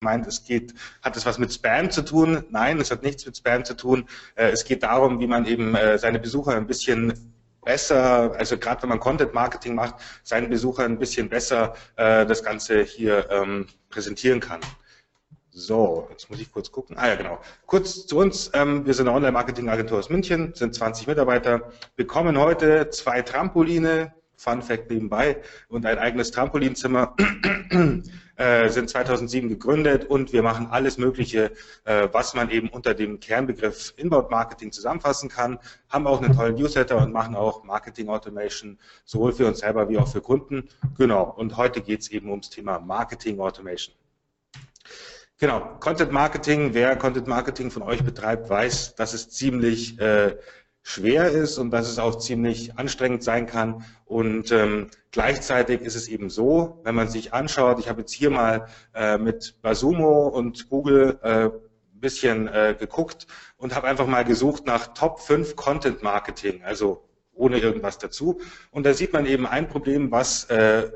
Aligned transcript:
meint, 0.00 0.26
es 0.26 0.44
geht, 0.44 0.74
hat 1.02 1.16
es 1.16 1.26
was 1.26 1.38
mit 1.38 1.52
Spam 1.52 1.90
zu 1.90 2.02
tun? 2.02 2.44
Nein, 2.50 2.80
es 2.80 2.90
hat 2.90 3.02
nichts 3.02 3.26
mit 3.26 3.36
Spam 3.36 3.64
zu 3.64 3.74
tun. 3.74 4.08
Äh, 4.36 4.50
es 4.50 4.64
geht 4.64 4.82
darum, 4.82 5.20
wie 5.20 5.26
man 5.26 5.44
eben 5.46 5.74
äh, 5.74 5.98
seine 5.98 6.18
Besucher 6.18 6.54
ein 6.54 6.66
bisschen 6.66 7.12
besser, 7.64 8.34
also 8.38 8.56
gerade 8.56 8.82
wenn 8.82 8.88
man 8.90 9.00
Content 9.00 9.34
Marketing 9.34 9.74
macht, 9.74 9.96
seinen 10.22 10.48
Besuchern 10.48 10.92
ein 10.92 10.98
bisschen 10.98 11.28
besser 11.28 11.74
äh, 11.96 12.24
das 12.24 12.42
Ganze 12.42 12.82
hier 12.82 13.28
ähm, 13.30 13.66
präsentieren 13.90 14.40
kann. 14.40 14.60
So, 15.50 16.06
jetzt 16.10 16.30
muss 16.30 16.40
ich 16.40 16.52
kurz 16.52 16.70
gucken. 16.70 16.96
Ah 16.96 17.08
ja, 17.08 17.16
genau. 17.16 17.40
Kurz 17.66 18.06
zu 18.06 18.18
uns. 18.18 18.50
Ähm, 18.54 18.86
wir 18.86 18.94
sind 18.94 19.08
eine 19.08 19.16
Online-Marketing-Agentur 19.16 19.98
aus 19.98 20.08
München, 20.08 20.54
sind 20.54 20.74
20 20.74 21.08
Mitarbeiter, 21.08 21.72
bekommen 21.96 22.38
heute 22.38 22.90
zwei 22.90 23.22
Trampoline, 23.22 24.14
Fun 24.36 24.62
Fact 24.62 24.88
nebenbei, 24.88 25.42
und 25.68 25.84
ein 25.84 25.98
eigenes 25.98 26.30
Trampolinzimmer, 26.30 27.16
äh, 28.38 28.68
sind 28.68 28.88
2007 28.88 29.48
gegründet 29.48 30.04
und 30.04 30.32
wir 30.32 30.42
machen 30.42 30.68
alles 30.70 30.96
Mögliche, 30.96 31.52
äh, 31.84 32.08
was 32.12 32.34
man 32.34 32.50
eben 32.50 32.68
unter 32.68 32.94
dem 32.94 33.20
Kernbegriff 33.20 33.92
Inbound 33.96 34.30
Marketing 34.30 34.72
zusammenfassen 34.72 35.28
kann, 35.28 35.58
haben 35.88 36.06
auch 36.06 36.22
einen 36.22 36.34
tollen 36.34 36.54
Newsletter 36.54 36.96
und 36.98 37.12
machen 37.12 37.34
auch 37.34 37.64
Marketing 37.64 38.08
Automation, 38.08 38.78
sowohl 39.04 39.32
für 39.32 39.46
uns 39.46 39.58
selber 39.58 39.88
wie 39.88 39.98
auch 39.98 40.08
für 40.08 40.20
Kunden. 40.20 40.68
Genau, 40.96 41.24
und 41.36 41.56
heute 41.56 41.80
geht 41.80 42.00
es 42.00 42.10
eben 42.10 42.30
ums 42.30 42.48
Thema 42.48 42.78
Marketing 42.78 43.40
Automation. 43.40 43.94
Genau, 45.40 45.60
Content 45.78 46.10
Marketing, 46.10 46.74
wer 46.74 46.96
Content 46.96 47.28
Marketing 47.28 47.70
von 47.70 47.82
euch 47.82 48.02
betreibt, 48.02 48.50
weiß, 48.50 48.96
dass 48.96 49.14
es 49.14 49.30
ziemlich 49.30 49.96
äh, 50.00 50.36
schwer 50.88 51.30
ist 51.30 51.58
und 51.58 51.70
dass 51.70 51.86
es 51.86 51.98
auch 51.98 52.16
ziemlich 52.16 52.78
anstrengend 52.78 53.22
sein 53.22 53.46
kann. 53.46 53.84
Und 54.06 54.50
ähm, 54.52 54.86
gleichzeitig 55.12 55.82
ist 55.82 55.96
es 55.96 56.08
eben 56.08 56.30
so, 56.30 56.80
wenn 56.82 56.94
man 56.94 57.08
sich 57.08 57.34
anschaut, 57.34 57.78
ich 57.78 57.90
habe 57.90 58.00
jetzt 58.00 58.12
hier 58.12 58.30
mal 58.30 58.68
äh, 58.94 59.18
mit 59.18 59.60
Basumo 59.60 60.28
und 60.28 60.70
Google 60.70 61.18
äh, 61.22 61.50
bisschen 62.00 62.48
äh, 62.48 62.74
geguckt 62.78 63.26
und 63.58 63.74
habe 63.74 63.86
einfach 63.86 64.06
mal 64.06 64.24
gesucht 64.24 64.64
nach 64.64 64.94
Top 64.94 65.20
5 65.20 65.56
Content 65.56 66.02
Marketing, 66.02 66.62
also 66.62 67.06
ohne 67.34 67.58
irgendwas 67.58 67.98
dazu. 67.98 68.40
Und 68.70 68.86
da 68.86 68.94
sieht 68.94 69.12
man 69.12 69.26
eben 69.26 69.46
ein 69.46 69.68
Problem, 69.68 70.10
was 70.10 70.44
äh, 70.44 70.90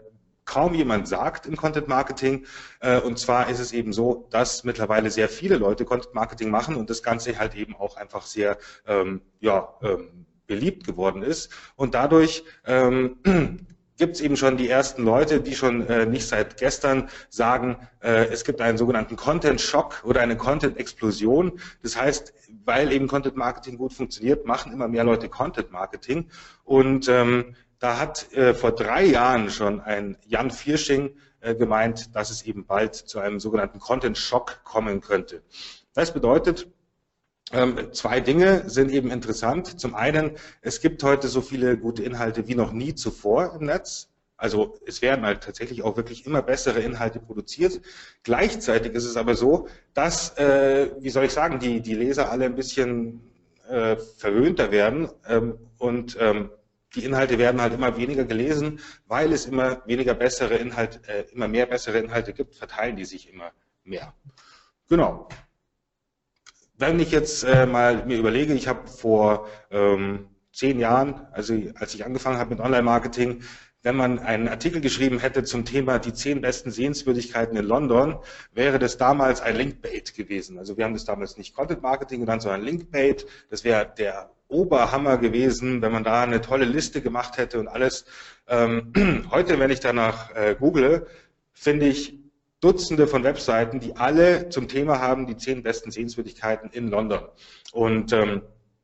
kaum 0.45 0.75
jemand 0.75 1.09
sagt 1.09 1.47
im 1.47 1.57
Content 1.57 1.89
Marketing. 1.89 2.47
Äh, 2.81 3.01
und 3.01 3.19
zwar 3.19 3.49
ist 3.49 3.61
es 3.61 3.73
eben 3.73 3.93
so, 3.93 4.27
dass 4.31 4.65
mittlerweile 4.65 5.11
sehr 5.11 5.29
viele 5.29 5.57
Leute 5.57 5.85
Content 5.85 6.15
Marketing 6.15 6.51
machen 6.51 6.77
und 6.77 6.91
das 6.91 7.03
Ganze 7.03 7.39
halt 7.39 7.55
eben 7.55 7.77
auch 7.77 7.97
einfach 7.97 8.27
sehr 8.27 8.59
ähm, 8.87 9.23
ja, 9.41 9.75
ähm, 9.83 10.27
beliebt 10.47 10.85
geworden 10.85 11.23
ist. 11.23 11.51
Und 11.77 11.95
dadurch 11.95 12.45
ähm, 12.67 13.17
gibt 13.99 14.17
es 14.17 14.21
eben 14.21 14.37
schon 14.37 14.57
die 14.57 14.69
ersten 14.69 15.05
Leute, 15.05 15.41
die 15.41 15.55
schon 15.55 15.87
äh, 15.87 16.07
nicht 16.07 16.27
seit 16.27 16.57
gestern 16.57 17.09
sagen, 17.29 17.77
äh, 18.01 18.27
es 18.27 18.45
gibt 18.45 18.61
einen 18.61 18.79
sogenannten 18.79 19.17
Content-Schock 19.17 20.03
oder 20.05 20.21
eine 20.21 20.37
Content-Explosion. 20.37 21.61
Das 21.83 21.97
heißt, 21.97 22.35
weil 22.65 22.93
eben 22.93 23.07
Content-Marketing 23.07 23.79
gut 23.79 23.93
funktioniert, 23.93 24.45
machen 24.45 24.73
immer 24.73 24.89
mehr 24.89 25.05
Leute 25.05 25.29
Content-Marketing. 25.29 26.29
Und 26.65 27.09
ähm, 27.09 27.55
da 27.83 27.99
hat 27.99 28.33
äh, 28.33 28.55
vor 28.55 28.71
drei 28.71 29.05
Jahren 29.05 29.51
schon 29.51 29.81
ein 29.81 30.17
Jan 30.25 30.53
Viersching 30.53 31.17
äh, 31.41 31.57
gemeint, 31.57 32.15
dass 32.15 32.31
es 32.31 32.43
eben 32.43 32.65
bald 32.65 32.95
zu 32.95 33.19
einem 33.19 33.41
sogenannten 33.41 33.81
Content-Schock 33.81 34.63
kommen 34.63 35.01
könnte. 35.01 35.43
Das 35.93 36.15
bedeutet, 36.15 36.69
ähm, 37.51 37.93
zwei 37.93 38.21
Dinge 38.21 38.71
sind 38.71 38.93
eben 38.93 39.11
interessant. 39.11 39.81
Zum 39.81 39.97
einen, 39.97 40.37
es 40.61 40.81
gibt 40.81 41.03
heute 41.03 41.27
so 41.27 41.41
viele 41.41 41.77
gute 41.77 42.05
Inhalte 42.05 42.47
wie 42.47 42.55
noch 42.55 42.71
nie 42.71 42.95
zuvor 42.95 43.57
im 43.59 43.67
Netz. 43.67 44.09
Also 44.37 44.79
es 44.87 45.03
werden 45.03 45.27
halt 45.27 45.43
tatsächlich 45.43 45.83
auch 45.83 45.97
wirklich 45.97 46.25
immer 46.25 46.41
bessere 46.41 46.79
Inhalte 46.79 47.19
produziert. 47.19 47.81
Gleichzeitig 48.23 48.93
ist 48.93 49.07
es 49.07 49.17
aber 49.17 49.35
so, 49.35 49.67
dass, 49.93 50.39
äh, 50.39 50.93
wie 51.01 51.11
soll 51.11 51.25
ich 51.25 51.33
sagen, 51.33 51.59
die, 51.59 51.81
die 51.81 51.95
Leser 51.95 52.31
alle 52.31 52.45
ein 52.45 52.55
bisschen 52.55 53.29
äh, 53.69 53.97
verwöhnter 53.97 54.71
werden 54.71 55.09
ähm, 55.27 55.59
und 55.79 56.17
ähm, 56.21 56.51
die 56.95 57.05
Inhalte 57.05 57.39
werden 57.39 57.61
halt 57.61 57.73
immer 57.73 57.97
weniger 57.97 58.25
gelesen, 58.25 58.81
weil 59.07 59.33
es 59.33 59.47
immer 59.47 59.83
weniger 59.87 60.15
bessere 60.15 60.57
Inhalte, 60.57 61.01
äh, 61.09 61.25
immer 61.33 61.49
mehr 61.49 61.67
bessere 61.67 61.99
Inhalte 61.99 62.33
gibt, 62.33 62.55
verteilen 62.55 62.97
die 62.97 63.05
sich 63.05 63.33
immer 63.33 63.53
mehr. 63.85 64.15
Genau. 64.89 65.29
Wenn 66.77 67.01
ich 67.01 67.11
jetzt 67.11 67.45
äh, 67.45 67.67
mal 67.67 68.05
mir 68.07 68.19
überlege, 68.19 68.55
ich 68.55 68.69
habe 68.69 68.89
vor 68.89 69.49
ähm, 69.71 70.29
zehn 70.53 70.79
Jahren, 70.79 71.27
also 71.33 71.55
als 71.77 71.95
ich 71.95 72.05
angefangen 72.05 72.39
habe 72.39 72.51
mit 72.51 72.61
Online-Marketing, 72.61 73.43
wenn 73.83 73.97
man 73.97 74.21
einen 74.21 74.49
Artikel 74.49 74.81
geschrieben 74.81 75.19
hätte 75.19 75.43
zum 75.43 75.65
Thema 75.65 75.99
die 75.99 76.13
zehn 76.13 76.41
besten 76.41 76.71
Sehenswürdigkeiten 76.71 77.57
in 77.57 77.65
London, 77.65 78.19
wäre 78.53 78.79
das 78.79 78.97
damals 78.97 79.41
ein 79.41 79.57
Linkbait 79.57 80.15
gewesen. 80.15 80.59
Also 80.59 80.77
wir 80.77 80.85
haben 80.85 80.95
das 80.95 81.05
damals 81.05 81.37
nicht 81.37 81.55
Content 81.55 81.83
Marketing 81.83 82.21
genannt, 82.21 82.43
sondern 82.43 82.63
Linkbait. 82.63 83.27
Das 83.51 83.65
wäre 83.65 83.93
der 83.99 84.31
Oberhammer 84.53 85.19
gewesen, 85.19 85.83
wenn 85.83 85.93
man 85.93 86.05
da 86.05 86.23
eine 86.23 86.41
tolle 86.41 86.65
Liste 86.65 87.01
gemacht 87.01 87.39
hätte 87.39 87.59
und 87.59 87.69
alles. 87.69 88.05
Ähm, 88.47 88.93
heute, 89.31 89.59
wenn 89.59 89.71
ich 89.71 89.81
danach 89.81 90.35
äh, 90.35 90.55
google, 90.59 91.07
finde 91.53 91.87
ich 91.87 92.19
Dutzende 92.61 93.09
von 93.09 93.25
Webseiten, 93.25 93.81
die 93.81 93.97
alle 93.97 94.49
zum 94.49 94.69
Thema 94.69 95.01
haben, 95.01 95.27
die 95.27 95.37
zehn 95.37 95.65
besten 95.65 95.91
Sehenswürdigkeiten 95.91 96.71
in 96.71 96.89
London. 96.89 97.27
Und 97.73 98.13
ähm, 98.13 98.43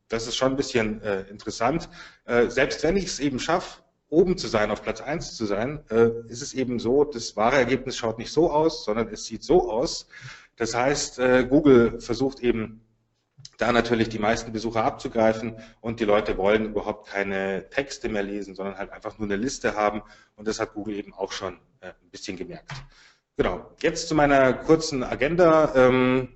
das 0.08 0.26
ist 0.26 0.36
schon 0.36 0.52
ein 0.52 0.56
bisschen 0.56 1.00
äh, 1.02 1.22
interessant. 1.30 1.88
Äh, 2.24 2.48
selbst 2.48 2.82
wenn 2.82 2.96
ich 2.96 3.04
es 3.04 3.20
eben 3.20 3.38
schaffe, 3.38 3.82
oben 4.08 4.36
zu 4.36 4.48
sein, 4.48 4.70
auf 4.70 4.82
Platz 4.82 5.00
eins 5.00 5.36
zu 5.36 5.46
sein, 5.46 5.84
äh, 5.90 6.08
ist 6.28 6.42
es 6.42 6.54
eben 6.54 6.78
so, 6.78 7.04
das 7.04 7.36
wahre 7.36 7.56
Ergebnis 7.56 7.96
schaut 7.96 8.18
nicht 8.18 8.32
so 8.32 8.50
aus, 8.50 8.84
sondern 8.84 9.08
es 9.08 9.26
sieht 9.26 9.44
so 9.44 9.70
aus. 9.70 10.08
Das 10.56 10.74
heißt, 10.74 11.18
äh, 11.20 11.46
Google 11.48 12.00
versucht 12.00 12.40
eben 12.40 12.80
da 13.58 13.72
natürlich 13.72 14.08
die 14.08 14.20
meisten 14.20 14.52
Besucher 14.52 14.84
abzugreifen 14.84 15.56
und 15.80 16.00
die 16.00 16.04
Leute 16.04 16.38
wollen 16.38 16.66
überhaupt 16.66 17.08
keine 17.08 17.68
Texte 17.68 18.08
mehr 18.08 18.22
lesen, 18.22 18.54
sondern 18.54 18.78
halt 18.78 18.90
einfach 18.90 19.18
nur 19.18 19.26
eine 19.26 19.36
Liste 19.36 19.74
haben 19.74 20.02
und 20.36 20.48
das 20.48 20.60
hat 20.60 20.72
Google 20.72 20.94
eben 20.94 21.12
auch 21.12 21.32
schon 21.32 21.58
äh, 21.80 21.88
ein 21.88 22.10
bisschen 22.10 22.36
gemerkt. 22.36 22.70
Genau, 23.36 23.70
jetzt 23.82 24.08
zu 24.08 24.14
meiner 24.14 24.52
kurzen 24.52 25.02
Agenda. 25.02 25.74
Ähm, 25.74 26.28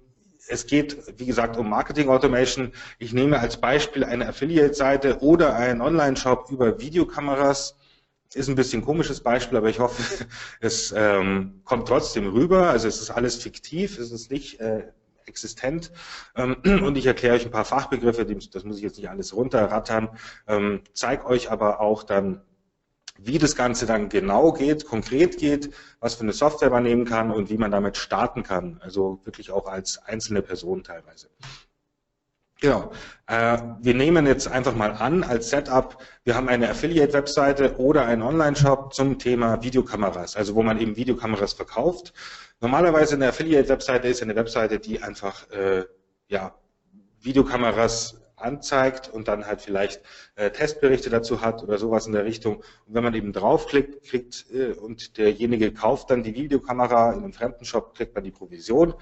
es 0.49 0.67
geht, 0.67 1.19
wie 1.19 1.27
gesagt, 1.27 1.57
um 1.57 1.69
Marketing 1.69 2.09
Automation. 2.09 2.73
Ich 2.99 3.13
nehme 3.13 3.39
als 3.39 3.57
Beispiel 3.57 4.05
eine 4.05 4.29
Affiliate-Seite 4.29 5.21
oder 5.21 5.55
einen 5.55 5.81
Online-Shop 5.81 6.51
über 6.51 6.81
Videokameras. 6.81 7.77
Ist 8.35 8.49
ein 8.49 8.55
bisschen 8.57 8.83
komisches 8.83 9.21
Beispiel, 9.21 9.59
aber 9.59 9.69
ich 9.69 9.79
hoffe, 9.79 10.27
es 10.61 10.93
ähm, 10.97 11.61
kommt 11.65 11.87
trotzdem 11.87 12.27
rüber. 12.29 12.71
Also 12.71 12.89
es 12.89 13.01
ist 13.01 13.11
alles 13.11 13.37
fiktiv, 13.37 13.99
es 13.99 14.11
ist 14.11 14.31
nicht 14.31 14.59
äh, 14.61 14.89
existent. 15.27 15.93
Ähm, 16.37 16.57
und 16.85 16.97
ich 16.97 17.07
erkläre 17.07 17.37
euch 17.37 17.45
ein 17.45 17.51
paar 17.51 17.65
Fachbegriffe, 17.65 18.25
das 18.25 18.65
muss 18.65 18.77
ich 18.77 18.83
jetzt 18.83 18.99
nicht 18.99 19.11
alles 19.11 19.35
runterrattern, 19.35 20.11
ähm, 20.47 20.83
zeige 20.93 21.27
euch 21.27 21.51
aber 21.51 21.81
auch 21.81 22.03
dann, 22.03 22.43
wie 23.19 23.39
das 23.39 23.57
Ganze 23.57 23.87
dann 23.87 24.09
genau 24.09 24.53
geht, 24.53 24.87
konkret 24.87 25.39
geht, 25.39 25.71
was 26.01 26.15
für 26.15 26.23
eine 26.23 26.33
Software 26.33 26.71
man 26.71 26.83
nehmen 26.83 27.05
kann 27.05 27.31
und 27.31 27.51
wie 27.51 27.59
man 27.59 27.71
damit 27.71 27.97
starten 27.97 28.43
kann. 28.43 28.81
Also 28.83 29.21
wirklich 29.25 29.51
auch 29.51 29.67
als 29.69 29.99
einzelne 29.99 30.43
Person 30.43 30.83
teilweise. 30.83 31.29
Genau. 32.63 32.93
Wir 33.29 33.95
nehmen 33.95 34.25
jetzt 34.25 34.47
einfach 34.47 34.77
mal 34.77 34.93
an 34.93 35.25
als 35.25 35.51
Setup, 35.51 35.99
wir 36.23 36.37
haben 36.37 36.49
eine 36.49 36.71
Affiliate-Webseite 36.71 37.77
oder 37.79 38.07
einen 38.07 38.23
Online-Shop 38.23 38.95
zum 38.95 39.19
Thema 39.19 39.65
Videokameras, 39.65 40.37
also 40.37 40.55
wo 40.55 40.63
man 40.63 40.81
eben 40.81 40.95
Videokameras 40.97 41.55
verkauft. 41.55 42.13
Normalerweise 42.63 43.17
eine 43.17 43.27
Affiliate-Webseite 43.27 44.07
ist 44.07 44.23
eine 44.23 44.37
Webseite, 44.37 44.79
die 44.79 45.03
einfach 45.03 45.51
äh, 45.51 45.85
ja, 46.29 46.55
Videokameras 47.21 48.23
anzeigt 48.37 49.09
und 49.09 49.27
dann 49.27 49.47
halt 49.47 49.61
vielleicht 49.61 50.01
äh, 50.37 50.49
Testberichte 50.53 51.11
dazu 51.11 51.41
hat 51.41 51.65
oder 51.65 51.77
sowas 51.79 52.07
in 52.07 52.13
der 52.13 52.25
Richtung. 52.25 52.59
Und 52.87 52.95
wenn 52.95 53.03
man 53.03 53.15
eben 53.15 53.33
draufklickt 53.33 54.05
kriegt 54.05 54.47
äh, 54.55 54.75
und 54.75 55.19
derjenige 55.19 55.73
kauft 55.73 56.11
dann 56.11 56.23
die 56.23 56.37
Videokamera 56.37 57.13
in 57.13 57.25
einem 57.25 57.33
fremden 57.33 57.65
Shop, 57.65 57.97
kriegt 57.97 58.15
man 58.15 58.23
die 58.23 58.31
Provision. 58.31 58.95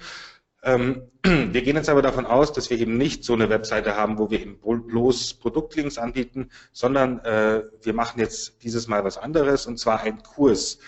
Ähm, 0.63 1.03
wir 1.23 1.61
gehen 1.61 1.75
jetzt 1.75 1.89
aber 1.89 2.01
davon 2.01 2.25
aus, 2.25 2.53
dass 2.53 2.71
wir 2.71 2.79
eben 2.79 2.97
nicht 2.97 3.23
so 3.23 3.33
eine 3.33 3.49
Webseite 3.49 3.95
haben, 3.95 4.17
wo 4.17 4.31
wir 4.31 4.39
eben 4.39 4.57
bloß 4.59 5.35
Produktlinks 5.35 5.99
anbieten, 5.99 6.49
sondern 6.71 7.19
äh, 7.19 7.61
wir 7.83 7.93
machen 7.93 8.19
jetzt 8.19 8.63
dieses 8.63 8.87
Mal 8.87 9.03
was 9.03 9.19
anderes 9.19 9.67
und 9.67 9.77
zwar 9.77 10.01
einen 10.01 10.23
Kurs 10.23 10.79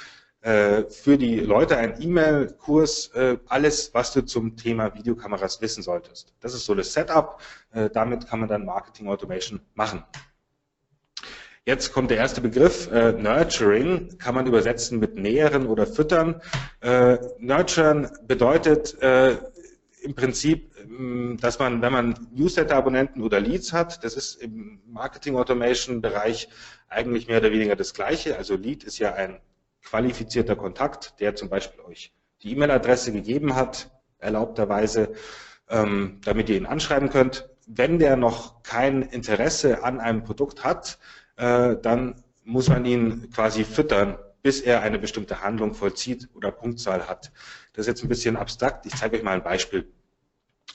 für 0.44 1.18
die 1.18 1.40
Leute, 1.40 1.78
ein 1.78 2.02
E-Mail-Kurs, 2.02 3.12
äh, 3.16 3.38
alles, 3.48 3.94
was 3.94 4.12
du 4.12 4.26
zum 4.26 4.58
Thema 4.58 4.94
Videokameras 4.94 5.62
wissen 5.62 5.82
solltest. 5.82 6.34
Das 6.42 6.54
ist 6.54 6.66
so 6.66 6.76
das 6.76 6.92
Setup. 6.92 7.40
Äh, 7.72 7.90
damit 7.90 8.28
kann 8.28 8.40
man 8.42 8.50
dann 8.50 8.66
Marketing 8.66 9.08
Automation 9.08 9.62
machen. 9.74 10.04
Jetzt 11.66 11.94
kommt 11.94 12.12
der 12.12 12.18
erste 12.18 12.42
Begriff, 12.42 12.92
äh, 12.92 13.14
Nurturing, 13.14 14.18
kann 14.18 14.36
man 14.36 14.46
übersetzen 14.48 15.00
mit 15.00 15.16
näheren 15.16 15.66
oder 15.66 15.88
füttern. 15.88 16.42
Äh, 16.82 17.18
Nurturen 17.40 18.10
bedeutet 18.28 19.02
äh, 19.02 19.38
im 20.02 20.14
Prinzip, 20.14 20.76
ähm, 20.78 21.38
dass 21.40 21.60
man, 21.60 21.82
wenn 21.82 21.94
man 21.94 22.28
Newsletter-Abonnenten 22.34 23.22
oder 23.22 23.40
Leads 23.40 23.72
hat, 23.72 24.04
das 24.04 24.16
ist 24.16 24.36
im 24.42 24.82
Marketing-Automation-Bereich 24.88 26.50
eigentlich 26.90 27.30
mehr 27.30 27.38
oder 27.38 27.52
weniger 27.52 27.78
das 27.78 27.94
Gleiche. 27.94 28.38
Also 28.38 28.58
Lead 28.58 28.84
ist 28.84 29.00
ja 29.00 29.14
ein 29.14 29.40
qualifizierter 29.84 30.56
Kontakt, 30.56 31.20
der 31.20 31.36
zum 31.36 31.50
Beispiel 31.50 31.82
euch 31.82 32.14
die 32.42 32.52
E-Mail-Adresse 32.52 33.12
gegeben 33.12 33.56
hat, 33.56 33.92
erlaubterweise, 34.18 35.14
ähm, 35.70 36.20
damit 36.24 36.50
ihr 36.50 36.58
ihn 36.58 36.66
anschreiben 36.66 37.10
könnt. 37.10 37.50
Wenn 37.68 38.00
der 38.00 38.18
noch 38.18 38.64
kein 38.64 39.02
Interesse 39.02 39.84
an 39.84 40.00
einem 40.00 40.24
Produkt 40.24 40.64
hat, 40.64 41.00
äh, 41.38 41.76
dann 41.82 42.24
muss 42.44 42.70
man 42.70 42.86
ihn 42.86 43.30
quasi 43.32 43.64
füttern, 43.64 44.18
bis 44.42 44.60
er 44.60 44.82
eine 44.82 45.00
bestimmte 45.00 45.42
Handlung 45.42 45.74
vollzieht 45.74 46.28
oder 46.34 46.52
Punktzahl 46.52 47.08
hat. 47.08 47.32
Das 47.72 47.84
ist 47.84 47.88
jetzt 47.88 48.04
ein 48.04 48.10
bisschen 48.10 48.36
abstrakt. 48.36 48.86
Ich 48.86 48.96
zeige 48.96 49.16
euch 49.18 49.24
mal 49.24 49.36
ein 49.36 49.44
Beispiel. 49.44 49.90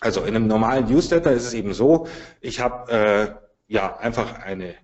Also 0.00 0.22
in 0.22 0.34
einem 0.34 0.46
normalen 0.46 0.86
Newsletter 0.86 1.32
ist 1.32 1.44
es 1.44 1.54
eben 1.54 1.74
so, 1.74 2.06
ich 2.40 2.60
habe 2.60 2.92
äh, 2.92 3.34
ja 3.66 3.96
einfach 3.98 4.38
eine, 4.38 4.74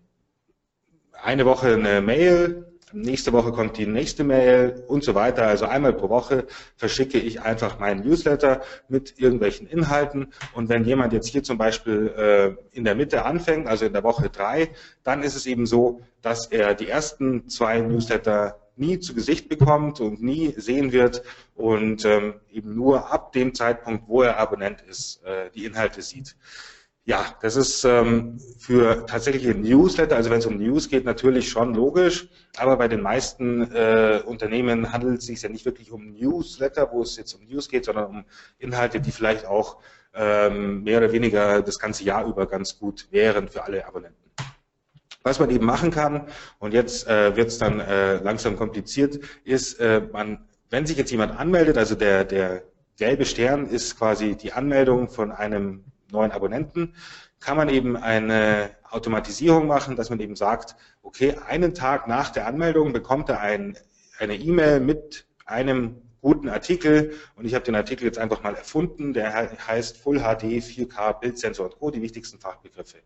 eine 1.12 1.46
Woche 1.46 1.74
eine 1.74 2.02
Mail, 2.02 2.73
nächste 2.94 3.32
Woche 3.32 3.52
kommt 3.52 3.76
die 3.76 3.86
nächste 3.86 4.24
Mail 4.24 4.84
und 4.88 5.04
so 5.04 5.14
weiter. 5.14 5.46
Also 5.46 5.66
einmal 5.66 5.92
pro 5.92 6.08
Woche 6.08 6.46
verschicke 6.76 7.18
ich 7.18 7.42
einfach 7.42 7.78
meinen 7.78 8.06
Newsletter 8.06 8.62
mit 8.88 9.18
irgendwelchen 9.18 9.66
Inhalten. 9.66 10.32
Und 10.54 10.68
wenn 10.68 10.84
jemand 10.84 11.12
jetzt 11.12 11.28
hier 11.28 11.42
zum 11.42 11.58
Beispiel 11.58 12.14
äh, 12.16 12.76
in 12.76 12.84
der 12.84 12.94
Mitte 12.94 13.24
anfängt, 13.24 13.66
also 13.66 13.84
in 13.84 13.92
der 13.92 14.04
Woche 14.04 14.30
drei, 14.30 14.70
dann 15.02 15.22
ist 15.22 15.36
es 15.36 15.46
eben 15.46 15.66
so, 15.66 16.00
dass 16.22 16.46
er 16.46 16.74
die 16.74 16.88
ersten 16.88 17.48
zwei 17.48 17.80
Newsletter 17.80 18.58
nie 18.76 18.98
zu 18.98 19.14
Gesicht 19.14 19.48
bekommt 19.48 20.00
und 20.00 20.22
nie 20.22 20.54
sehen 20.56 20.92
wird 20.92 21.22
und 21.54 22.04
ähm, 22.04 22.34
eben 22.50 22.74
nur 22.74 23.12
ab 23.12 23.32
dem 23.32 23.54
Zeitpunkt, 23.54 24.08
wo 24.08 24.22
er 24.22 24.38
Abonnent 24.38 24.82
ist, 24.82 25.22
äh, 25.24 25.50
die 25.54 25.64
Inhalte 25.64 26.02
sieht. 26.02 26.36
Ja, 27.06 27.36
das 27.42 27.56
ist 27.56 27.84
ähm, 27.84 28.40
für 28.58 29.04
tatsächliche 29.04 29.54
Newsletter, 29.54 30.16
also 30.16 30.30
wenn 30.30 30.38
es 30.38 30.46
um 30.46 30.56
News 30.56 30.88
geht, 30.88 31.04
natürlich 31.04 31.50
schon 31.50 31.74
logisch, 31.74 32.28
aber 32.56 32.78
bei 32.78 32.88
den 32.88 33.02
meisten 33.02 33.70
äh, 33.72 34.22
Unternehmen 34.24 34.90
handelt 34.90 35.18
es 35.18 35.26
sich 35.26 35.42
ja 35.42 35.50
nicht 35.50 35.66
wirklich 35.66 35.92
um 35.92 36.12
Newsletter, 36.12 36.90
wo 36.92 37.02
es 37.02 37.16
jetzt 37.18 37.34
um 37.34 37.44
News 37.44 37.68
geht, 37.68 37.84
sondern 37.84 38.06
um 38.06 38.24
Inhalte, 38.58 39.02
die 39.02 39.12
vielleicht 39.12 39.44
auch 39.44 39.82
ähm, 40.14 40.82
mehr 40.82 40.96
oder 40.96 41.12
weniger 41.12 41.60
das 41.60 41.78
ganze 41.78 42.04
Jahr 42.04 42.24
über 42.24 42.46
ganz 42.46 42.78
gut 42.78 43.06
wären 43.10 43.48
für 43.48 43.64
alle 43.64 43.86
Abonnenten. 43.86 44.30
Was 45.22 45.38
man 45.38 45.50
eben 45.50 45.66
machen 45.66 45.90
kann, 45.90 46.26
und 46.58 46.72
jetzt 46.72 47.06
äh, 47.06 47.36
wird 47.36 47.48
es 47.48 47.58
dann 47.58 47.80
äh, 47.80 48.16
langsam 48.16 48.56
kompliziert, 48.56 49.18
ist, 49.44 49.78
äh, 49.78 50.00
man, 50.10 50.46
wenn 50.70 50.86
sich 50.86 50.96
jetzt 50.96 51.10
jemand 51.10 51.38
anmeldet, 51.38 51.76
also 51.76 51.96
der, 51.96 52.24
der 52.24 52.62
gelbe 52.96 53.26
Stern 53.26 53.66
ist 53.66 53.98
quasi 53.98 54.36
die 54.36 54.54
Anmeldung 54.54 55.10
von 55.10 55.32
einem 55.32 55.84
neuen 56.10 56.32
Abonnenten, 56.32 56.94
kann 57.40 57.56
man 57.56 57.68
eben 57.68 57.96
eine 57.96 58.70
Automatisierung 58.90 59.66
machen, 59.66 59.96
dass 59.96 60.10
man 60.10 60.20
eben 60.20 60.36
sagt, 60.36 60.76
okay, 61.02 61.36
einen 61.46 61.74
Tag 61.74 62.06
nach 62.06 62.30
der 62.30 62.46
Anmeldung 62.46 62.92
bekommt 62.92 63.28
er 63.28 63.40
ein, 63.40 63.76
eine 64.18 64.36
E-Mail 64.36 64.80
mit 64.80 65.26
einem 65.44 66.00
guten 66.20 66.48
Artikel 66.48 67.12
und 67.36 67.44
ich 67.44 67.54
habe 67.54 67.64
den 67.66 67.74
Artikel 67.74 68.04
jetzt 68.04 68.18
einfach 68.18 68.42
mal 68.42 68.54
erfunden, 68.54 69.12
der 69.12 69.32
heißt 69.66 69.98
Full 69.98 70.20
HD 70.20 70.44
4K 70.62 71.20
Bildsensor 71.20 71.66
und 71.66 71.78
Co., 71.78 71.90
die 71.90 72.00
wichtigsten 72.00 72.38
Fachbegriffe. 72.38 72.98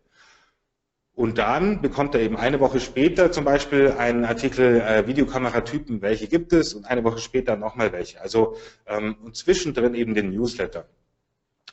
Und 1.19 1.37
dann 1.37 1.81
bekommt 1.81 2.15
er 2.15 2.21
eben 2.21 2.37
eine 2.37 2.61
Woche 2.61 2.79
später 2.79 3.29
zum 3.29 3.43
Beispiel 3.43 3.91
einen 3.97 4.23
Artikel 4.23 4.79
äh, 4.79 5.05
Videokameratypen, 5.05 6.01
welche 6.01 6.29
gibt 6.29 6.53
es, 6.53 6.73
und 6.73 6.85
eine 6.85 7.03
Woche 7.03 7.19
später 7.19 7.57
nochmal 7.57 7.91
welche. 7.91 8.21
Also 8.21 8.55
ähm, 8.87 9.17
und 9.21 9.35
zwischendrin 9.35 9.95
eben 9.95 10.13
den 10.13 10.29
Newsletter. 10.29 10.87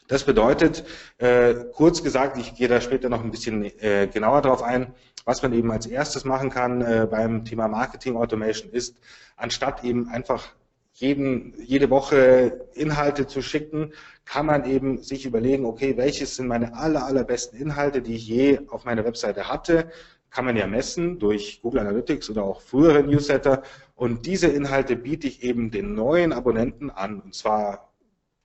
Das 0.09 0.25
bedeutet, 0.25 0.85
äh, 1.19 1.55
kurz 1.75 2.03
gesagt, 2.03 2.39
ich 2.39 2.55
gehe 2.55 2.69
da 2.69 2.81
später 2.81 3.09
noch 3.09 3.25
ein 3.25 3.31
bisschen 3.31 3.65
äh, 3.81 4.09
genauer 4.13 4.43
drauf 4.43 4.63
ein, 4.63 4.95
was 5.25 5.43
man 5.43 5.53
eben 5.53 5.71
als 5.73 5.87
erstes 5.87 6.25
machen 6.25 6.51
kann 6.51 6.81
äh, 6.81 7.09
beim 7.11 7.45
Thema 7.45 7.67
Marketing 7.67 8.17
Automation 8.17 8.71
ist, 8.71 8.97
anstatt 9.37 9.83
eben 9.83 10.09
einfach 10.09 10.49
jeden, 10.93 11.55
jede 11.59 11.91
Woche 11.91 12.69
Inhalte 12.75 13.27
zu 13.27 13.43
schicken, 13.43 13.93
kann 14.25 14.47
man 14.47 14.65
eben 14.65 15.03
sich 15.03 15.27
überlegen, 15.27 15.67
okay, 15.67 15.97
welches 15.97 16.37
sind 16.37 16.47
meine 16.47 16.75
aller, 16.75 17.05
allerbesten 17.05 17.59
Inhalte, 17.59 18.01
die 18.01 18.15
ich 18.15 18.27
je 18.27 18.61
auf 18.69 18.85
meiner 18.85 19.05
Webseite 19.05 19.49
hatte, 19.49 19.91
kann 20.31 20.45
man 20.45 20.57
ja 20.57 20.67
messen 20.67 21.19
durch 21.19 21.61
Google 21.63 21.81
Analytics 21.81 22.31
oder 22.31 22.45
auch 22.45 22.61
frühere 22.61 23.03
Newsletter. 23.03 23.63
Und 23.95 24.27
diese 24.27 24.49
Inhalte 24.49 24.97
biete 24.97 25.27
ich 25.27 25.43
eben 25.43 25.71
den 25.71 25.95
neuen 25.95 26.33
Abonnenten 26.33 26.91
an, 26.91 27.21
und 27.21 27.35
zwar 27.35 27.91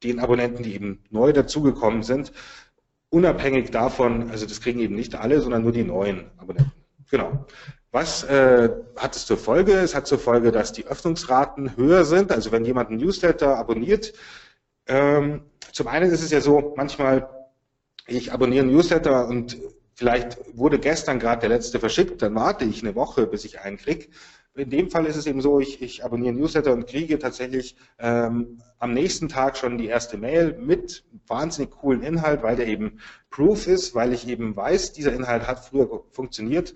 den 0.04 0.20
Abonnenten, 0.20 0.64
die 0.64 0.74
eben 0.74 1.04
neu 1.10 1.34
dazugekommen 1.34 2.04
sind, 2.04 2.32
unabhängig 3.10 3.72
davon, 3.72 4.32
also 4.32 4.46
das 4.46 4.62
kriegen 4.62 4.80
eben 4.80 4.96
nicht 4.96 5.16
alle, 5.16 5.42
sondern 5.42 5.64
nur 5.64 5.72
die 5.72 5.84
neuen 5.84 6.32
Abonnenten. 6.38 6.72
Genau. 7.10 7.46
Was 7.92 8.24
äh, 8.24 8.70
hat 8.96 9.16
es 9.16 9.26
zur 9.26 9.38
Folge? 9.38 9.74
Es 9.74 9.94
hat 9.94 10.08
zur 10.08 10.18
Folge, 10.18 10.52
dass 10.52 10.72
die 10.72 10.88
Öffnungsraten 10.88 11.76
höher 11.76 12.06
sind. 12.06 12.32
Also 12.32 12.54
wenn 12.54 12.64
jemand 12.64 12.90
einen 12.90 13.00
Newsletter 13.00 13.58
abonniert, 13.58 14.14
ähm, 14.88 15.44
zum 15.74 15.88
einen 15.88 16.10
ist 16.10 16.24
es 16.24 16.32
ja 16.32 16.40
so, 16.40 16.74
manchmal, 16.78 17.30
ich 18.08 18.32
abonniere 18.32 18.64
einen 18.64 18.74
Newsletter 18.74 19.28
und 19.28 19.58
vielleicht 19.94 20.38
wurde 20.58 20.80
gestern 20.80 21.20
gerade 21.20 21.42
der 21.42 21.50
letzte 21.50 21.80
verschickt, 21.80 22.22
dann 22.22 22.34
warte 22.34 22.64
ich 22.64 22.82
eine 22.82 22.96
Woche, 22.96 23.28
bis 23.28 23.44
ich 23.44 23.60
einen 23.60 23.78
kriege 23.78 24.08
in 24.56 24.70
dem 24.70 24.90
Fall 24.90 25.06
ist 25.06 25.16
es 25.16 25.28
eben 25.28 25.42
so, 25.42 25.60
ich, 25.60 25.82
ich 25.82 26.04
abonniere 26.04 26.34
Newsletter 26.34 26.74
und 26.74 26.88
kriege 26.88 27.18
tatsächlich 27.20 27.76
ähm, 28.00 28.62
am 28.80 28.94
nächsten 28.94 29.30
Tag 29.30 29.58
schon 29.58 29.78
die 29.78 29.88
erste 29.88 30.18
Mail 30.18 30.58
mit 30.60 31.06
wahnsinnig 31.28 31.72
coolen 31.72 32.04
Inhalt, 32.04 32.44
weil 32.44 32.58
der 32.58 32.68
eben 32.68 33.00
Proof 33.30 33.68
ist, 33.68 33.96
weil 33.96 34.12
ich 34.12 34.28
eben 34.28 34.56
weiß, 34.56 34.92
dieser 34.92 35.14
Inhalt 35.14 35.48
hat 35.48 35.64
früher 35.64 36.04
funktioniert. 36.12 36.76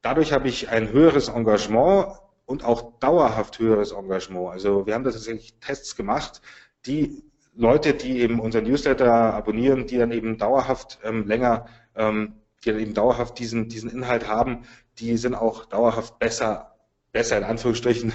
Dadurch 0.00 0.32
habe 0.32 0.48
ich 0.48 0.70
ein 0.70 0.90
höheres 0.90 1.28
Engagement 1.28 2.16
und 2.46 2.64
auch 2.64 2.98
dauerhaft 3.00 3.58
höheres 3.58 3.92
Engagement. 3.92 4.48
Also 4.48 4.86
wir 4.86 4.94
haben 4.94 5.04
da 5.04 5.10
tatsächlich 5.10 5.54
Tests 5.60 5.96
gemacht, 5.96 6.40
die 6.86 7.22
Leute, 7.54 7.92
die 7.92 8.20
eben 8.20 8.40
unseren 8.40 8.64
Newsletter 8.64 9.34
abonnieren, 9.34 9.86
die 9.86 9.98
dann 9.98 10.12
eben 10.12 10.38
dauerhaft 10.38 10.98
ähm, 11.04 11.26
länger, 11.26 11.66
ähm, 11.94 12.36
die 12.64 12.70
dann 12.70 12.80
eben 12.80 12.94
dauerhaft 12.94 13.38
diesen, 13.38 13.68
diesen 13.68 13.90
Inhalt 13.90 14.26
haben, 14.26 14.62
die 14.98 15.18
sind 15.18 15.34
auch 15.34 15.66
dauerhaft 15.66 16.18
besser 16.18 16.69
besser 17.12 17.38
in 17.38 17.44
Anführungsstrichen 17.44 18.12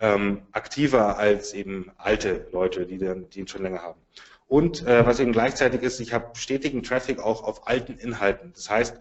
ähm, 0.00 0.42
aktiver 0.52 1.18
als 1.18 1.52
eben 1.52 1.90
alte 1.96 2.48
Leute, 2.52 2.86
die, 2.86 2.98
den, 2.98 3.28
die 3.30 3.40
ihn 3.40 3.48
schon 3.48 3.62
länger 3.62 3.82
haben. 3.82 4.00
Und 4.46 4.86
äh, 4.86 5.04
was 5.04 5.18
eben 5.18 5.32
gleichzeitig 5.32 5.82
ist, 5.82 6.00
ich 6.00 6.12
habe 6.12 6.36
stetigen 6.36 6.82
Traffic 6.82 7.18
auch 7.18 7.42
auf 7.42 7.66
alten 7.66 7.98
Inhalten. 7.98 8.52
Das 8.54 8.70
heißt, 8.70 9.00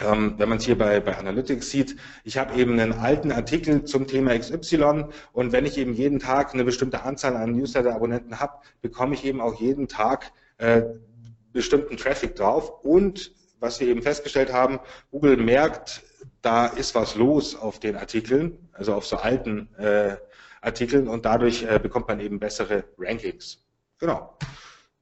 ähm, 0.00 0.34
wenn 0.38 0.48
man 0.48 0.58
es 0.58 0.64
hier 0.64 0.78
bei, 0.78 1.00
bei 1.00 1.16
Analytics 1.16 1.70
sieht, 1.70 1.96
ich 2.24 2.38
habe 2.38 2.58
eben 2.58 2.78
einen 2.78 2.92
alten 2.92 3.32
Artikel 3.32 3.84
zum 3.84 4.06
Thema 4.06 4.38
XY 4.38 5.06
und 5.32 5.52
wenn 5.52 5.66
ich 5.66 5.76
eben 5.76 5.92
jeden 5.92 6.18
Tag 6.18 6.54
eine 6.54 6.64
bestimmte 6.64 7.02
Anzahl 7.02 7.36
an 7.36 7.52
Newsletter-Abonnenten 7.52 8.40
habe, 8.40 8.54
bekomme 8.80 9.14
ich 9.14 9.24
eben 9.24 9.40
auch 9.40 9.60
jeden 9.60 9.88
Tag 9.88 10.32
äh, 10.58 10.82
bestimmten 11.52 11.96
Traffic 11.96 12.36
drauf 12.36 12.84
und 12.84 13.32
was 13.60 13.80
wir 13.80 13.88
eben 13.88 14.02
festgestellt 14.02 14.52
haben, 14.52 14.80
Google 15.10 15.36
merkt, 15.36 16.02
da 16.40 16.66
ist 16.66 16.94
was 16.94 17.14
los 17.14 17.54
auf 17.54 17.78
den 17.80 17.96
Artikeln, 17.96 18.68
also 18.72 18.94
auf 18.94 19.06
so 19.06 19.16
alten 19.16 19.74
äh, 19.76 20.16
Artikeln 20.60 21.08
und 21.08 21.24
dadurch 21.24 21.64
äh, 21.64 21.78
bekommt 21.78 22.08
man 22.08 22.20
eben 22.20 22.38
bessere 22.38 22.84
Rankings. 22.98 23.64
Genau. 23.98 24.36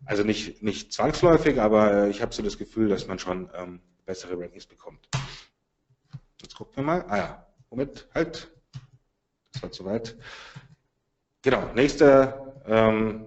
Also 0.07 0.25
nicht, 0.25 0.62
nicht 0.62 0.93
zwangsläufig, 0.93 1.61
aber 1.61 1.93
äh, 1.93 2.11
ich 2.11 2.23
habe 2.23 2.35
so 2.35 2.43
das 2.43 2.57
Gefühl, 2.57 2.89
dass 2.89 3.07
man 3.07 3.19
schon 3.19 3.50
ähm, 3.55 3.81
bessere 4.07 4.39
Rankings 4.39 4.67
bekommt. 4.67 5.09
Jetzt 6.41 6.57
gucken 6.57 6.77
wir 6.77 6.83
mal. 6.83 7.05
Ah 7.09 7.17
ja, 7.17 7.47
Moment, 7.71 8.09
halt. 8.15 8.50
Das 9.53 9.62
war 9.62 9.73
zu 9.73 9.85
weit. 9.85 10.17
Genau, 11.43 11.71
nächster, 11.75 12.62
ähm, 12.67 13.27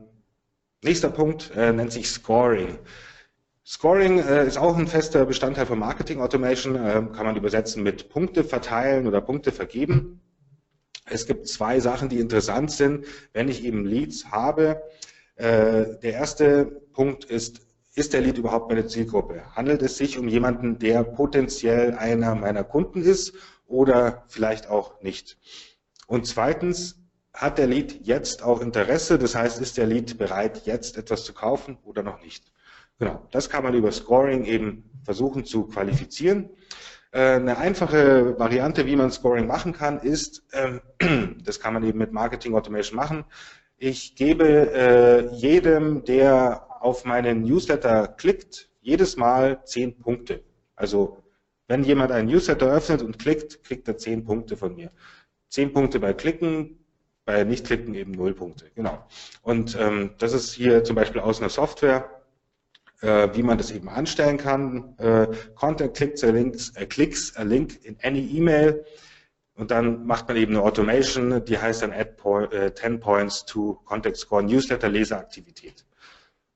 nächster 0.84 1.10
Punkt 1.10 1.52
äh, 1.56 1.72
nennt 1.72 1.92
sich 1.92 2.10
Scoring. 2.10 2.80
Scoring 3.65 4.20
äh, 4.20 4.46
ist 4.46 4.58
auch 4.58 4.77
ein 4.77 4.88
fester 4.88 5.25
Bestandteil 5.25 5.65
von 5.65 5.79
Marketing 5.79 6.20
Automation, 6.20 6.75
äh, 6.75 7.01
kann 7.15 7.25
man 7.25 7.38
übersetzen 7.38 7.82
mit 7.82 8.10
Punkte 8.10 8.43
verteilen 8.43 9.08
oder 9.08 9.22
Punkte 9.22 9.53
vergeben. 9.53 10.20
Es 11.05 11.25
gibt 11.27 11.48
zwei 11.48 11.79
Sachen, 11.79 12.10
die 12.10 12.20
interessant 12.20 12.72
sind, 12.72 13.05
wenn 13.32 13.48
ich 13.48 13.63
eben 13.63 13.86
Leads 13.86 14.32
habe. 14.32 14.84
Äh, 15.36 15.98
der 16.01 16.13
erste 16.13 16.65
Punkt 16.65 17.24
ist, 17.24 17.62
ist 17.96 18.12
der 18.12 18.22
Lead 18.22 18.38
überhaupt 18.38 18.70
meine 18.70 18.88
Zielgruppe? 18.88 19.43
Handelt 19.55 19.82
es 19.82 19.98
sich 19.98 20.17
um 20.17 20.27
jemanden, 20.27 20.79
der 20.79 21.03
potenziell 21.03 21.93
einer 21.93 22.36
meiner 22.36 22.65
Kunden 22.65 23.01
ist 23.01 23.34
oder 23.65 24.25
vielleicht 24.27 24.67
auch 24.70 25.01
nicht? 25.01 25.38
Und 26.08 26.27
zweitens, 26.27 27.00
hat 27.34 27.58
der 27.58 27.67
Lead 27.67 28.05
jetzt 28.05 28.43
auch 28.43 28.62
Interesse? 28.62 29.17
Das 29.17 29.36
heißt, 29.36 29.62
ist 29.62 29.77
der 29.77 29.88
Lead 29.88 30.17
bereit, 30.17 30.65
jetzt 30.65 30.98
etwas 30.98 31.24
zu 31.24 31.34
kaufen 31.34 31.77
oder 31.84 32.03
noch 32.03 32.22
nicht? 32.22 32.51
Genau, 33.00 33.28
das 33.32 33.50
kann 33.50 33.64
man 33.64 33.74
über 33.74 33.92
Scoring 33.92 34.46
eben 34.46 34.90
versuchen 35.04 35.46
zu 35.46 35.68
qualifizieren. 35.68 36.50
Äh, 37.12 37.36
eine 37.36 37.58
einfache 37.58 38.38
Variante, 38.40 38.86
wie 38.86 38.96
man 38.96 39.12
Scoring 39.12 39.48
machen 39.48 39.74
kann, 39.74 40.00
ist, 40.00 40.44
ähm, 40.54 40.82
das 41.44 41.60
kann 41.60 41.74
man 41.74 41.84
eben 41.84 42.00
mit 42.00 42.12
Marketing 42.12 42.56
Automation 42.56 42.96
machen. 42.96 43.26
Ich 43.78 44.16
gebe 44.16 44.72
äh, 44.74 45.28
jedem, 45.36 46.04
der 46.06 46.68
auf 46.82 47.06
meinen 47.06 47.44
Newsletter 47.44 48.08
klickt, 48.08 48.70
jedes 48.82 49.18
Mal 49.18 49.64
zehn 49.66 49.98
Punkte. 49.98 50.44
Also 50.76 51.24
wenn 51.68 51.84
jemand 51.84 52.12
einen 52.12 52.28
Newsletter 52.30 52.72
öffnet 52.72 53.02
und 53.02 53.20
klickt, 53.20 53.64
kriegt 53.64 53.88
er 53.88 53.98
zehn 53.98 54.24
Punkte 54.26 54.58
von 54.58 54.76
mir. 54.76 54.92
Zehn 55.50 55.72
Punkte 55.72 56.00
bei 56.00 56.14
Klicken, 56.14 56.84
bei 57.26 57.44
Nichtklicken 57.44 57.94
eben 57.94 58.12
null 58.12 58.34
Punkte. 58.34 58.72
Genau. 58.76 59.06
Und 59.42 59.78
ähm, 59.80 60.16
das 60.18 60.34
ist 60.34 60.54
hier 60.54 60.84
zum 60.84 60.96
Beispiel 60.96 61.22
aus 61.22 61.40
einer 61.40 61.50
Software, 61.50 62.23
wie 63.33 63.43
man 63.43 63.57
das 63.57 63.72
eben 63.72 63.89
anstellen 63.89 64.38
kann. 64.38 64.95
Äh, 64.98 65.27
Content 65.55 65.93
clicks 65.95 66.24
a, 66.24 66.29
links, 66.29 66.69
äh, 66.75 66.86
clicks 66.86 67.36
a 67.36 67.43
link 67.43 67.83
in 67.83 67.98
any 68.01 68.27
email. 68.36 68.86
Und 69.55 69.72
dann 69.72 70.05
macht 70.05 70.27
man 70.27 70.38
eben 70.38 70.53
eine 70.53 70.63
Automation, 70.63 71.43
die 71.45 71.57
heißt 71.57 71.83
dann 71.83 71.91
add 71.91 72.13
point, 72.17 72.53
äh, 72.53 72.74
10 72.74 73.00
points 73.00 73.45
to 73.45 73.79
contact 73.86 74.17
score 74.17 74.41
newsletter 74.41 74.89
Leseraktivität. 74.89 75.86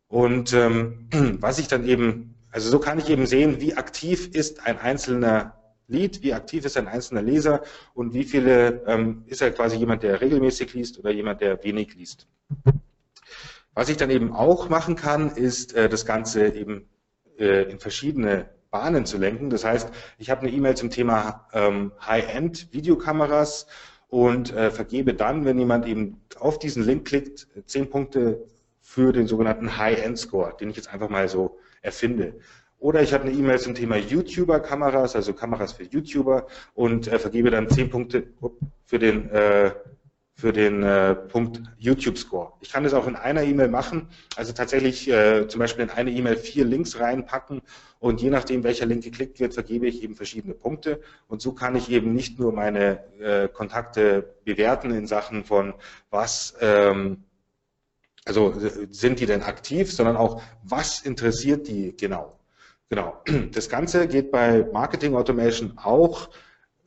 Und 0.08 0.54
ähm, 0.54 1.10
was 1.40 1.60
ich 1.60 1.68
dann 1.68 1.88
eben, 1.88 2.36
also 2.52 2.70
so 2.70 2.80
kann 2.80 2.98
ich 2.98 3.10
eben 3.10 3.28
sehen, 3.28 3.62
wie 3.62 3.76
aktiv 3.76 4.30
ist 4.34 4.66
ein 4.66 4.80
einzelner 4.80 5.54
Lead, 5.88 6.22
wie 6.24 6.34
aktiv 6.34 6.66
ist 6.66 6.78
ein 6.78 6.88
einzelner 6.88 7.22
Leser 7.22 7.62
und 7.94 8.14
wie 8.14 8.24
viele 8.24 8.84
ähm, 8.88 9.24
ist 9.28 9.42
er 9.42 9.52
quasi 9.52 9.78
jemand, 9.78 10.04
der 10.04 10.20
regelmäßig 10.20 10.74
liest 10.74 11.00
oder 11.00 11.12
jemand, 11.12 11.42
der 11.42 11.64
wenig 11.64 11.94
liest. 11.96 12.28
Was 13.78 13.90
ich 13.90 13.98
dann 13.98 14.10
eben 14.10 14.34
auch 14.34 14.70
machen 14.70 14.96
kann, 14.96 15.30
ist 15.30 15.76
äh, 15.76 15.88
das 15.88 16.04
Ganze 16.04 16.48
eben 16.56 16.90
äh, 17.38 17.70
in 17.70 17.78
verschiedene 17.78 18.50
Bahnen 18.72 19.06
zu 19.06 19.20
lenken. 19.20 19.52
Das 19.52 19.64
heißt, 19.66 19.92
ich 20.18 20.32
habe 20.32 20.42
eine 20.42 20.50
E-Mail 20.50 20.76
zum 20.76 20.90
Thema 20.90 21.46
ähm, 21.54 21.92
High-End-Videokameras 22.04 23.68
und 24.08 24.52
äh, 24.52 24.72
vergebe 24.72 25.14
dann, 25.14 25.46
wenn 25.46 25.60
jemand 25.60 25.86
eben 25.86 26.20
auf 26.40 26.58
diesen 26.58 26.82
Link 26.82 27.06
klickt, 27.06 27.48
zehn 27.68 27.88
Punkte 27.88 28.48
für 28.82 29.14
den 29.14 29.28
sogenannten 29.28 29.78
High-End-Score, 29.78 30.58
den 30.60 30.72
ich 30.72 30.76
jetzt 30.76 30.92
einfach 30.92 31.10
mal 31.10 31.30
so 31.30 31.60
erfinde. 31.84 32.34
Oder 32.80 33.04
ich 33.04 33.14
habe 33.14 33.26
eine 33.26 33.34
E-Mail 33.34 33.60
zum 33.60 33.76
Thema 33.76 33.98
YouTuber-Kameras, 33.98 35.16
also 35.16 35.34
Kameras 35.34 35.74
für 35.74 35.84
YouTuber 35.84 36.48
und 36.74 37.08
äh, 37.08 37.20
vergebe 37.20 37.52
dann 37.52 37.70
zehn 37.70 37.92
Punkte 37.92 38.24
für 38.88 38.98
den 38.98 39.30
äh, 39.30 39.72
für 40.38 40.54
den 40.54 40.84
äh, 40.84 41.16
Punkt 41.16 41.62
YouTube-Score. 41.80 42.54
Ich 42.62 42.72
kann 42.72 42.84
das 42.84 42.94
auch 42.94 43.08
in 43.08 43.16
einer 43.16 43.42
E-Mail 43.42 43.70
machen, 43.70 44.08
also 44.36 44.54
tatsächlich 44.54 45.10
äh, 45.10 45.48
zum 45.48 45.60
Beispiel 45.60 45.86
in 45.86 45.90
eine 45.90 46.12
E-Mail 46.12 46.38
vier 46.38 46.64
Links 46.64 47.00
reinpacken 47.00 47.64
und 48.00 48.22
je 48.22 48.30
nachdem, 48.30 48.64
welcher 48.64 48.86
Link 48.86 49.04
geklickt 49.04 49.40
wird, 49.40 49.56
vergebe 49.56 49.88
ich 49.88 50.04
eben 50.04 50.16
verschiedene 50.16 50.54
Punkte 50.54 51.02
und 51.28 51.42
so 51.42 51.54
kann 51.54 51.76
ich 51.76 51.90
eben 51.90 52.14
nicht 52.14 52.38
nur 52.40 52.54
meine 52.54 53.04
äh, 53.20 53.48
Kontakte 53.48 54.36
bewerten 54.46 54.92
in 54.92 55.08
Sachen 55.08 55.44
von 55.44 55.74
was, 56.12 56.56
ähm, 56.62 57.24
also 58.24 58.54
sind 58.92 59.20
die 59.20 59.26
denn 59.26 59.42
aktiv, 59.42 59.92
sondern 59.92 60.18
auch 60.18 60.44
was 60.62 61.02
interessiert 61.02 61.68
die 61.68 61.98
genau. 61.98 62.38
Genau. 62.90 63.22
Das 63.52 63.70
Ganze 63.70 64.08
geht 64.08 64.32
bei 64.32 64.66
Marketing 64.72 65.16
Automation 65.16 65.74
auch 65.78 66.30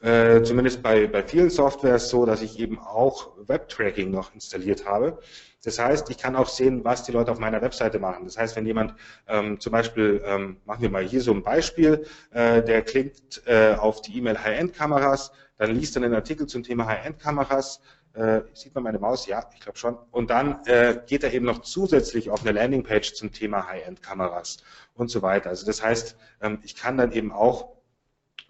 äh, 0.01 0.43
zumindest 0.43 0.83
bei, 0.83 1.07
bei 1.07 1.23
vielen 1.23 1.51
Softwares 1.51 2.09
so, 2.09 2.25
dass 2.25 2.43
ich 2.43 2.59
eben 2.59 2.79
auch 2.79 3.33
Web-Tracking 3.47 4.11
noch 4.11 4.35
installiert 4.35 4.87
habe. 4.87 5.19
Das 5.63 5.79
heißt, 5.79 6.09
ich 6.09 6.17
kann 6.17 6.37
auch 6.37 6.49
sehen, 6.49 6.85
was 6.85 7.03
die 7.05 7.13
Leute 7.13 7.31
auf 7.31 7.39
meiner 7.39 7.61
Webseite 7.61 7.99
machen. 7.99 8.25
Das 8.25 8.39
heißt, 8.39 8.57
wenn 8.57 8.65
jemand 8.65 8.95
ähm, 9.29 9.61
zum 9.61 9.73
Beispiel, 9.73 10.23
ähm, 10.25 10.57
machen 10.65 10.81
wir 10.81 10.91
mal 10.91 11.05
hier 11.05 11.21
so 11.21 11.33
ein 11.33 11.43
Beispiel, 11.43 12.07
äh, 12.31 12.63
der 12.63 12.83
klickt 12.83 13.43
äh, 13.47 13.75
auf 13.75 14.01
die 14.01 14.17
E-Mail 14.17 14.43
High-End-Kameras, 14.43 15.33
dann 15.59 15.75
liest 15.75 15.97
er 15.97 16.03
einen 16.03 16.15
Artikel 16.15 16.47
zum 16.47 16.63
Thema 16.63 16.87
High-End-Kameras, 16.87 17.81
äh, 18.15 18.41
sieht 18.55 18.75
man 18.75 18.85
meine 18.85 18.99
Maus? 18.99 19.27
Ja, 19.27 19.49
ich 19.55 19.61
glaube 19.61 19.79
schon. 19.79 19.97
Und 20.11 20.31
dann 20.31 20.65
äh, 20.65 21.01
geht 21.07 21.23
er 21.23 21.33
eben 21.33 21.45
noch 21.45 21.61
zusätzlich 21.61 22.31
auf 22.31 22.41
eine 22.41 22.53
Landingpage 22.53 23.13
zum 23.13 23.31
Thema 23.31 23.69
High-End-Kameras 23.69 24.59
und 24.95 25.11
so 25.11 25.23
weiter. 25.23 25.51
Also 25.51 25.67
das 25.67 25.83
heißt, 25.83 26.17
ähm, 26.41 26.59
ich 26.63 26.75
kann 26.75 26.97
dann 26.97 27.13
eben 27.13 27.33
auch 27.33 27.80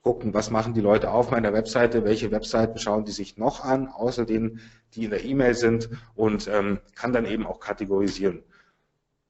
gucken, 0.03 0.33
was 0.33 0.51
machen 0.51 0.75
die 0.75 0.81
Leute 0.81 1.11
auf 1.11 1.31
meiner 1.31 1.53
Webseite, 1.53 2.05
welche 2.05 2.31
Webseiten 2.31 2.79
schauen 2.79 3.05
die 3.05 3.13
sich 3.13 3.37
noch 3.37 3.65
an, 3.65 3.89
außer 3.89 4.25
denen, 4.25 4.61
die 4.95 5.05
in 5.05 5.11
der 5.11 5.25
E-Mail 5.25 5.55
sind 5.55 5.91
und 6.15 6.49
ähm, 6.49 6.81
kann 6.95 7.13
dann 7.13 7.27
eben 7.27 7.47
auch 7.47 7.61
kategorisieren. 7.61 8.43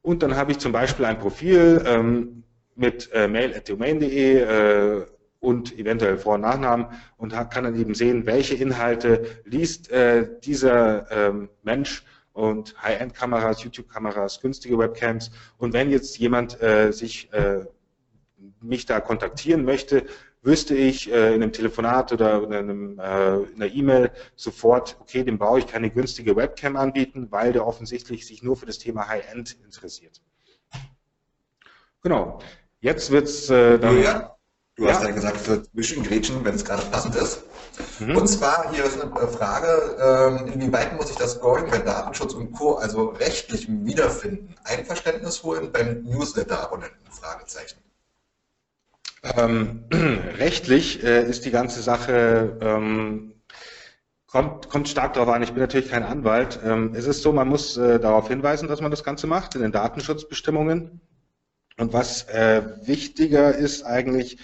Und 0.02 0.22
dann 0.22 0.36
habe 0.36 0.52
ich 0.52 0.58
zum 0.58 0.72
Beispiel 0.72 1.04
ein 1.04 1.18
Profil 1.18 1.82
ähm, 1.86 2.44
mit 2.74 3.10
äh, 3.12 3.28
mail.domain.de 3.28 4.38
äh, 4.38 5.06
und 5.40 5.76
eventuell 5.78 6.18
Vor- 6.18 6.34
und 6.34 6.42
Nachnamen 6.42 6.86
und 7.16 7.32
kann 7.32 7.64
dann 7.64 7.74
eben 7.74 7.94
sehen, 7.94 8.26
welche 8.26 8.54
Inhalte 8.54 9.42
liest 9.44 9.90
äh, 9.90 10.28
dieser 10.42 11.10
ähm, 11.10 11.48
Mensch 11.62 12.04
und 12.32 12.80
High-End-Kameras, 12.82 13.64
YouTube-Kameras, 13.64 14.40
günstige 14.40 14.78
Webcams. 14.78 15.30
Und 15.58 15.72
wenn 15.72 15.90
jetzt 15.90 16.18
jemand 16.18 16.62
äh, 16.62 16.92
sich 16.92 17.32
äh, 17.32 17.64
mich 18.60 18.86
da 18.86 19.00
kontaktieren 19.00 19.64
möchte, 19.64 20.06
wüsste 20.42 20.74
ich 20.74 21.10
äh, 21.10 21.34
in 21.34 21.42
einem 21.42 21.52
Telefonat 21.52 22.12
oder 22.12 22.42
in, 22.42 22.52
einem, 22.52 22.98
äh, 22.98 23.36
in 23.36 23.62
einer 23.62 23.72
E-Mail 23.72 24.10
sofort, 24.36 24.96
okay, 25.00 25.22
dem 25.22 25.38
brauche 25.38 25.58
ich 25.58 25.66
keine 25.66 25.90
günstige 25.90 26.34
Webcam 26.36 26.76
anbieten, 26.76 27.28
weil 27.30 27.52
der 27.52 27.66
offensichtlich 27.66 28.26
sich 28.26 28.42
nur 28.42 28.56
für 28.56 28.66
das 28.66 28.78
Thema 28.78 29.08
High-End 29.08 29.58
interessiert. 29.64 30.20
Genau. 32.02 32.40
Jetzt 32.80 33.10
wird's 33.10 33.50
äh, 33.50 33.78
dann. 33.78 33.96
Julia, 33.96 34.36
du 34.76 34.84
ja. 34.84 34.94
hast 34.94 35.02
ja 35.02 35.10
gesagt, 35.10 35.36
für 35.36 35.62
Zwischengrätschen, 35.62 36.42
wenn 36.44 36.54
es 36.54 36.64
gerade 36.64 36.82
passend 36.86 37.14
ist. 37.16 37.42
Mhm. 37.98 38.16
Und 38.16 38.26
zwar 38.26 38.72
hier 38.72 38.84
ist 38.84 39.00
eine 39.00 39.28
Frage, 39.28 39.96
ähm, 40.00 40.52
inwieweit 40.52 40.96
muss 40.96 41.10
ich 41.10 41.16
das 41.16 41.32
Scoring 41.32 41.70
bei 41.70 41.78
Datenschutz 41.78 42.32
und 42.32 42.52
Co., 42.52 42.74
also 42.76 43.08
rechtlich 43.10 43.68
wiederfinden? 43.68 44.54
Einverständnis 44.64 45.42
holen 45.42 45.70
beim 45.70 46.02
Newsletter-Abonnenten? 46.04 47.10
Fragezeichen. 47.10 47.78
Ähm, 49.22 49.84
rechtlich 50.38 51.02
äh, 51.04 51.28
ist 51.28 51.44
die 51.44 51.50
ganze 51.50 51.82
Sache, 51.82 52.58
ähm, 52.62 53.34
kommt, 54.26 54.68
kommt 54.70 54.88
stark 54.88 55.14
darauf 55.14 55.28
an, 55.28 55.42
ich 55.42 55.52
bin 55.52 55.60
natürlich 55.60 55.90
kein 55.90 56.04
Anwalt. 56.04 56.58
Ähm, 56.64 56.94
es 56.94 57.06
ist 57.06 57.22
so, 57.22 57.32
man 57.32 57.48
muss 57.48 57.76
äh, 57.76 58.00
darauf 58.00 58.28
hinweisen, 58.28 58.68
dass 58.68 58.80
man 58.80 58.90
das 58.90 59.04
Ganze 59.04 59.26
macht, 59.26 59.54
in 59.54 59.62
den 59.62 59.72
Datenschutzbestimmungen. 59.72 61.00
Und 61.76 61.92
was 61.92 62.24
äh, 62.28 62.62
wichtiger 62.82 63.54
ist 63.54 63.84
eigentlich, 63.84 64.38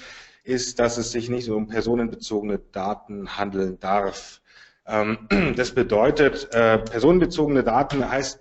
ist, 0.45 0.79
dass 0.79 0.97
es 0.99 1.13
sich 1.13 1.29
nicht 1.29 1.45
so 1.47 1.57
um 1.57 1.69
personenbezogene 1.69 2.59
Daten 2.73 3.37
handeln 3.37 3.79
darf. 3.81 4.41
Ähm, 4.87 5.29
das 5.57 5.73
bedeutet, 5.73 6.53
äh, 6.53 6.79
personenbezogene 6.79 7.65
Daten 7.65 8.09
heißt, 8.09 8.41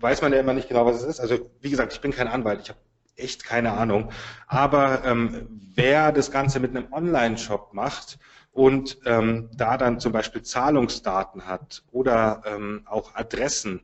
weiß 0.00 0.22
man 0.22 0.32
ja 0.32 0.40
immer 0.40 0.54
nicht 0.54 0.68
genau, 0.68 0.86
was 0.86 0.96
es 0.96 1.04
ist. 1.04 1.20
Also 1.20 1.50
wie 1.60 1.70
gesagt, 1.70 1.92
ich 1.92 2.00
bin 2.00 2.12
kein 2.12 2.28
Anwalt, 2.28 2.60
ich 2.62 2.68
habe 2.70 2.78
echt 3.20 3.44
keine 3.44 3.72
Ahnung. 3.72 4.10
Aber 4.46 5.04
ähm, 5.04 5.46
wer 5.74 6.12
das 6.12 6.30
Ganze 6.30 6.60
mit 6.60 6.76
einem 6.76 6.92
Online-Shop 6.92 7.72
macht 7.72 8.18
und 8.52 8.98
ähm, 9.04 9.50
da 9.54 9.76
dann 9.76 10.00
zum 10.00 10.12
Beispiel 10.12 10.42
Zahlungsdaten 10.42 11.46
hat 11.46 11.82
oder 11.92 12.42
ähm, 12.46 12.82
auch 12.86 13.14
Adressen, 13.14 13.80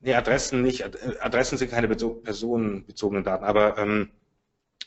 nee, 0.00 0.14
Adressen 0.14 0.62
nicht, 0.62 0.84
Adressen 1.22 1.58
sind 1.58 1.70
keine 1.70 1.88
personenbezogenen 1.88 3.24
Daten, 3.24 3.44
aber 3.44 3.78
ähm, 3.78 4.10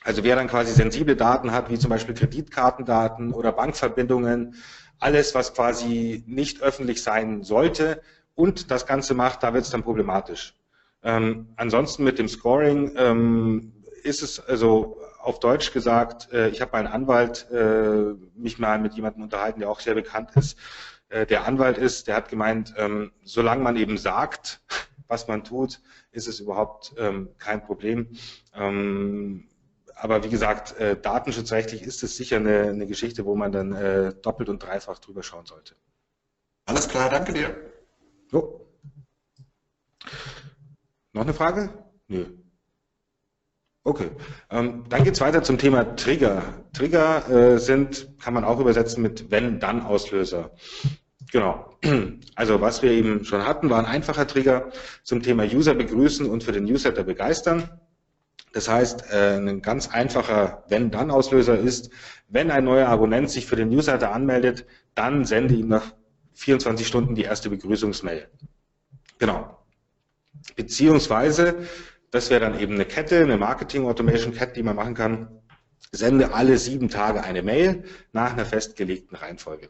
also 0.04 0.24
wer 0.24 0.36
dann 0.36 0.48
quasi 0.48 0.72
sensible 0.72 1.16
Daten 1.16 1.52
hat, 1.52 1.72
wie 1.72 1.80
zum 1.80 1.90
Beispiel 1.90 2.14
Kreditkartendaten 2.14 3.34
oder 3.34 3.52
Bankverbindungen, 3.52 4.56
alles, 5.00 5.34
was 5.34 5.54
quasi 5.54 6.24
nicht 6.28 6.62
öffentlich 6.62 7.02
sein 7.02 7.44
sollte 7.44 8.02
und 8.36 8.70
das 8.72 8.86
Ganze 8.86 9.16
macht, 9.16 9.42
da 9.44 9.54
wird 9.54 9.66
es 9.66 9.72
dann 9.72 9.84
problematisch. 9.84 10.54
Ähm, 11.06 11.54
ansonsten 11.56 12.04
mit 12.04 12.18
dem 12.18 12.28
Scoring 12.28 12.94
ähm, 12.98 13.74
ist 14.04 14.24
es 14.24 14.40
also 14.40 15.00
auf 15.20 15.40
Deutsch 15.40 15.72
gesagt, 15.72 16.34
äh, 16.34 16.50
ich 16.50 16.62
habe 16.62 16.72
meinen 16.74 16.88
Anwalt 16.88 17.48
äh, 17.52 18.16
mich 18.36 18.58
mal 18.58 18.80
mit 18.80 18.96
jemandem 18.96 19.22
unterhalten, 19.24 19.60
der 19.60 19.70
auch 19.70 19.80
sehr 19.80 19.94
bekannt 19.94 20.32
ist. 20.36 20.58
Äh, 21.10 21.28
der 21.28 21.46
Anwalt 21.46 21.78
ist, 21.78 22.08
der 22.08 22.16
hat 22.16 22.30
gemeint, 22.30 22.74
ähm, 22.78 23.12
solange 23.24 23.62
man 23.62 23.76
eben 23.76 24.00
sagt, 24.00 24.62
was 25.08 25.28
man 25.28 25.44
tut, 25.44 25.80
ist 26.12 26.28
es 26.28 26.40
überhaupt 26.40 26.96
ähm, 26.98 27.30
kein 27.38 27.64
Problem. 27.64 28.10
Ähm, 28.56 29.48
aber 29.96 30.24
wie 30.24 30.30
gesagt, 30.30 30.78
äh, 30.80 31.00
datenschutzrechtlich 31.00 31.84
ist 31.84 32.02
es 32.02 32.18
sicher 32.18 32.38
eine, 32.38 32.70
eine 32.70 32.88
Geschichte, 32.88 33.26
wo 33.26 33.36
man 33.36 33.52
dann 33.52 33.74
äh, 33.74 34.14
doppelt 34.24 34.50
und 34.50 34.64
dreifach 34.64 34.98
drüber 34.98 35.22
schauen 35.22 35.46
sollte. 35.46 35.76
Alles 36.66 36.88
klar, 36.88 37.12
danke 37.12 37.32
dir. 37.32 37.56
So. 38.32 38.68
Noch 41.16 41.22
eine 41.22 41.34
Frage? 41.34 41.70
Nö. 42.10 42.26
Okay, 43.86 44.10
ähm, 44.50 44.84
dann 44.90 45.06
geht 45.06 45.14
es 45.14 45.22
weiter 45.22 45.44
zum 45.44 45.58
Thema 45.58 45.96
Trigger. 45.96 46.44
Trigger 46.74 47.30
äh, 47.30 47.58
sind, 47.58 48.10
kann 48.20 48.34
man 48.34 48.44
auch 48.44 48.60
übersetzen 48.60 49.02
mit 49.02 49.32
Wenn-Dann-Auslöser. 49.32 50.52
Genau. 51.32 51.78
Also 52.36 52.60
was 52.60 52.82
wir 52.82 52.92
eben 52.92 53.24
schon 53.24 53.48
hatten, 53.48 53.70
war 53.70 53.80
ein 53.80 53.86
einfacher 53.86 54.28
Trigger 54.28 54.72
zum 55.04 55.24
Thema 55.24 55.46
User 55.46 55.74
begrüßen 55.74 56.30
und 56.30 56.44
für 56.44 56.52
den 56.52 56.66
Newsletter 56.66 57.06
begeistern. 57.06 57.70
Das 58.52 58.68
heißt, 58.68 59.10
äh, 59.10 59.38
ein 59.38 59.62
ganz 59.62 59.88
einfacher 59.88 60.66
Wenn-Dann-Auslöser 60.68 61.58
ist, 61.58 61.92
wenn 62.28 62.52
ein 62.52 62.66
neuer 62.66 62.90
Abonnent 62.90 63.30
sich 63.30 63.46
für 63.46 63.56
den 63.56 63.70
Newsletter 63.70 64.12
anmeldet, 64.12 64.66
dann 64.96 65.24
sende 65.24 65.54
ihm 65.54 65.70
nach 65.70 65.94
24 66.34 66.86
Stunden 66.86 67.16
die 67.16 67.24
erste 67.24 67.50
Begrüßungsmail. 67.50 68.28
Genau. 69.18 69.65
Beziehungsweise, 70.56 71.56
das 72.12 72.30
wäre 72.30 72.42
dann 72.42 72.60
eben 72.60 72.76
eine 72.76 72.86
Kette, 72.86 73.22
eine 73.22 73.38
Marketing 73.38 73.86
Automation 73.86 74.34
Kette, 74.34 74.54
die 74.54 74.64
man 74.64 74.76
machen 74.76 74.94
kann, 74.94 75.28
sende 75.92 76.34
alle 76.34 76.58
sieben 76.58 76.90
Tage 76.90 77.24
eine 77.24 77.42
Mail 77.44 77.84
nach 78.14 78.34
einer 78.34 78.46
festgelegten 78.46 79.18
Reihenfolge. 79.18 79.70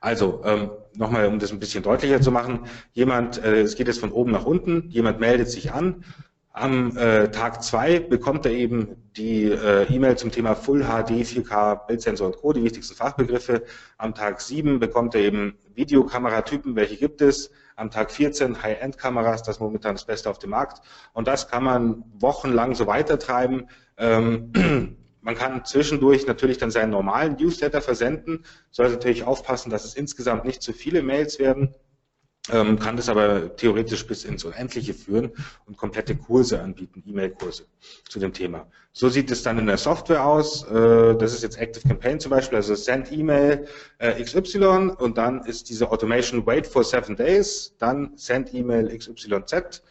Also, 0.00 0.42
ähm, 0.44 0.70
nochmal, 0.94 1.26
um 1.26 1.38
das 1.38 1.52
ein 1.52 1.60
bisschen 1.60 1.82
deutlicher 1.82 2.20
zu 2.22 2.30
machen, 2.30 2.66
jemand, 2.92 3.42
äh, 3.44 3.60
es 3.60 3.74
geht 3.76 3.86
jetzt 3.86 4.00
von 4.00 4.12
oben 4.12 4.30
nach 4.32 4.46
unten, 4.46 4.88
jemand 4.88 5.20
meldet 5.20 5.50
sich 5.50 5.72
an, 5.72 6.04
am 6.52 6.96
äh, 6.96 7.30
Tag 7.30 7.62
zwei 7.62 8.00
bekommt 8.00 8.44
er 8.44 8.52
eben 8.52 8.96
die 9.16 9.44
äh, 9.44 9.84
E-Mail 9.84 10.18
zum 10.18 10.32
Thema 10.32 10.56
Full 10.56 10.82
HD, 10.82 11.10
4K, 11.22 11.86
Bildsensor 11.86 12.26
und 12.26 12.36
Co., 12.38 12.52
die 12.52 12.64
wichtigsten 12.64 12.96
Fachbegriffe. 12.96 13.64
Am 13.98 14.14
Tag 14.14 14.40
sieben 14.40 14.80
bekommt 14.80 15.14
er 15.14 15.20
eben 15.20 15.56
Videokameratypen, 15.74 16.74
welche 16.74 16.96
gibt 16.96 17.22
es. 17.22 17.52
Am 17.76 17.90
Tag 17.90 18.10
14 18.10 18.62
High-End-Kameras, 18.62 19.44
das 19.44 19.60
momentan 19.60 19.94
das 19.94 20.04
Beste 20.04 20.28
auf 20.28 20.38
dem 20.38 20.50
Markt. 20.50 20.82
Und 21.12 21.28
das 21.28 21.48
kann 21.48 21.62
man 21.62 22.02
wochenlang 22.18 22.74
so 22.74 22.88
weitertreiben. 22.88 23.68
Ähm, 23.96 24.96
man 25.22 25.34
kann 25.36 25.64
zwischendurch 25.64 26.26
natürlich 26.26 26.58
dann 26.58 26.72
seinen 26.72 26.90
normalen 26.90 27.36
Newsletter 27.36 27.80
versenden, 27.80 28.44
sollte 28.72 28.94
natürlich 28.94 29.22
aufpassen, 29.22 29.70
dass 29.70 29.84
es 29.84 29.94
insgesamt 29.94 30.44
nicht 30.44 30.62
zu 30.62 30.72
viele 30.72 31.02
Mails 31.02 31.38
werden 31.38 31.76
ähm, 32.48 32.78
kann 32.78 32.96
das 32.96 33.08
aber 33.08 33.54
theoretisch 33.56 34.06
bis 34.06 34.24
ins 34.24 34.44
Unendliche 34.44 34.94
führen 34.94 35.30
und 35.66 35.76
komplette 35.76 36.16
Kurse 36.16 36.60
anbieten, 36.60 37.02
E-Mail-Kurse 37.06 37.66
zu 38.08 38.18
dem 38.18 38.32
Thema. 38.32 38.66
So 38.92 39.08
sieht 39.08 39.30
es 39.30 39.42
dann 39.42 39.58
in 39.58 39.66
der 39.66 39.76
Software 39.76 40.24
aus. 40.24 40.64
Äh, 40.64 41.16
das 41.16 41.34
ist 41.34 41.42
jetzt 41.42 41.58
Active 41.58 41.86
Campaign 41.86 42.18
zum 42.18 42.30
Beispiel, 42.30 42.56
also 42.56 42.74
Send 42.74 43.12
E-Mail 43.12 43.66
äh, 43.98 44.22
XY 44.22 44.92
und 44.98 45.18
dann 45.18 45.44
ist 45.44 45.68
diese 45.68 45.90
Automation 45.90 46.46
Wait 46.46 46.66
for 46.66 46.82
seven 46.82 47.14
days, 47.14 47.74
dann 47.78 48.12
Send 48.16 48.54
E-Mail 48.54 48.88
XYZ, 48.96 49.82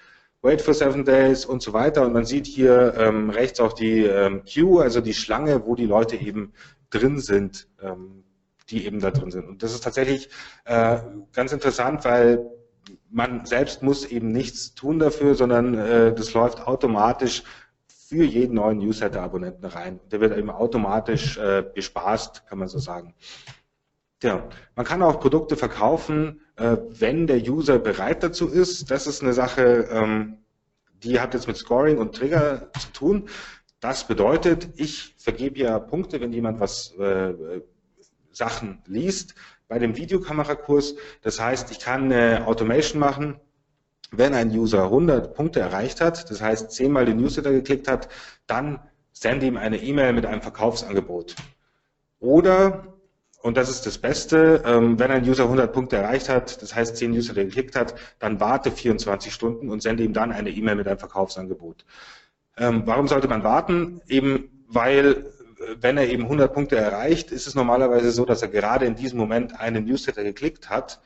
Wait 0.41 0.62
for 0.62 0.74
seven 0.74 1.06
days 1.06 1.46
und 1.46 1.62
so 1.62 1.74
weiter. 1.74 2.06
Und 2.06 2.13
man 2.13 2.25
sieht 2.25 2.48
hier 2.48 2.94
ähm, 2.98 3.29
rechts 3.29 3.60
auch 3.60 3.74
die 3.74 4.06
ähm, 4.06 4.44
Queue, 4.46 4.82
also 4.82 5.01
die 5.01 5.13
Schlange, 5.13 5.65
wo 5.65 5.75
die 5.75 5.86
Leute 5.86 6.15
eben 6.15 6.53
drin 6.89 7.20
sind. 7.20 7.68
Ähm, 7.82 8.24
die 8.70 8.86
eben 8.86 9.00
da 9.00 9.12
drin 9.12 9.32
sind. 9.32 9.48
Und 9.48 9.64
das 9.64 9.74
ist 9.74 9.84
tatsächlich 9.84 10.30
äh, 10.66 10.98
ganz 11.34 11.52
interessant, 11.52 12.06
weil 12.06 12.46
man 13.10 13.46
selbst 13.46 13.84
muss 13.84 14.06
eben 14.06 14.32
nichts 14.32 14.74
tun 14.76 15.00
dafür, 15.00 15.36
sondern 15.36 15.74
äh, 15.74 16.14
das 16.14 16.34
läuft 16.34 16.68
automatisch 16.68 17.44
für 17.88 18.24
jeden 18.24 18.56
neuen 18.56 18.80
Newsletter-Abonnenten 18.80 19.66
rein. 19.66 20.00
Der 20.12 20.20
wird 20.20 20.36
eben 20.38 20.50
automatisch 20.50 21.38
äh, 21.38 21.64
bespaßt, 21.74 22.48
kann 22.48 22.58
man 22.58 22.68
so 22.68 22.80
sagen. 22.80 23.14
Ja, 24.22 24.50
man 24.76 24.86
kann 24.86 25.02
auch 25.02 25.20
Produkte 25.20 25.56
verkaufen, 25.56 26.42
äh, 26.56 26.78
wenn 26.90 27.28
der 27.28 27.38
User 27.38 27.80
bereit 27.80 28.24
dazu 28.24 28.48
ist. 28.48 28.92
Das 28.92 29.08
ist 29.08 29.22
eine 29.22 29.34
Sache, 29.34 29.88
ähm, 29.92 30.40
die 31.04 31.20
hat 31.20 31.34
jetzt 31.34 31.48
mit 31.48 31.56
Scoring 31.58 31.98
und 31.98 32.16
Trigger 32.16 32.72
zu 32.80 32.92
tun. 32.92 33.30
Das 33.80 34.06
bedeutet, 34.06 34.70
ich 34.76 35.16
vergebe 35.18 35.60
ja 35.60 35.80
Punkte, 35.80 36.20
wenn 36.20 36.34
jemand 36.34 36.60
was 36.60 36.94
äh, 36.98 37.62
Sachen 38.39 38.81
liest 38.86 39.36
bei 39.67 39.77
dem 39.77 39.96
Videokamerakurs. 39.96 40.96
Das 41.22 41.39
heißt, 41.39 41.69
ich 41.72 41.79
kann 41.79 42.05
eine 42.05 42.48
Automation 42.48 43.00
machen, 43.00 43.39
wenn 44.12 44.34
ein 44.34 44.50
User 44.50 44.86
100 44.86 45.36
Punkte 45.36 45.60
erreicht 45.60 46.01
hat, 46.01 46.31
das 46.31 46.41
heißt 46.41 46.72
zehnmal 46.72 47.05
den 47.05 47.17
Newsletter 47.17 47.51
geklickt 47.51 47.88
hat, 47.88 48.10
dann 48.48 48.79
sende 49.12 49.46
ihm 49.46 49.58
eine 49.58 49.77
E-Mail 49.77 50.13
mit 50.13 50.25
einem 50.25 50.41
Verkaufsangebot. 50.41 51.36
Oder, 52.19 52.96
und 53.43 53.58
das 53.58 53.69
ist 53.69 53.86
das 53.86 53.98
Beste, 54.00 54.63
ähm, 54.65 54.98
wenn 54.98 55.12
ein 55.12 55.29
User 55.29 55.43
100 55.43 55.72
Punkte 55.72 55.98
erreicht 55.98 56.29
hat, 56.29 56.62
das 56.62 56.74
heißt 56.74 56.98
10 56.98 57.12
Newsletter 57.12 57.43
geklickt 57.43 57.75
hat, 57.75 57.93
dann 58.17 58.39
warte 58.39 58.72
24 58.72 59.31
Stunden 59.31 59.69
und 59.69 59.84
sende 59.84 60.03
ihm 60.03 60.13
dann 60.13 60.31
eine 60.31 60.50
E-Mail 60.50 60.75
mit 60.75 60.88
einem 60.88 60.98
Verkaufsangebot. 60.98 61.86
Ähm, 62.58 62.84
warum 62.86 63.08
sollte 63.08 63.27
man 63.27 63.43
warten? 63.43 64.01
Eben 64.08 64.65
weil 64.67 65.25
wenn 65.80 65.98
er 65.98 66.08
eben 66.08 66.24
100 66.24 66.54
Punkte 66.54 66.78
erreicht, 66.78 67.32
ist 67.32 67.48
es 67.48 67.56
normalerweise 67.56 68.12
so, 68.12 68.25
dass 68.25 68.42
er 68.42 68.48
gerade 68.48 68.86
in 68.86 68.96
diesem 68.96 69.18
Moment 69.18 69.60
einen 69.60 69.86
Newsletter 69.86 70.24
geklickt 70.24 70.70
hat. 70.70 71.01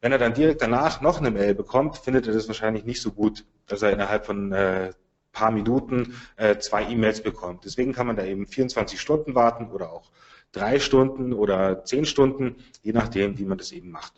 Wenn 0.00 0.12
er 0.12 0.18
dann 0.18 0.34
direkt 0.34 0.62
danach 0.62 1.00
noch 1.00 1.18
eine 1.18 1.30
Mail 1.30 1.54
bekommt, 1.54 1.96
findet 1.98 2.26
er 2.26 2.34
das 2.34 2.48
wahrscheinlich 2.48 2.84
nicht 2.84 3.00
so 3.00 3.12
gut, 3.12 3.44
dass 3.66 3.82
er 3.82 3.92
innerhalb 3.92 4.26
von 4.26 4.52
äh, 4.52 4.92
paar 5.32 5.50
Minuten 5.50 6.16
äh, 6.36 6.58
zwei 6.58 6.84
E-Mails 6.84 7.22
bekommt. 7.22 7.64
Deswegen 7.64 7.92
kann 7.92 8.06
man 8.06 8.16
da 8.16 8.24
eben 8.24 8.46
24 8.46 9.00
Stunden 9.00 9.34
warten 9.34 9.70
oder 9.70 9.92
auch 9.92 10.10
drei 10.52 10.78
Stunden 10.80 11.32
oder 11.32 11.84
zehn 11.84 12.06
Stunden, 12.06 12.56
je 12.82 12.92
nachdem, 12.92 13.38
wie 13.38 13.44
man 13.44 13.58
das 13.58 13.72
eben 13.72 13.90
macht. 13.90 14.14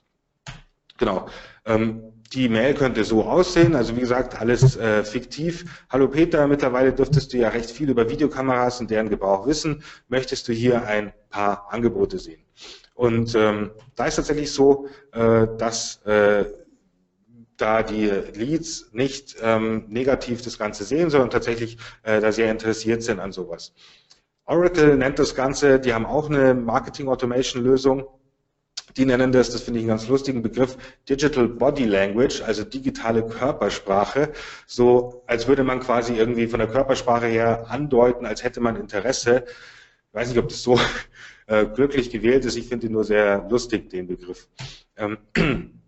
Genau. 0.98 1.28
Ähm, 1.64 2.17
die 2.32 2.48
Mail 2.48 2.74
könnte 2.74 3.04
so 3.04 3.24
aussehen, 3.24 3.74
also 3.74 3.96
wie 3.96 4.00
gesagt, 4.00 4.38
alles 4.38 4.76
äh, 4.76 5.02
fiktiv. 5.04 5.86
Hallo 5.88 6.08
Peter, 6.08 6.46
mittlerweile 6.46 6.92
dürftest 6.92 7.32
du 7.32 7.38
ja 7.38 7.48
recht 7.48 7.70
viel 7.70 7.88
über 7.88 8.08
Videokameras 8.10 8.80
und 8.80 8.90
deren 8.90 9.08
Gebrauch 9.08 9.46
wissen. 9.46 9.82
Möchtest 10.08 10.46
du 10.48 10.52
hier 10.52 10.86
ein 10.86 11.12
paar 11.30 11.68
Angebote 11.70 12.18
sehen? 12.18 12.42
Und 12.94 13.34
ähm, 13.34 13.70
da 13.94 14.06
ist 14.06 14.16
tatsächlich 14.16 14.52
so, 14.52 14.88
äh, 15.12 15.46
dass 15.56 16.02
äh, 16.04 16.44
da 17.56 17.82
die 17.82 18.06
Leads 18.34 18.90
nicht 18.92 19.36
ähm, 19.40 19.84
negativ 19.88 20.42
das 20.42 20.58
Ganze 20.58 20.84
sehen, 20.84 21.08
sondern 21.08 21.30
tatsächlich 21.30 21.78
äh, 22.02 22.20
da 22.20 22.30
sehr 22.30 22.50
interessiert 22.50 23.02
sind 23.02 23.20
an 23.20 23.32
sowas. 23.32 23.72
Oracle 24.44 24.96
nennt 24.96 25.18
das 25.18 25.34
Ganze, 25.34 25.80
die 25.80 25.94
haben 25.94 26.06
auch 26.06 26.28
eine 26.28 26.54
Marketing 26.54 27.08
Automation 27.08 27.62
Lösung 27.62 28.06
die 28.98 29.06
nennen 29.06 29.30
das, 29.30 29.50
das 29.50 29.62
finde 29.62 29.78
ich 29.78 29.84
einen 29.84 29.90
ganz 29.90 30.08
lustigen 30.08 30.42
Begriff, 30.42 30.76
Digital 31.08 31.46
Body 31.48 31.84
Language, 31.84 32.42
also 32.42 32.64
digitale 32.64 33.24
Körpersprache, 33.24 34.32
so 34.66 35.22
als 35.26 35.46
würde 35.46 35.62
man 35.62 35.78
quasi 35.78 36.14
irgendwie 36.14 36.48
von 36.48 36.58
der 36.58 36.68
Körpersprache 36.68 37.26
her 37.26 37.66
andeuten, 37.70 38.26
als 38.26 38.42
hätte 38.42 38.60
man 38.60 38.74
Interesse. 38.74 39.44
Ich 40.08 40.14
weiß 40.14 40.28
nicht, 40.30 40.38
ob 40.38 40.48
das 40.48 40.62
so 40.62 40.80
äh, 41.46 41.64
glücklich 41.66 42.10
gewählt 42.10 42.44
ist, 42.44 42.56
ich 42.56 42.66
finde 42.66 42.88
ihn 42.88 42.92
nur 42.92 43.04
sehr 43.04 43.46
lustig, 43.48 43.88
den 43.88 44.08
Begriff. 44.08 44.48
Ähm, 44.96 45.18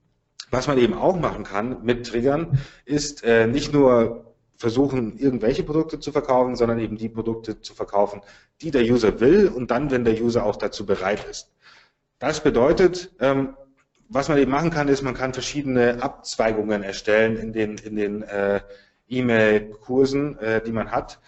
was 0.53 0.69
man 0.69 0.79
eben 0.79 0.95
auch 0.95 1.19
machen 1.19 1.45
kann 1.45 1.83
mit 1.83 2.07
Triggern, 2.07 2.61
ist 2.85 3.25
äh, 3.25 3.49
nicht 3.49 3.73
nur 3.73 4.35
versuchen, 4.57 5.19
irgendwelche 5.19 5.65
Produkte 5.65 5.99
zu 5.99 6.13
verkaufen, 6.13 6.55
sondern 6.55 6.79
eben 6.79 6.97
die 6.97 7.09
Produkte 7.09 7.61
zu 7.61 7.75
verkaufen, 7.75 8.21
die 8.61 8.71
der 8.71 8.83
User 8.83 9.19
will 9.19 9.49
und 9.49 9.71
dann, 9.71 9.91
wenn 9.91 10.05
der 10.05 10.21
User 10.21 10.45
auch 10.45 10.57
dazu 10.57 10.87
bereit 10.87 11.27
ist. 11.29 11.51
Das 12.21 12.43
bedeutet, 12.43 13.11
ähm, 13.19 13.57
was 14.11 14.29
man 14.29 14.37
eben 14.37 14.51
machen 14.51 14.69
kann, 14.69 14.89
ist, 14.89 15.01
man 15.01 15.15
kann 15.15 15.33
verschiedene 15.33 16.03
Abzweigungen 16.03 16.83
erstellen 16.83 17.39
in 17.39 17.55
den, 17.55 17.79
in 17.79 17.97
den 17.97 18.23
äh, 18.23 18.61
E-Mail-Kursen, 19.09 20.39
äh, 20.39 20.63
die 20.63 20.71
man 20.73 20.91
hat. 20.91 21.19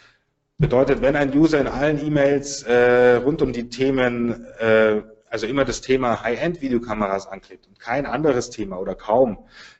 Bedeutet, 0.59 1.00
wenn 1.00 1.16
ein 1.16 1.35
User 1.35 1.59
in 1.59 1.66
allen 1.66 2.05
E-Mails 2.05 2.64
äh, 2.64 3.14
rund 3.14 3.40
um 3.40 3.55
die 3.55 3.70
Themen, 3.70 4.44
äh, 4.59 5.00
also 5.31 5.46
immer 5.46 5.64
das 5.64 5.81
Thema 5.81 6.22
High-End-Videokameras 6.22 7.26
anklickt 7.26 7.66
und 7.68 7.81
kein 7.81 8.05
anderes 8.05 8.50
Thema 8.50 8.78
oder 8.78 8.94
kaum, 8.94 9.38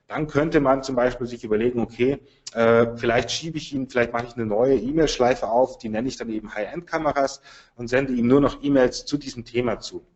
dann 0.09 0.29
könnte 0.29 0.61
man 0.61 0.83
zum 0.83 0.97
Beispiel 0.97 1.27
sich 1.27 1.45
überlegen, 1.45 1.81
okay, 1.81 2.21
äh, 2.55 2.87
vielleicht 2.97 3.31
schiebe 3.31 3.59
ich 3.59 3.75
ihn, 3.75 3.87
vielleicht 3.91 4.15
mache 4.15 4.29
ich 4.29 4.35
eine 4.37 4.47
neue 4.47 4.77
E-Mail-Schleife 4.77 5.47
auf, 5.47 5.77
die 5.77 5.91
nenne 5.91 6.09
ich 6.09 6.17
dann 6.17 6.31
eben 6.31 6.55
High-End-Kameras 6.55 7.43
und 7.77 7.89
sende 7.89 8.15
ihm 8.15 8.29
nur 8.29 8.41
noch 8.41 8.63
E-Mails 8.63 9.05
zu 9.05 9.19
diesem 9.19 9.45
Thema 9.45 9.79
zu. 9.79 10.07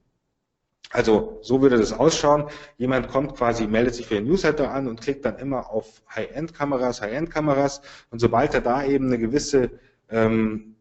Also 0.91 1.39
so 1.43 1.63
würde 1.63 1.79
das 1.79 1.93
ausschauen. 1.93 2.45
Jemand 2.77 3.09
kommt 3.09 3.37
quasi, 3.37 3.67
meldet 3.67 3.95
sich 3.95 4.07
für 4.07 4.15
den 4.15 4.27
Newsletter 4.27 4.71
an 4.71 4.87
und 4.87 5.01
klickt 5.01 5.25
dann 5.25 5.39
immer 5.39 5.71
auf 5.71 6.03
High-End-Kameras, 6.15 7.01
High-End-Kameras. 7.01 7.83
Und 8.11 8.21
sobald 8.21 8.55
er 8.55 8.61
da 8.61 8.85
eben 8.85 9.07
eine 9.07 9.19
gewisse 9.19 9.71
ähm, 10.11 10.77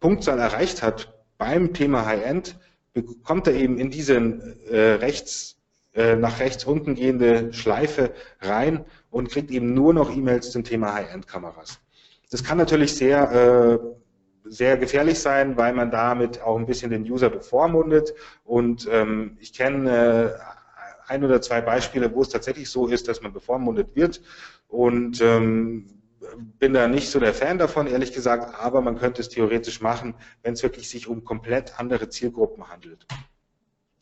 Punktzahl 0.00 0.38
erreicht 0.38 0.82
hat 0.82 1.14
beim 1.38 1.74
Thema 1.74 2.06
High-End, 2.06 2.58
bekommt 2.92 3.46
er 3.46 3.54
eben 3.54 3.78
in 3.78 3.90
diese 3.90 4.16
äh, 4.16 4.94
rechts, 4.94 5.56
äh, 5.94 6.16
nach 6.16 6.40
rechts 6.40 6.64
unten 6.64 6.94
gehende 6.94 7.52
Schleife 7.52 8.12
rein 8.40 8.84
und 9.10 9.30
kriegt 9.30 9.50
eben 9.50 9.74
nur 9.74 9.94
noch 9.94 10.14
E-Mails 10.14 10.50
zum 10.50 10.64
Thema 10.64 10.94
High-End-Kameras. 10.94 11.78
Das 12.30 12.42
kann 12.42 12.58
natürlich 12.58 12.94
sehr 12.96 13.30
äh, 13.30 14.01
sehr 14.52 14.76
gefährlich 14.76 15.18
sein, 15.18 15.56
weil 15.56 15.72
man 15.72 15.90
damit 15.90 16.42
auch 16.42 16.58
ein 16.58 16.66
bisschen 16.66 16.90
den 16.90 17.10
User 17.10 17.30
bevormundet. 17.30 18.12
Und 18.44 18.86
ähm, 18.90 19.38
ich 19.40 19.54
kenne 19.54 20.36
äh, 21.08 21.10
ein 21.10 21.24
oder 21.24 21.40
zwei 21.40 21.62
Beispiele, 21.62 22.14
wo 22.14 22.20
es 22.20 22.28
tatsächlich 22.28 22.68
so 22.68 22.86
ist, 22.86 23.08
dass 23.08 23.22
man 23.22 23.32
bevormundet 23.32 23.96
wird. 23.96 24.20
Und 24.68 25.22
ähm, 25.22 25.86
bin 26.58 26.74
da 26.74 26.86
nicht 26.86 27.10
so 27.10 27.18
der 27.18 27.32
Fan 27.32 27.56
davon, 27.56 27.86
ehrlich 27.86 28.12
gesagt, 28.12 28.54
aber 28.60 28.82
man 28.82 28.98
könnte 28.98 29.22
es 29.22 29.30
theoretisch 29.30 29.80
machen, 29.80 30.14
wenn 30.42 30.52
es 30.52 30.62
wirklich 30.62 30.88
sich 30.88 31.08
um 31.08 31.24
komplett 31.24 31.80
andere 31.80 32.10
Zielgruppen 32.10 32.68
handelt. 32.68 33.06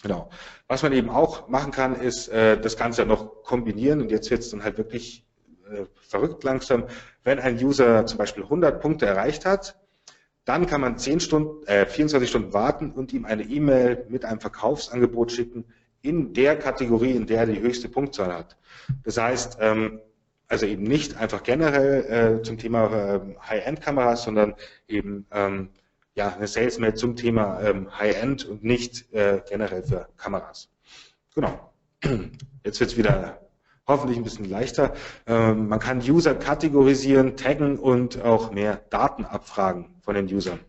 Genau. 0.02 0.30
Was 0.66 0.82
man 0.82 0.92
eben 0.92 1.10
auch 1.10 1.48
machen 1.48 1.70
kann, 1.70 1.94
ist 2.00 2.28
äh, 2.28 2.60
das 2.60 2.76
Ganze 2.76 3.06
noch 3.06 3.44
kombinieren 3.44 4.00
und 4.00 4.10
jetzt 4.10 4.30
wird 4.30 4.40
es 4.40 4.50
dann 4.50 4.64
halt 4.64 4.78
wirklich 4.78 5.24
äh, 5.70 5.84
verrückt 5.94 6.42
langsam. 6.42 6.86
Wenn 7.22 7.38
ein 7.38 7.54
User 7.62 8.04
zum 8.06 8.18
Beispiel 8.18 8.42
100 8.42 8.80
Punkte 8.80 9.06
erreicht 9.06 9.44
hat, 9.44 9.76
dann 10.44 10.66
kann 10.66 10.80
man 10.80 10.98
10 10.98 11.20
Stunden, 11.20 11.66
äh, 11.66 11.86
24 11.86 12.28
Stunden 12.28 12.52
warten 12.52 12.92
und 12.92 13.12
ihm 13.12 13.24
eine 13.24 13.42
E-Mail 13.42 14.06
mit 14.08 14.24
einem 14.24 14.40
Verkaufsangebot 14.40 15.32
schicken 15.32 15.64
in 16.02 16.32
der 16.32 16.58
Kategorie, 16.58 17.12
in 17.12 17.26
der 17.26 17.40
er 17.40 17.46
die 17.46 17.60
höchste 17.60 17.88
Punktzahl 17.88 18.32
hat. 18.32 18.56
Das 19.04 19.18
heißt, 19.18 19.58
ähm, 19.60 20.00
also 20.48 20.66
eben 20.66 20.82
nicht 20.82 21.16
einfach 21.16 21.42
generell 21.42 22.38
äh, 22.40 22.42
zum 22.42 22.58
Thema 22.58 22.86
äh, 22.86 23.20
High-End-Kameras, 23.48 24.24
sondern 24.24 24.54
eben 24.88 25.26
ähm, 25.30 25.70
ja, 26.14 26.34
eine 26.34 26.48
Sales-Mail 26.48 26.94
zum 26.94 27.16
Thema 27.16 27.60
ähm, 27.62 27.96
High-End 27.98 28.44
und 28.46 28.64
nicht 28.64 29.12
äh, 29.12 29.42
generell 29.48 29.84
für 29.84 30.08
Kameras. 30.16 30.68
Genau. 31.34 31.72
jetzt 32.64 32.80
wird 32.80 32.90
es 32.90 32.96
wieder 32.96 33.40
hoffentlich 33.90 34.18
ein 34.18 34.24
bisschen 34.24 34.48
leichter. 34.48 34.94
Ähm, 35.26 35.68
man 35.68 35.78
kann 35.78 35.98
User 35.98 36.34
kategorisieren, 36.34 37.36
taggen 37.36 37.78
und 37.78 38.22
auch 38.22 38.50
mehr 38.52 38.80
Daten 38.90 39.24
abfragen 39.24 39.96
von 40.00 40.14
den 40.14 40.26
Usern. 40.26 40.60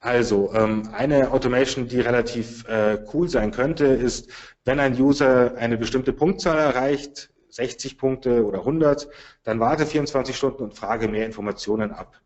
Also 0.00 0.52
ähm, 0.54 0.90
eine 0.92 1.32
Automation, 1.32 1.88
die 1.88 2.00
relativ 2.00 2.64
äh, 2.68 3.04
cool 3.12 3.28
sein 3.28 3.50
könnte, 3.50 3.86
ist, 3.86 4.30
wenn 4.64 4.78
ein 4.78 5.00
User 5.00 5.56
eine 5.56 5.76
bestimmte 5.76 6.12
Punktzahl 6.12 6.58
erreicht, 6.58 7.30
60 7.48 7.98
Punkte 7.98 8.44
oder 8.44 8.58
100, 8.60 9.08
dann 9.42 9.58
warte 9.58 9.86
24 9.86 10.36
Stunden 10.36 10.62
und 10.62 10.74
frage 10.74 11.08
mehr 11.08 11.26
Informationen 11.26 11.90
ab. 11.90 12.20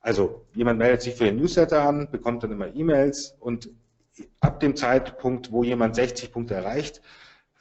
Also 0.00 0.46
jemand 0.54 0.78
meldet 0.78 1.02
sich 1.02 1.16
für 1.16 1.24
den 1.24 1.36
Newsletter 1.36 1.82
an, 1.82 2.10
bekommt 2.10 2.44
dann 2.44 2.52
immer 2.52 2.74
E-Mails 2.74 3.36
und 3.40 3.68
ab 4.40 4.60
dem 4.60 4.76
Zeitpunkt, 4.76 5.52
wo 5.52 5.64
jemand 5.64 5.96
60 5.96 6.32
Punkte 6.32 6.54
erreicht, 6.54 7.02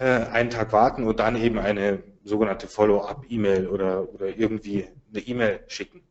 einen 0.04 0.50
Tag 0.50 0.74
warten 0.74 1.04
und 1.06 1.20
dann 1.20 1.36
eben 1.36 1.58
eine 1.58 2.04
sogenannte 2.24 2.68
Follow-up-E-Mail 2.68 3.68
oder, 3.68 4.14
oder 4.14 4.38
irgendwie 4.38 4.88
eine 5.10 5.22
E-Mail 5.22 5.60
schicken. 5.68 6.04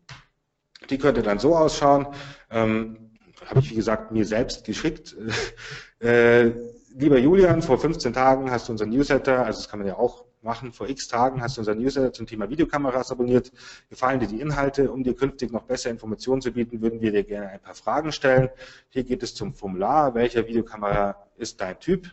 Die 0.91 0.99
könnte 0.99 1.23
dann 1.23 1.39
so 1.39 1.57
ausschauen, 1.57 2.07
ähm, 2.51 3.11
habe 3.45 3.61
ich 3.61 3.71
wie 3.71 3.77
gesagt 3.77 4.13
mir 4.13 4.25
selbst 4.25 4.65
geschickt. 4.65 5.17
Äh, 5.99 6.53
lieber 6.95 7.17
Julian, 7.17 7.63
vor 7.63 7.79
15 7.79 8.13
Tagen 8.13 8.51
hast 8.51 8.69
du 8.69 8.73
unseren 8.73 8.91
Newsletter, 8.91 9.47
also 9.47 9.61
das 9.61 9.71
kann 9.71 9.79
man 9.79 9.89
ja 9.89 9.97
auch 9.97 10.27
machen, 10.43 10.73
vor 10.73 10.91
x 10.91 11.09
Tagen 11.09 11.41
hast 11.41 11.57
du 11.57 11.63
unseren 11.63 11.79
Newsletter 11.79 12.13
zum 12.13 12.27
Thema 12.27 12.51
Videokameras 12.51 13.11
abonniert. 13.11 13.51
Gefallen 13.89 14.21
dir 14.21 14.27
die 14.27 14.41
Inhalte? 14.41 14.93
Um 14.93 15.03
dir 15.03 15.15
künftig 15.15 15.53
noch 15.53 15.63
bessere 15.63 15.93
Informationen 15.93 16.43
zu 16.43 16.53
bieten, 16.53 16.83
würden 16.83 17.01
wir 17.01 17.13
dir 17.13 17.25
gerne 17.25 17.49
ein 17.49 17.61
paar 17.61 17.75
Fragen 17.75 18.13
stellen. 18.13 18.51
Hier 18.91 19.05
geht 19.05 19.23
es 19.23 19.35
zum 19.35 19.55
Formular. 19.55 20.15
Welcher 20.15 20.47
Videokamera 20.47 21.17
ist 21.39 21.63
dein 21.63 21.81
Typ? 21.81 22.11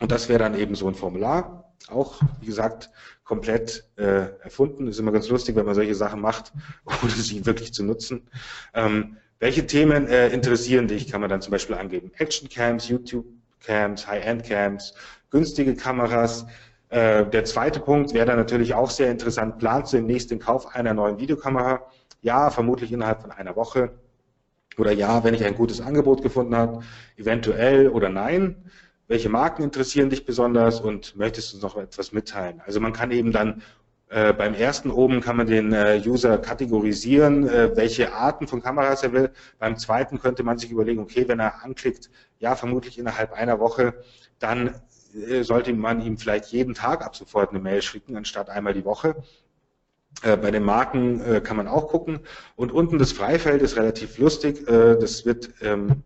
Und 0.00 0.12
das 0.12 0.28
wäre 0.28 0.38
dann 0.38 0.54
eben 0.54 0.74
so 0.74 0.86
ein 0.88 0.94
Formular. 0.94 1.72
Auch, 1.88 2.20
wie 2.40 2.46
gesagt, 2.46 2.90
komplett 3.24 3.84
äh, 3.96 4.30
erfunden. 4.42 4.88
Ist 4.88 4.98
immer 4.98 5.12
ganz 5.12 5.28
lustig, 5.28 5.56
wenn 5.56 5.66
man 5.66 5.74
solche 5.74 5.94
Sachen 5.94 6.20
macht, 6.20 6.52
ohne 7.02 7.12
sie 7.12 7.44
wirklich 7.46 7.72
zu 7.72 7.84
nutzen. 7.84 8.28
Ähm, 8.74 9.16
welche 9.40 9.66
Themen 9.66 10.08
äh, 10.08 10.28
interessieren 10.28 10.88
dich, 10.88 11.10
kann 11.10 11.20
man 11.20 11.30
dann 11.30 11.40
zum 11.40 11.52
Beispiel 11.52 11.76
angeben. 11.76 12.10
Action-Cams, 12.16 12.88
YouTube-Cams, 12.88 14.06
High-End-Cams, 14.06 14.94
günstige 15.30 15.74
Kameras. 15.76 16.46
Äh, 16.88 17.26
der 17.26 17.44
zweite 17.44 17.80
Punkt 17.80 18.14
wäre 18.14 18.26
dann 18.26 18.38
natürlich 18.38 18.74
auch 18.74 18.90
sehr 18.90 19.10
interessant. 19.10 19.58
Planst 19.58 19.92
du 19.92 19.98
demnächst 19.98 20.30
den 20.30 20.40
Kauf 20.40 20.74
einer 20.74 20.94
neuen 20.94 21.18
Videokamera? 21.18 21.86
Ja, 22.22 22.50
vermutlich 22.50 22.90
innerhalb 22.90 23.22
von 23.22 23.30
einer 23.30 23.54
Woche. 23.54 23.90
Oder 24.76 24.92
ja, 24.92 25.22
wenn 25.22 25.34
ich 25.34 25.44
ein 25.44 25.54
gutes 25.54 25.80
Angebot 25.80 26.22
gefunden 26.22 26.56
habe, 26.56 26.82
eventuell 27.16 27.88
oder 27.88 28.08
nein 28.08 28.56
welche 29.08 29.30
Marken 29.30 29.62
interessieren 29.62 30.10
dich 30.10 30.24
besonders 30.24 30.80
und 30.80 31.16
möchtest 31.16 31.54
du 31.54 31.58
noch 31.58 31.76
etwas 31.76 32.12
mitteilen? 32.12 32.62
Also 32.64 32.78
man 32.78 32.92
kann 32.92 33.10
eben 33.10 33.32
dann 33.32 33.62
äh, 34.10 34.32
beim 34.32 34.54
ersten 34.54 34.90
oben 34.90 35.20
kann 35.20 35.36
man 35.36 35.46
den 35.46 35.72
äh, 35.72 36.00
User 36.04 36.38
kategorisieren, 36.38 37.46
äh, 37.48 37.76
welche 37.76 38.14
Arten 38.14 38.46
von 38.46 38.62
Kameras 38.62 39.02
er 39.02 39.12
will. 39.12 39.30
Beim 39.58 39.76
zweiten 39.76 40.18
könnte 40.18 40.42
man 40.42 40.58
sich 40.58 40.70
überlegen, 40.70 41.00
okay, 41.00 41.28
wenn 41.28 41.40
er 41.40 41.62
anklickt, 41.62 42.10
ja, 42.38 42.54
vermutlich 42.54 42.98
innerhalb 42.98 43.32
einer 43.32 43.60
Woche, 43.60 44.02
dann 44.38 44.74
äh, 45.14 45.42
sollte 45.42 45.74
man 45.74 46.00
ihm 46.00 46.16
vielleicht 46.16 46.46
jeden 46.46 46.74
Tag 46.74 47.04
ab 47.04 47.16
sofort 47.16 47.50
eine 47.50 47.58
Mail 47.58 47.82
schicken, 47.82 48.16
anstatt 48.16 48.48
einmal 48.48 48.72
die 48.72 48.84
Woche. 48.84 49.16
Äh, 50.22 50.38
bei 50.38 50.50
den 50.50 50.62
Marken 50.62 51.20
äh, 51.20 51.40
kann 51.42 51.58
man 51.58 51.68
auch 51.68 51.88
gucken. 51.88 52.20
Und 52.56 52.72
unten 52.72 52.98
das 52.98 53.12
Freifeld 53.12 53.60
ist 53.60 53.76
relativ 53.76 54.16
lustig. 54.18 54.64
das 54.66 55.26
wird 55.26 55.50
ähm, 55.60 56.02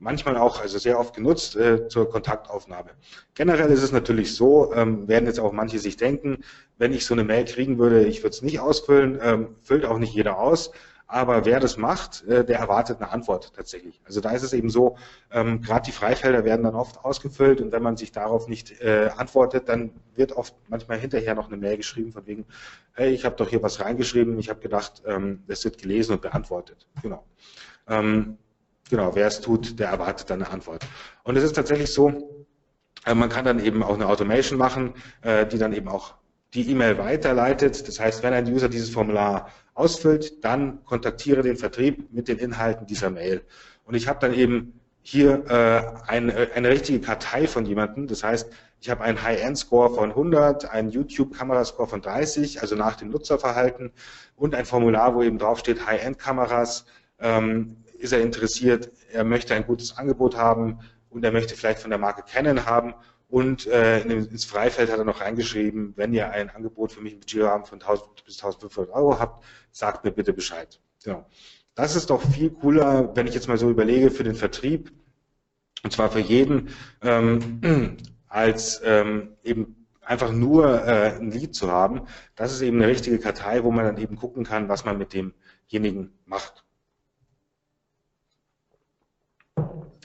manchmal 0.00 0.36
auch, 0.36 0.60
also 0.60 0.78
sehr 0.78 0.98
oft 0.98 1.14
genutzt 1.14 1.54
äh, 1.56 1.86
zur 1.88 2.10
Kontaktaufnahme. 2.10 2.90
Generell 3.34 3.70
ist 3.70 3.82
es 3.82 3.92
natürlich 3.92 4.34
so, 4.34 4.74
ähm, 4.74 5.06
werden 5.06 5.26
jetzt 5.26 5.38
auch 5.38 5.52
manche 5.52 5.78
sich 5.78 5.96
denken, 5.96 6.42
wenn 6.78 6.92
ich 6.92 7.06
so 7.06 7.14
eine 7.14 7.22
Mail 7.22 7.44
kriegen 7.44 7.78
würde, 7.78 8.04
ich 8.04 8.20
würde 8.20 8.30
es 8.30 8.42
nicht 8.42 8.60
ausfüllen, 8.60 9.20
ähm, 9.22 9.56
füllt 9.62 9.84
auch 9.84 9.98
nicht 9.98 10.14
jeder 10.14 10.38
aus. 10.38 10.72
Aber 11.06 11.44
wer 11.44 11.58
das 11.58 11.76
macht, 11.76 12.24
äh, 12.28 12.44
der 12.44 12.60
erwartet 12.60 13.00
eine 13.00 13.10
Antwort 13.10 13.52
tatsächlich. 13.54 14.00
Also 14.04 14.20
da 14.20 14.30
ist 14.30 14.44
es 14.44 14.52
eben 14.52 14.70
so, 14.70 14.96
ähm, 15.32 15.60
gerade 15.60 15.82
die 15.82 15.92
Freifelder 15.92 16.44
werden 16.44 16.62
dann 16.62 16.76
oft 16.76 17.04
ausgefüllt 17.04 17.60
und 17.60 17.72
wenn 17.72 17.82
man 17.82 17.96
sich 17.96 18.12
darauf 18.12 18.46
nicht 18.46 18.80
äh, 18.80 19.10
antwortet, 19.16 19.68
dann 19.68 19.90
wird 20.14 20.32
oft 20.32 20.54
manchmal 20.68 20.98
hinterher 20.98 21.34
noch 21.34 21.48
eine 21.48 21.56
Mail 21.56 21.76
geschrieben 21.76 22.12
von 22.12 22.26
wegen, 22.26 22.46
hey, 22.92 23.10
ich 23.10 23.24
habe 23.24 23.34
doch 23.34 23.48
hier 23.48 23.62
was 23.62 23.80
reingeschrieben, 23.80 24.38
ich 24.38 24.48
habe 24.48 24.60
gedacht, 24.60 25.02
das 25.46 25.64
wird 25.64 25.78
gelesen 25.78 26.12
und 26.12 26.22
beantwortet. 26.22 26.86
Genau. 27.02 27.24
Genau, 28.90 29.14
wer 29.14 29.28
es 29.28 29.40
tut, 29.40 29.78
der 29.78 29.88
erwartet 29.88 30.30
dann 30.30 30.42
eine 30.42 30.50
Antwort. 30.50 30.84
Und 31.22 31.36
es 31.36 31.44
ist 31.44 31.54
tatsächlich 31.54 31.92
so, 31.92 32.44
äh, 33.06 33.14
man 33.14 33.28
kann 33.28 33.44
dann 33.44 33.64
eben 33.64 33.84
auch 33.84 33.94
eine 33.94 34.08
Automation 34.08 34.58
machen, 34.58 34.94
äh, 35.22 35.46
die 35.46 35.58
dann 35.58 35.72
eben 35.72 35.88
auch 35.88 36.14
die 36.54 36.68
E-Mail 36.68 36.98
weiterleitet. 36.98 37.86
Das 37.86 38.00
heißt, 38.00 38.24
wenn 38.24 38.34
ein 38.34 38.52
User 38.52 38.68
dieses 38.68 38.90
Formular 38.90 39.50
ausfüllt, 39.74 40.44
dann 40.44 40.84
kontaktiere 40.84 41.42
den 41.42 41.56
Vertrieb 41.56 42.12
mit 42.12 42.26
den 42.26 42.38
Inhalten 42.38 42.86
dieser 42.86 43.10
Mail. 43.10 43.42
Und 43.84 43.94
ich 43.94 44.08
habe 44.08 44.18
dann 44.18 44.34
eben 44.34 44.80
hier 45.02 45.44
äh, 45.48 46.10
eine, 46.10 46.50
eine 46.54 46.68
richtige 46.68 47.00
Kartei 47.00 47.46
von 47.46 47.64
jemandem. 47.64 48.08
Das 48.08 48.24
heißt, 48.24 48.50
ich 48.80 48.90
habe 48.90 49.04
einen 49.04 49.22
High-End-Score 49.22 49.94
von 49.94 50.10
100, 50.10 50.68
einen 50.68 50.90
YouTube-Kamerascore 50.90 51.88
von 51.88 52.02
30, 52.02 52.60
also 52.60 52.74
nach 52.74 52.96
dem 52.96 53.10
Nutzerverhalten 53.10 53.92
und 54.34 54.54
ein 54.54 54.64
Formular, 54.64 55.14
wo 55.14 55.22
eben 55.22 55.38
draufsteht 55.38 55.86
High-End-Kameras, 55.86 56.86
ähm, 57.20 57.76
ist 58.00 58.12
er 58.12 58.20
interessiert, 58.20 58.90
er 59.12 59.24
möchte 59.24 59.54
ein 59.54 59.66
gutes 59.66 59.96
Angebot 59.96 60.36
haben 60.36 60.80
und 61.10 61.24
er 61.24 61.32
möchte 61.32 61.54
vielleicht 61.54 61.80
von 61.80 61.90
der 61.90 61.98
Marke 61.98 62.22
Canon 62.22 62.66
haben 62.66 62.94
und 63.28 63.66
äh, 63.66 64.00
ins 64.00 64.44
Freifeld 64.44 64.90
hat 64.90 64.98
er 64.98 65.04
noch 65.04 65.20
reingeschrieben, 65.20 65.92
wenn 65.96 66.12
ihr 66.12 66.30
ein 66.30 66.50
Angebot 66.50 66.92
für 66.92 67.00
mich 67.00 67.12
im 67.12 67.20
Budgetrahmen 67.20 67.64
von 67.64 67.80
1000 67.80 68.24
bis 68.24 68.42
1500 68.42 68.92
Euro 68.92 69.18
habt, 69.18 69.44
sagt 69.70 70.04
mir 70.04 70.10
bitte 70.10 70.32
Bescheid. 70.32 70.80
Genau. 71.04 71.24
Das 71.76 71.94
ist 71.94 72.10
doch 72.10 72.22
viel 72.22 72.50
cooler, 72.50 73.14
wenn 73.14 73.28
ich 73.28 73.34
jetzt 73.34 73.46
mal 73.46 73.56
so 73.56 73.70
überlege, 73.70 74.10
für 74.10 74.24
den 74.24 74.34
Vertrieb, 74.34 74.92
und 75.84 75.92
zwar 75.92 76.10
für 76.10 76.18
jeden, 76.18 76.70
ähm, 77.02 77.96
als 78.28 78.80
ähm, 78.84 79.36
eben 79.44 79.86
einfach 80.00 80.32
nur 80.32 80.84
äh, 80.84 81.16
ein 81.16 81.30
Lied 81.30 81.54
zu 81.54 81.70
haben. 81.70 82.02
Das 82.34 82.52
ist 82.52 82.62
eben 82.62 82.78
eine 82.78 82.88
richtige 82.88 83.20
Kartei, 83.20 83.62
wo 83.62 83.70
man 83.70 83.84
dann 83.84 83.98
eben 83.98 84.16
gucken 84.16 84.44
kann, 84.44 84.68
was 84.68 84.84
man 84.84 84.98
mit 84.98 85.14
demjenigen 85.14 86.18
macht. 86.26 86.64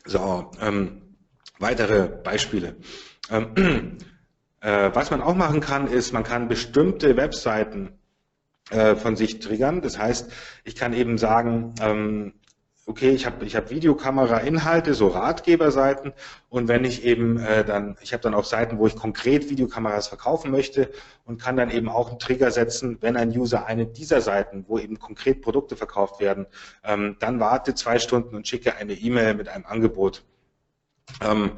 So, 0.06 0.52
ähm, 0.62 1.02
weitere 1.60 2.08
Beispiele. 2.08 2.76
Ähm, 3.30 3.98
äh, 4.62 4.92
was 4.94 5.12
man 5.12 5.22
auch 5.22 5.36
machen 5.36 5.60
kann, 5.62 5.88
ist, 5.88 6.14
man 6.14 6.24
kann 6.24 6.48
bestimmte 6.48 7.18
Webseiten 7.18 7.98
äh, 8.70 8.96
von 8.96 9.16
sich 9.16 9.40
triggern. 9.40 9.82
Das 9.82 9.98
heißt, 9.98 10.32
ich 10.64 10.76
kann 10.76 10.94
eben 10.94 11.18
sagen, 11.18 11.74
ähm, 11.82 12.34
okay, 12.88 13.10
ich 13.12 13.26
habe 13.26 13.46
ich 13.46 13.56
hab 13.56 13.72
Videokamera-Inhalte, 13.72 14.94
so 14.94 15.08
Ratgeberseiten 15.08 16.14
und 16.50 16.68
wenn 16.68 16.86
ich 16.86 17.04
eben 17.04 17.40
äh, 17.40 17.66
dann, 17.66 17.98
ich 18.02 18.14
habe 18.14 18.22
dann 18.22 18.36
auch 18.36 18.44
Seiten, 18.44 18.78
wo 18.78 18.86
ich 18.86 18.96
konkret 18.96 19.50
Videokameras 19.50 20.08
verkaufen 20.08 20.52
möchte 20.52 20.92
und 21.26 21.42
kann 21.42 21.58
dann 21.58 21.72
eben 21.72 21.90
auch 21.90 22.10
einen 22.10 22.20
Trigger 22.20 22.52
setzen, 22.52 22.98
wenn 23.02 23.18
ein 23.18 23.30
User 23.30 23.66
eine 23.66 23.88
dieser 23.88 24.22
Seiten, 24.22 24.66
wo 24.68 24.78
eben 24.78 25.00
konkret 25.00 25.42
Produkte 25.42 25.76
verkauft 25.76 26.20
werden, 26.20 26.46
ähm, 26.84 27.18
dann 27.20 27.40
warte 27.40 27.74
zwei 27.74 27.98
Stunden 27.98 28.36
und 28.36 28.48
schicke 28.48 28.76
eine 28.76 28.94
E-Mail 28.94 29.34
mit 29.34 29.50
einem 29.50 29.66
Angebot. 29.66 30.24
Ähm, 31.22 31.54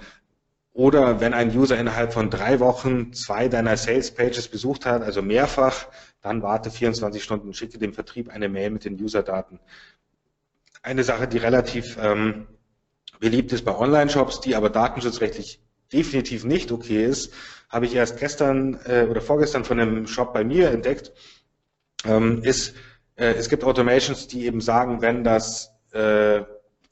oder 0.72 1.20
wenn 1.20 1.34
ein 1.34 1.58
User 1.58 1.78
innerhalb 1.78 2.14
von 2.14 2.30
drei 2.30 2.60
Wochen 2.60 3.12
zwei 3.12 3.48
deiner 3.48 3.78
Sales 3.78 4.14
Pages 4.14 4.48
besucht 4.48 4.86
hat, 4.86 5.02
also 5.02 5.24
mehrfach, 5.24 5.88
dann 6.22 6.44
warte 6.44 6.70
24 6.70 7.24
Stunden 7.24 7.48
und 7.48 7.56
schicke 7.56 7.80
dem 7.80 7.94
Vertrieb 7.94 8.30
eine 8.30 8.48
Mail 8.48 8.70
mit 8.70 8.86
den 8.86 8.94
User-Daten 8.94 9.60
eine 10.88 11.04
Sache, 11.04 11.28
die 11.28 11.38
relativ 11.38 11.98
ähm, 12.02 12.48
beliebt 13.20 13.52
ist 13.52 13.66
bei 13.66 13.76
Online-Shops, 13.76 14.40
die 14.40 14.56
aber 14.56 14.70
datenschutzrechtlich 14.70 15.62
definitiv 15.92 16.46
nicht 16.46 16.72
okay 16.72 17.06
ist, 17.06 17.34
habe 17.70 17.86
ich 17.86 17.96
erst 17.96 18.18
gestern 18.18 18.80
äh, 18.86 19.06
oder 19.10 19.22
vorgestern 19.22 19.66
von 19.66 19.80
einem 19.80 20.08
Shop 20.08 20.34
bei 20.34 20.46
mir 20.46 20.72
entdeckt, 20.72 21.12
ähm, 22.06 22.42
ist, 22.42 22.74
äh, 23.16 23.34
es 23.34 23.50
gibt 23.50 23.66
Automations, 23.66 24.28
die 24.28 24.46
eben 24.46 24.62
sagen, 24.62 25.02
wenn 25.02 25.26
das, 25.26 25.74
äh, 25.92 26.44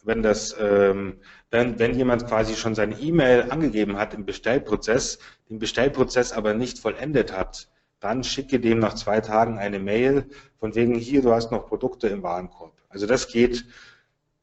wenn 0.04 0.22
das, 0.22 0.56
ähm, 0.60 1.22
wenn, 1.50 1.80
wenn 1.80 1.96
jemand 1.96 2.28
quasi 2.28 2.56
schon 2.56 2.76
seine 2.76 3.00
E-Mail 3.00 3.50
angegeben 3.50 3.98
hat 3.98 4.14
im 4.14 4.26
Bestellprozess, 4.26 5.20
den 5.50 5.60
Bestellprozess 5.60 6.34
aber 6.34 6.54
nicht 6.54 6.80
vollendet 6.80 7.32
hat, 7.32 7.70
dann 8.02 8.26
schicke 8.26 8.60
dem 8.60 8.80
nach 8.80 8.96
zwei 8.96 9.22
Tagen 9.22 9.58
eine 9.58 9.80
Mail 9.80 10.28
von 10.60 10.76
wegen 10.76 10.96
hier, 10.96 11.22
du 11.22 11.32
hast 11.32 11.52
noch 11.52 11.66
Produkte 11.68 12.08
im 12.08 12.24
Warenkorb. 12.24 12.74
Also 12.96 13.08
das 13.08 13.28
geht 13.28 13.66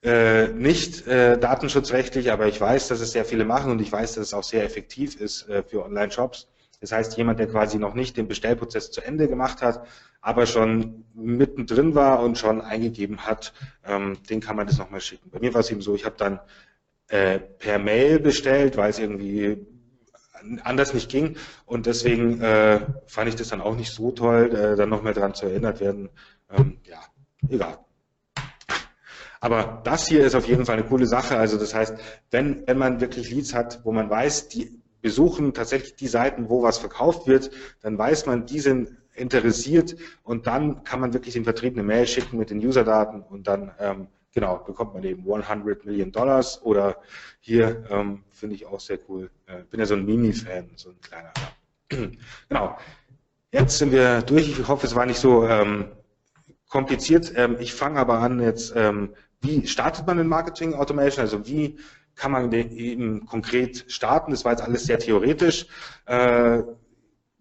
äh, 0.02 0.48
nicht 0.48 1.06
äh, 1.06 1.38
datenschutzrechtlich, 1.38 2.30
aber 2.30 2.48
ich 2.48 2.60
weiß, 2.60 2.88
dass 2.88 3.00
es 3.00 3.12
sehr 3.12 3.24
viele 3.24 3.46
machen 3.46 3.70
und 3.72 3.80
ich 3.80 3.90
weiß, 3.90 4.14
dass 4.14 4.26
es 4.26 4.34
auch 4.34 4.42
sehr 4.42 4.62
effektiv 4.62 5.18
ist 5.18 5.48
äh, 5.48 5.62
für 5.62 5.82
Online-Shops. 5.82 6.48
Das 6.82 6.92
heißt, 6.92 7.16
jemand, 7.16 7.38
der 7.38 7.46
quasi 7.46 7.78
noch 7.78 7.94
nicht 7.94 8.18
den 8.18 8.28
Bestellprozess 8.28 8.90
zu 8.90 9.00
Ende 9.00 9.26
gemacht 9.26 9.62
hat, 9.62 9.86
aber 10.20 10.44
schon 10.44 11.06
mittendrin 11.14 11.94
war 11.94 12.22
und 12.22 12.36
schon 12.36 12.60
eingegeben 12.60 13.26
hat, 13.26 13.54
ähm, 13.86 14.18
den 14.28 14.40
kann 14.40 14.56
man 14.56 14.66
das 14.66 14.76
nochmal 14.76 15.00
schicken. 15.00 15.30
Bei 15.30 15.38
mir 15.38 15.54
war 15.54 15.60
es 15.60 15.70
eben 15.70 15.80
so, 15.80 15.94
ich 15.94 16.04
habe 16.04 16.16
dann 16.18 16.38
äh, 17.08 17.38
per 17.38 17.78
Mail 17.78 18.18
bestellt, 18.18 18.76
weil 18.76 18.90
es 18.90 18.98
irgendwie 18.98 19.66
anders 20.62 20.92
nicht 20.92 21.10
ging. 21.10 21.36
Und 21.64 21.86
deswegen 21.86 22.38
äh, 22.42 22.80
fand 23.06 23.30
ich 23.30 23.36
das 23.36 23.48
dann 23.48 23.62
auch 23.62 23.76
nicht 23.76 23.92
so 23.92 24.10
toll, 24.10 24.54
äh, 24.54 24.76
dann 24.76 24.90
nochmal 24.90 25.14
dran 25.14 25.32
zu 25.32 25.46
erinnert 25.46 25.80
werden. 25.80 26.10
Ähm, 26.50 26.78
ja, 26.84 27.00
egal. 27.48 27.78
Aber 29.42 29.80
das 29.82 30.06
hier 30.06 30.24
ist 30.24 30.36
auf 30.36 30.46
jeden 30.46 30.64
Fall 30.64 30.78
eine 30.78 30.86
coole 30.86 31.04
Sache. 31.04 31.36
Also 31.36 31.58
das 31.58 31.74
heißt, 31.74 31.96
wenn, 32.30 32.64
wenn 32.68 32.78
man 32.78 33.00
wirklich 33.00 33.28
Leads 33.28 33.54
hat, 33.54 33.80
wo 33.82 33.90
man 33.90 34.08
weiß, 34.08 34.48
die 34.48 34.80
besuchen 35.00 35.52
tatsächlich 35.52 35.96
die 35.96 36.06
Seiten, 36.06 36.48
wo 36.48 36.62
was 36.62 36.78
verkauft 36.78 37.26
wird, 37.26 37.50
dann 37.80 37.98
weiß 37.98 38.26
man, 38.26 38.46
die 38.46 38.60
sind 38.60 38.96
interessiert 39.14 39.96
und 40.22 40.46
dann 40.46 40.84
kann 40.84 41.00
man 41.00 41.12
wirklich 41.12 41.34
den 41.34 41.42
Vertrieb 41.42 41.74
eine 41.74 41.82
Mail 41.82 42.06
schicken 42.06 42.38
mit 42.38 42.50
den 42.50 42.64
Userdaten 42.64 43.20
und 43.20 43.48
dann 43.48 43.72
ähm, 43.80 44.06
genau 44.32 44.58
bekommt 44.58 44.94
man 44.94 45.02
eben 45.02 45.22
100 45.28 45.84
Millionen 45.86 46.12
Dollars 46.12 46.62
oder 46.62 46.98
hier 47.40 47.84
ähm, 47.90 48.22
finde 48.30 48.54
ich 48.54 48.64
auch 48.64 48.78
sehr 48.78 49.00
cool. 49.08 49.28
Äh, 49.46 49.64
bin 49.68 49.80
ja 49.80 49.86
so 49.86 49.94
ein 49.94 50.06
Mini-Fan, 50.06 50.70
so 50.76 50.90
ein 50.90 51.00
kleiner. 51.00 51.32
genau. 52.48 52.78
Jetzt 53.50 53.76
sind 53.76 53.90
wir 53.90 54.22
durch. 54.22 54.56
Ich 54.56 54.68
hoffe, 54.68 54.86
es 54.86 54.94
war 54.94 55.04
nicht 55.04 55.18
so 55.18 55.44
ähm, 55.46 55.86
kompliziert. 56.68 57.32
Ähm, 57.36 57.56
ich 57.58 57.74
fange 57.74 57.98
aber 57.98 58.20
an 58.20 58.40
jetzt, 58.40 58.72
ähm, 58.76 59.14
wie 59.42 59.66
startet 59.66 60.06
man 60.06 60.18
in 60.18 60.28
Marketing 60.28 60.74
Automation? 60.74 61.22
Also 61.22 61.46
wie 61.46 61.78
kann 62.14 62.30
man 62.32 62.52
eben 62.52 63.26
konkret 63.26 63.84
starten? 63.88 64.30
Das 64.30 64.44
war 64.44 64.52
jetzt 64.52 64.62
alles 64.62 64.84
sehr 64.84 64.98
theoretisch. 64.98 65.66
Äh, 66.06 66.62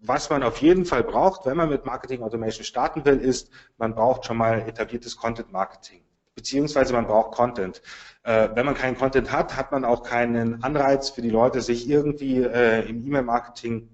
was 0.04 0.30
man 0.30 0.42
auf 0.42 0.58
jeden 0.58 0.84
Fall 0.84 1.04
braucht, 1.04 1.46
wenn 1.46 1.56
man 1.56 1.68
mit 1.68 1.86
Marketing 1.86 2.22
Automation 2.22 2.64
starten 2.64 3.04
will, 3.04 3.18
ist, 3.18 3.50
man 3.78 3.94
braucht 3.94 4.26
schon 4.26 4.36
mal 4.36 4.60
etabliertes 4.68 5.16
Content 5.16 5.52
Marketing. 5.52 6.02
Beziehungsweise 6.34 6.92
man 6.92 7.06
braucht 7.06 7.32
Content. 7.36 7.82
Äh, 8.24 8.48
wenn 8.54 8.66
man 8.66 8.74
keinen 8.74 8.96
Content 8.96 9.30
hat, 9.30 9.56
hat 9.56 9.70
man 9.70 9.84
auch 9.84 10.02
keinen 10.02 10.62
Anreiz 10.64 11.10
für 11.10 11.22
die 11.22 11.30
Leute, 11.30 11.60
sich 11.60 11.88
irgendwie 11.88 12.42
äh, 12.42 12.88
im 12.88 13.06
E-Mail-Marketing 13.06 13.88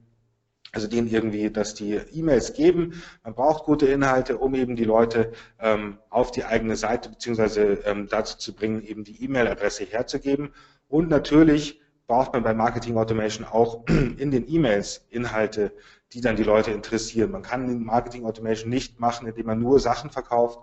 also 0.72 0.86
denen 0.86 1.08
irgendwie, 1.08 1.50
dass 1.50 1.74
die 1.74 1.94
E-Mails 1.94 2.52
geben. 2.54 3.02
Man 3.24 3.34
braucht 3.34 3.64
gute 3.64 3.86
Inhalte, 3.86 4.38
um 4.38 4.54
eben 4.54 4.76
die 4.76 4.84
Leute 4.84 5.32
ähm, 5.60 5.98
auf 6.10 6.30
die 6.30 6.44
eigene 6.44 6.76
Seite 6.76 7.08
beziehungsweise 7.08 7.80
ähm, 7.84 8.08
dazu 8.08 8.36
zu 8.38 8.54
bringen, 8.54 8.82
eben 8.82 9.04
die 9.04 9.22
E-Mail-Adresse 9.24 9.84
herzugeben. 9.84 10.52
Und 10.88 11.08
natürlich 11.08 11.80
braucht 12.06 12.32
man 12.32 12.42
bei 12.42 12.54
Marketing 12.54 12.96
Automation 12.96 13.46
auch 13.46 13.86
in 13.88 14.30
den 14.30 14.48
E-Mails 14.48 15.06
Inhalte, 15.10 15.72
die 16.12 16.20
dann 16.20 16.36
die 16.36 16.44
Leute 16.44 16.70
interessieren. 16.70 17.30
Man 17.30 17.42
kann 17.42 17.84
Marketing 17.84 18.24
Automation 18.24 18.70
nicht 18.70 19.00
machen, 19.00 19.26
indem 19.26 19.46
man 19.46 19.58
nur 19.58 19.78
Sachen 19.78 20.10
verkauft, 20.10 20.58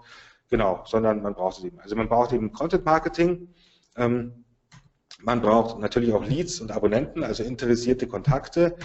genau, 0.49 0.83
sondern 0.85 1.21
man 1.21 1.35
braucht 1.35 1.59
es 1.59 1.63
eben. 1.63 1.79
Also 1.79 1.95
man 1.95 2.09
braucht 2.09 2.33
eben 2.33 2.51
Content 2.51 2.85
Marketing. 2.85 3.53
Ähm, 3.95 4.43
man 5.21 5.41
braucht 5.41 5.79
natürlich 5.79 6.13
auch 6.13 6.25
Leads 6.25 6.59
und 6.59 6.71
Abonnenten, 6.71 7.23
also 7.23 7.43
interessierte 7.43 8.07
Kontakte 8.07 8.75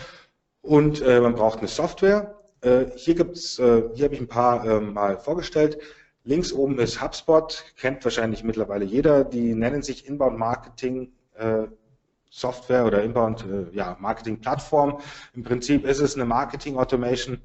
und 0.63 1.01
äh, 1.03 1.21
man 1.21 1.35
braucht 1.35 1.59
eine 1.59 1.69
Software. 1.69 2.35
Äh, 2.61 2.87
hier 2.97 3.15
gibt's, 3.15 3.59
äh, 3.59 3.83
hier 3.95 4.05
habe 4.05 4.15
ich 4.15 4.21
ein 4.21 4.29
paar 4.29 4.65
äh, 4.67 4.81
mal 4.81 5.19
vorgestellt. 5.19 5.79
Links 6.25 6.53
oben 6.53 6.79
ist 6.79 7.03
HubSpot, 7.03 7.65
kennt 7.79 8.05
wahrscheinlich 8.05 8.45
mittlerweile 8.45 8.85
jeder. 8.85 9.25
Die 9.25 9.55
nennen 9.55 9.83
sich 9.83 10.07
Inbound 10.07 10.39
Marketing 10.39 11.13
äh, 11.35 11.65
Software 12.31 12.85
oder 12.87 13.03
Inbound 13.03 13.45
äh, 13.45 13.75
ja, 13.75 13.97
Marketing 14.01 14.41
Plattform. 14.41 15.01
Im 15.35 15.43
Prinzip 15.43 15.87
ist 15.87 16.01
es 16.01 16.15
eine 16.15 16.27
Marketing 16.27 16.77
Automation, 16.77 17.41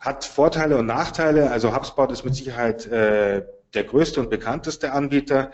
hat 0.00 0.24
Vorteile 0.24 0.78
und 0.78 0.86
Nachteile. 0.86 1.50
Also 1.50 1.74
HubSpot 1.74 2.10
ist 2.10 2.24
mit 2.24 2.34
Sicherheit 2.34 2.86
äh, 2.86 3.44
der 3.74 3.84
größte 3.84 4.20
und 4.20 4.30
bekannteste 4.30 4.92
Anbieter. 4.92 5.50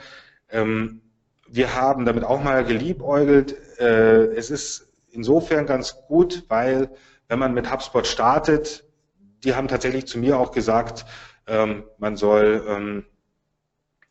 Ähm, 0.48 1.02
wir 1.48 1.74
haben 1.74 2.04
damit 2.06 2.24
auch 2.24 2.42
mal 2.42 2.64
geliebäugelt. 2.64 3.56
Äh, 3.78 4.26
es 4.34 4.50
ist 4.50 4.93
insofern 5.14 5.66
ganz 5.66 5.96
gut, 6.06 6.44
weil 6.48 6.90
wenn 7.28 7.38
man 7.38 7.54
mit 7.54 7.72
HubSpot 7.72 8.06
startet, 8.06 8.84
die 9.44 9.54
haben 9.54 9.68
tatsächlich 9.68 10.06
zu 10.06 10.18
mir 10.18 10.38
auch 10.38 10.52
gesagt, 10.52 11.04
ähm, 11.46 11.84
man 11.98 12.16
soll, 12.16 12.64
ähm, 12.68 13.04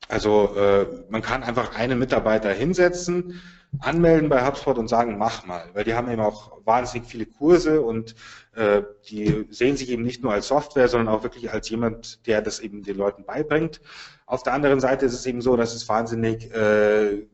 also 0.08 0.56
äh, 0.56 0.86
man 1.10 1.22
kann 1.22 1.44
einfach 1.44 1.76
einen 1.76 2.00
Mitarbeiter 2.00 2.52
hinsetzen, 2.52 3.42
anmelden 3.80 4.30
bei 4.30 4.46
HubSpot 4.46 4.78
und 4.78 4.88
sagen, 4.88 5.18
mach 5.18 5.46
mal, 5.46 5.70
weil 5.74 5.84
die 5.84 5.96
haben 5.96 6.12
eben 6.12 6.22
auch 6.22 6.60
wahnsinnig 6.64 7.08
viele 7.08 7.26
Kurse 7.26 7.82
und 7.82 8.16
äh, 8.56 8.84
die 9.10 9.48
sehen 9.50 9.78
sich 9.78 9.90
eben 9.90 10.04
nicht 10.04 10.22
nur 10.24 10.32
als 10.32 10.48
Software, 10.48 10.88
sondern 10.88 11.14
auch 11.14 11.24
wirklich 11.24 11.52
als 11.52 11.70
jemand, 11.70 12.26
der 12.28 12.42
das 12.42 12.60
eben 12.60 12.84
den 12.84 12.98
Leuten 12.98 13.26
beibringt. 13.26 13.82
Auf 14.26 14.44
der 14.44 14.54
anderen 14.54 14.80
Seite 14.80 15.06
ist 15.06 15.14
es 15.14 15.26
eben 15.26 15.42
so, 15.42 15.56
dass 15.58 15.74
es 15.74 15.90
wahnsinnig 15.90 16.54
äh, 16.54 17.26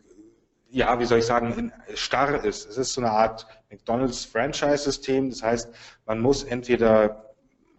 ja, 0.71 0.99
wie 0.99 1.05
soll 1.05 1.19
ich 1.19 1.25
sagen, 1.25 1.71
starr 1.95 2.43
ist. 2.43 2.69
Es 2.69 2.77
ist 2.77 2.93
so 2.93 3.01
eine 3.01 3.11
Art 3.11 3.47
McDonalds 3.69 4.25
Franchise-System. 4.25 5.29
Das 5.29 5.43
heißt, 5.43 5.69
man 6.05 6.19
muss 6.19 6.43
entweder 6.43 7.29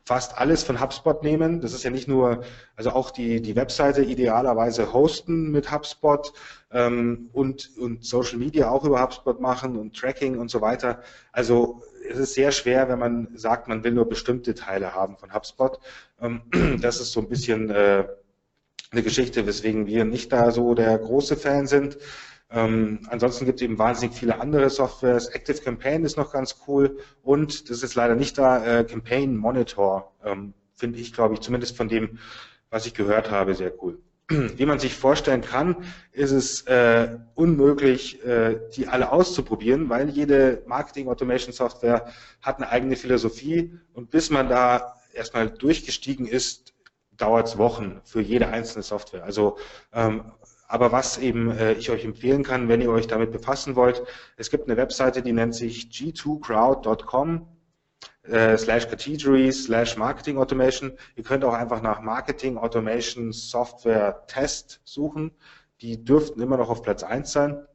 fast 0.05 0.39
alles 0.39 0.65
von 0.65 0.81
HubSpot 0.81 1.23
nehmen. 1.23 1.61
Das 1.61 1.73
ist 1.73 1.85
ja 1.85 1.91
nicht 1.91 2.09
nur, 2.09 2.43
also 2.75 2.91
auch 2.91 3.13
die, 3.13 3.41
die 3.41 3.55
Webseite 3.55 4.03
idealerweise 4.03 4.93
hosten 4.93 5.53
mit 5.53 5.71
HubSpot 5.71 6.33
ähm, 6.73 7.31
und, 7.33 7.71
und 7.79 8.05
Social 8.05 8.39
Media 8.39 8.71
auch 8.71 8.85
über 8.85 9.01
HubSpot 9.01 9.41
machen 9.41 9.77
und 9.77 9.97
Tracking 9.97 10.39
und 10.39 10.51
so 10.51 10.61
weiter. 10.61 11.03
Also 11.31 11.83
es 12.11 12.19
ist 12.19 12.35
sehr 12.35 12.51
schwer, 12.51 12.89
wenn 12.89 12.99
man 12.99 13.29
sagt, 13.37 13.69
man 13.69 13.85
will 13.85 13.93
nur 13.93 14.09
bestimmte 14.09 14.55
Teile 14.55 14.95
haben 14.95 15.17
von 15.17 15.33
HubSpot. 15.33 15.79
Ähm, 16.21 16.43
das 16.81 17.01
ist 17.01 17.13
so 17.13 17.21
ein 17.21 17.29
bisschen 17.29 17.71
äh, 17.71 18.09
eine 18.91 19.03
Geschichte, 19.03 19.47
weswegen 19.47 19.87
wir 19.87 20.05
nicht 20.05 20.33
da 20.33 20.51
so 20.51 20.75
der 20.75 20.99
große 20.99 21.37
Fan 21.37 21.69
sind. 21.69 21.99
Ähm, 22.53 23.01
ansonsten 23.09 23.45
gibt 23.45 23.61
es 23.61 23.65
eben 23.65 23.79
wahnsinnig 23.79 24.17
viele 24.17 24.41
andere 24.41 24.71
Softwares. 24.71 25.29
Active 25.29 25.61
Campaign 25.63 26.05
ist 26.05 26.17
noch 26.17 26.33
ganz 26.33 26.57
cool 26.67 26.99
und 27.23 27.71
das 27.71 27.83
ist 27.83 27.95
leider 27.95 28.17
nicht 28.17 28.37
da, 28.39 28.81
äh, 28.81 28.85
Campaign 28.85 29.37
Monitor 29.37 30.13
ähm, 30.25 30.55
finde 30.75 30.99
ich, 30.99 31.13
glaube 31.13 31.35
ich, 31.35 31.41
zumindest 31.41 31.77
von 31.77 31.89
dem, 31.89 32.19
was 32.71 32.87
ich 32.87 32.95
gehört 32.95 33.31
habe, 33.31 33.55
sehr 33.55 33.73
cool. 33.83 33.99
Wie 34.29 34.67
man 34.67 34.79
sich 34.79 34.95
vorstellen 34.95 35.43
kann, 35.43 35.77
ist 36.13 36.33
es 36.33 36.63
äh, 36.63 37.19
unmöglich, 37.35 38.25
äh, 38.25 38.59
die 38.75 38.89
alle 38.89 39.13
auszuprobieren, 39.13 39.89
weil 39.89 40.09
jede 40.09 40.63
Marketing 40.67 41.09
Automation 41.09 41.53
Software 41.53 42.07
hat 42.41 42.57
eine 42.57 42.69
eigene 42.71 42.97
Philosophie 42.97 43.79
und 43.93 44.11
bis 44.11 44.31
man 44.31 44.49
da 44.49 44.95
erstmal 45.13 45.51
durchgestiegen 45.51 46.27
ist, 46.27 46.75
dauert 47.17 47.49
es 47.49 47.59
Wochen 47.59 48.01
für 48.05 48.21
jede 48.21 48.49
einzelne 48.49 48.83
Software. 48.83 49.25
Also 49.25 49.59
ähm, 49.93 50.33
aber 50.71 50.93
was 50.93 51.19
eben 51.19 51.51
äh, 51.51 51.73
ich 51.73 51.91
euch 51.91 52.05
empfehlen 52.05 52.45
kann, 52.45 52.69
wenn 52.69 52.81
ihr 52.81 52.91
euch 52.91 53.09
damit 53.09 53.33
befassen 53.33 53.75
wollt, 53.75 54.05
es 54.37 54.51
gibt 54.51 54.69
eine 54.69 54.77
Webseite, 54.77 55.21
die 55.21 55.33
nennt 55.33 55.53
sich 55.53 55.89
g2crowd.com 55.91 57.49
äh, 58.23 58.57
slash 58.57 58.89
category 58.89 59.51
slash 59.51 59.97
marketing 59.97 60.39
automation. 60.39 60.93
Ihr 61.17 61.25
könnt 61.25 61.45
auch 61.45 61.55
einfach 61.55 61.83
nach 61.83 62.01
Marketing 62.03 62.57
Automation 62.57 63.33
Software 63.33 64.25
Test 64.29 64.81
suchen. 64.85 65.33
Die 65.81 66.05
dürften 66.05 66.41
immer 66.41 66.57
noch 66.57 66.71
auf 66.71 66.83
Platz 66.83 67.03
eins 67.03 67.33
sein. 67.33 67.67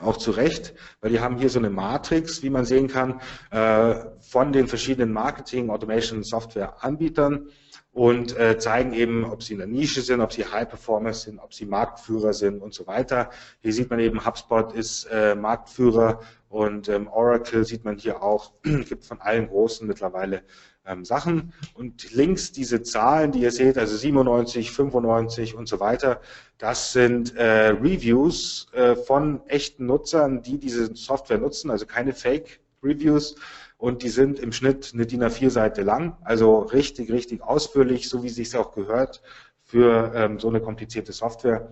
Auch 0.00 0.16
zu 0.16 0.30
Recht, 0.30 0.74
weil 1.02 1.10
die 1.10 1.20
haben 1.20 1.36
hier 1.36 1.50
so 1.50 1.58
eine 1.58 1.70
Matrix, 1.70 2.42
wie 2.42 2.50
man 2.50 2.64
sehen 2.64 2.88
kann, 2.88 3.20
äh, 3.50 3.94
von 4.20 4.52
den 4.52 4.68
verschiedenen 4.68 5.12
Marketing 5.12 5.68
Automation 5.68 6.22
Software 6.22 6.82
Anbietern 6.82 7.48
und 7.96 8.36
äh, 8.36 8.58
zeigen 8.58 8.92
eben, 8.92 9.24
ob 9.24 9.42
sie 9.42 9.54
in 9.54 9.58
der 9.60 9.66
Nische 9.66 10.02
sind, 10.02 10.20
ob 10.20 10.30
sie 10.30 10.44
High 10.44 10.68
Performer 10.68 11.14
sind, 11.14 11.38
ob 11.38 11.54
sie 11.54 11.64
Marktführer 11.64 12.34
sind 12.34 12.60
und 12.60 12.74
so 12.74 12.86
weiter. 12.86 13.30
Hier 13.60 13.72
sieht 13.72 13.88
man 13.88 14.00
eben, 14.00 14.26
HubSpot 14.26 14.74
ist 14.74 15.08
äh, 15.10 15.34
Marktführer 15.34 16.20
und 16.50 16.90
ähm, 16.90 17.08
Oracle 17.08 17.64
sieht 17.64 17.86
man 17.86 17.96
hier 17.96 18.22
auch, 18.22 18.52
gibt 18.62 19.06
von 19.06 19.22
allen 19.22 19.48
großen 19.48 19.88
mittlerweile 19.88 20.42
ähm, 20.84 21.06
Sachen. 21.06 21.54
Und 21.72 22.12
links 22.12 22.52
diese 22.52 22.82
Zahlen, 22.82 23.32
die 23.32 23.40
ihr 23.40 23.50
seht, 23.50 23.78
also 23.78 23.96
97, 23.96 24.72
95 24.72 25.54
und 25.54 25.66
so 25.66 25.80
weiter, 25.80 26.20
das 26.58 26.92
sind 26.92 27.34
äh, 27.34 27.68
Reviews 27.68 28.66
äh, 28.74 28.94
von 28.94 29.40
echten 29.46 29.86
Nutzern, 29.86 30.42
die 30.42 30.58
diese 30.58 30.94
Software 30.94 31.38
nutzen, 31.38 31.70
also 31.70 31.86
keine 31.86 32.12
Fake 32.12 32.60
Reviews 32.82 33.36
und 33.78 34.02
die 34.02 34.08
sind 34.08 34.38
im 34.38 34.52
Schnitt 34.52 34.92
eine 34.94 35.06
DIN 35.06 35.22
A4-Seite 35.22 35.82
lang, 35.82 36.16
also 36.22 36.60
richtig, 36.60 37.10
richtig 37.10 37.42
ausführlich, 37.42 38.08
so 38.08 38.22
wie 38.22 38.28
es 38.28 38.36
sich 38.36 38.56
auch 38.56 38.72
gehört 38.72 39.22
für 39.62 40.12
ähm, 40.14 40.38
so 40.38 40.48
eine 40.48 40.60
komplizierte 40.60 41.12
Software. 41.12 41.70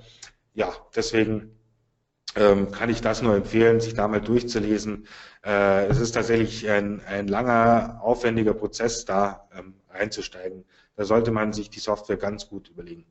Ja, 0.52 0.72
deswegen 0.94 1.56
ähm, 2.36 2.70
kann 2.72 2.90
ich 2.90 3.00
das 3.00 3.22
nur 3.22 3.36
empfehlen, 3.36 3.80
sich 3.80 3.94
da 3.94 4.08
mal 4.08 4.20
durchzulesen. 4.20 5.06
Äh, 5.44 5.86
es 5.86 5.98
ist 5.98 6.12
tatsächlich 6.12 6.68
ein, 6.68 7.00
ein 7.06 7.28
langer, 7.28 8.00
aufwendiger 8.02 8.54
Prozess, 8.54 9.04
da 9.04 9.48
ähm, 9.56 9.74
reinzusteigen. 9.90 10.64
Da 10.96 11.04
sollte 11.04 11.30
man 11.30 11.52
sich 11.52 11.70
die 11.70 11.80
Software 11.80 12.16
ganz 12.16 12.48
gut 12.48 12.68
überlegen. 12.68 13.06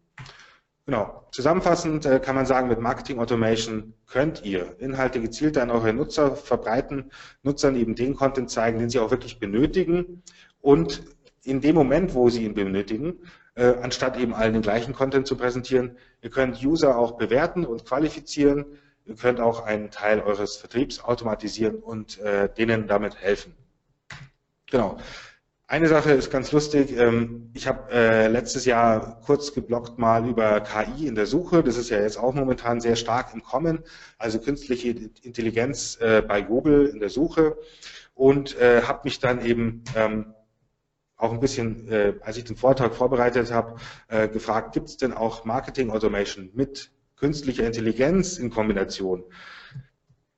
Genau. 0.86 1.28
Zusammenfassend 1.32 2.06
äh, 2.06 2.20
kann 2.20 2.36
man 2.36 2.46
sagen, 2.46 2.68
mit 2.68 2.80
Marketing 2.80 3.20
Automation 3.20 3.94
könnt 4.06 4.44
ihr 4.44 4.80
Inhalte 4.80 5.22
gezielt 5.22 5.58
an 5.58 5.72
eure 5.72 5.94
Nutzer 5.94 6.36
verbreiten, 6.36 7.12
Nutzern 7.42 7.76
eben 7.76 7.96
den 7.96 8.16
Content 8.16 8.52
zeigen, 8.52 8.80
den 8.80 8.90
sie 8.90 9.00
auch 9.00 9.10
wirklich 9.10 9.40
benötigen 9.40 10.24
und 10.60 11.04
in 11.44 11.62
dem 11.62 11.76
Moment, 11.76 12.14
wo 12.14 12.30
sie 12.30 12.46
ihn 12.46 12.54
benötigen, 12.54 13.20
äh, 13.56 13.74
anstatt 13.82 14.18
eben 14.18 14.34
allen 14.34 14.54
den 14.54 14.62
gleichen 14.62 14.94
Content 14.94 15.28
zu 15.28 15.38
präsentieren, 15.38 15.98
ihr 16.22 16.30
könnt 16.30 16.64
User 16.64 16.98
auch 16.98 17.14
bewerten 17.14 17.66
und 17.66 17.86
qualifizieren. 17.86 18.66
Ihr 19.06 19.16
könnt 19.16 19.42
auch 19.42 19.66
einen 19.66 19.92
Teil 19.92 20.22
eures 20.22 20.56
Vertriebs 20.56 21.04
automatisieren 21.04 21.76
und 21.76 22.20
äh, 22.20 22.48
denen 22.54 22.88
damit 22.88 23.18
helfen. 23.18 23.54
Genau. 24.72 24.98
Eine 25.74 25.88
Sache 25.88 26.12
ist 26.12 26.30
ganz 26.30 26.52
lustig. 26.52 26.96
Ähm, 26.96 27.50
ich 27.56 27.66
habe 27.68 27.92
äh, 27.92 28.28
letztes 28.28 28.66
Jahr 28.66 29.20
kurz 29.26 29.56
geblockt 29.56 29.98
mal 29.98 30.30
über 30.30 30.62
KI 30.62 31.08
in 31.08 31.16
der 31.16 31.26
Suche. 31.26 31.64
Das 31.64 31.78
ist 31.78 31.90
ja 31.90 32.00
jetzt 32.00 32.16
auch 32.16 32.36
momentan 32.36 32.80
sehr 32.80 32.96
stark 32.96 33.34
im 33.34 33.42
Kommen. 33.42 33.80
Also 34.20 34.38
künstliche 34.38 34.90
Intelligenz 35.24 35.98
äh, 36.00 36.22
bei 36.22 36.44
Google 36.44 36.86
in 36.86 37.00
der 37.00 37.10
Suche 37.10 37.58
und 38.14 38.56
äh, 38.60 38.84
habe 38.84 39.00
mich 39.06 39.18
dann 39.18 39.44
eben 39.44 39.84
ähm, 39.96 40.36
auch 41.18 41.32
ein 41.32 41.40
bisschen, 41.40 41.90
als 42.22 42.38
ich 42.38 42.44
den 42.44 42.58
Vortrag 42.58 42.94
vorbereitet 42.94 43.50
habe, 43.50 43.80
gefragt, 44.34 44.74
gibt 44.74 44.90
es 44.90 44.98
denn 44.98 45.14
auch 45.14 45.46
Marketing 45.46 45.90
Automation 45.90 46.50
mit 46.54 46.92
künstlicher 47.16 47.66
Intelligenz 47.66 48.38
in 48.38 48.50
Kombination? 48.50 49.24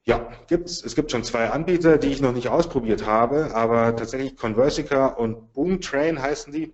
Ja, 0.07 0.31
gibt's. 0.47 0.83
Es 0.83 0.93
gibt 0.95 1.09
schon 1.09 1.23
zwei 1.23 1.49
Anbieter, 1.49 1.97
die 1.97 2.09
ich 2.09 2.21
noch 2.21 2.31
nicht 2.31 2.47
ausprobiert 2.47 3.07
habe, 3.07 3.55
aber 3.55 3.95
tatsächlich 3.95 4.37
Conversica 4.37 5.07
und 5.07 5.51
Boomtrain 5.53 6.21
heißen 6.21 6.53
die. 6.53 6.73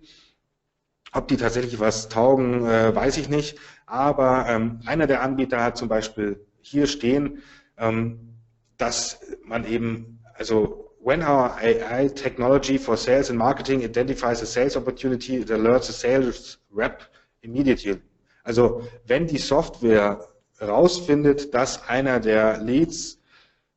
Ob 1.14 1.28
die 1.28 1.38
tatsächlich 1.38 1.80
was 1.80 2.10
taugen, 2.10 2.66
äh, 2.66 2.94
weiß 2.94 3.16
ich 3.16 3.30
nicht. 3.30 3.58
Aber 3.86 4.46
ähm, 4.48 4.80
einer 4.84 5.06
der 5.06 5.22
Anbieter 5.22 5.62
hat 5.62 5.78
zum 5.78 5.88
Beispiel 5.88 6.44
hier 6.60 6.86
stehen, 6.86 7.42
ähm, 7.78 8.36
dass 8.76 9.20
man 9.44 9.66
eben, 9.66 10.20
also 10.34 10.90
when 11.02 11.22
our 11.22 11.56
AI 11.56 12.08
technology 12.08 12.78
for 12.78 12.98
sales 12.98 13.30
and 13.30 13.38
marketing 13.38 13.80
identifies 13.80 14.42
a 14.42 14.46
sales 14.46 14.76
opportunity, 14.76 15.36
it 15.36 15.50
alerts 15.50 15.88
a 15.88 15.92
sales 15.92 16.58
rep 16.74 17.08
immediately. 17.40 17.98
Also 18.44 18.82
wenn 19.06 19.26
die 19.26 19.38
Software 19.38 20.20
herausfindet, 20.58 21.54
dass 21.54 21.88
einer 21.88 22.20
der 22.20 22.58
Leads 22.58 23.21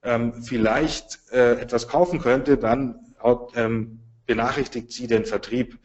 ähm, 0.06 0.42
vielleicht 0.42 1.20
äh, 1.32 1.60
etwas 1.60 1.88
kaufen 1.88 2.20
könnte, 2.20 2.58
dann 2.58 3.00
ähm, 3.56 4.00
benachrichtigt 4.26 4.92
sie 4.92 5.08
den 5.08 5.26
Vertrieb. 5.26 5.80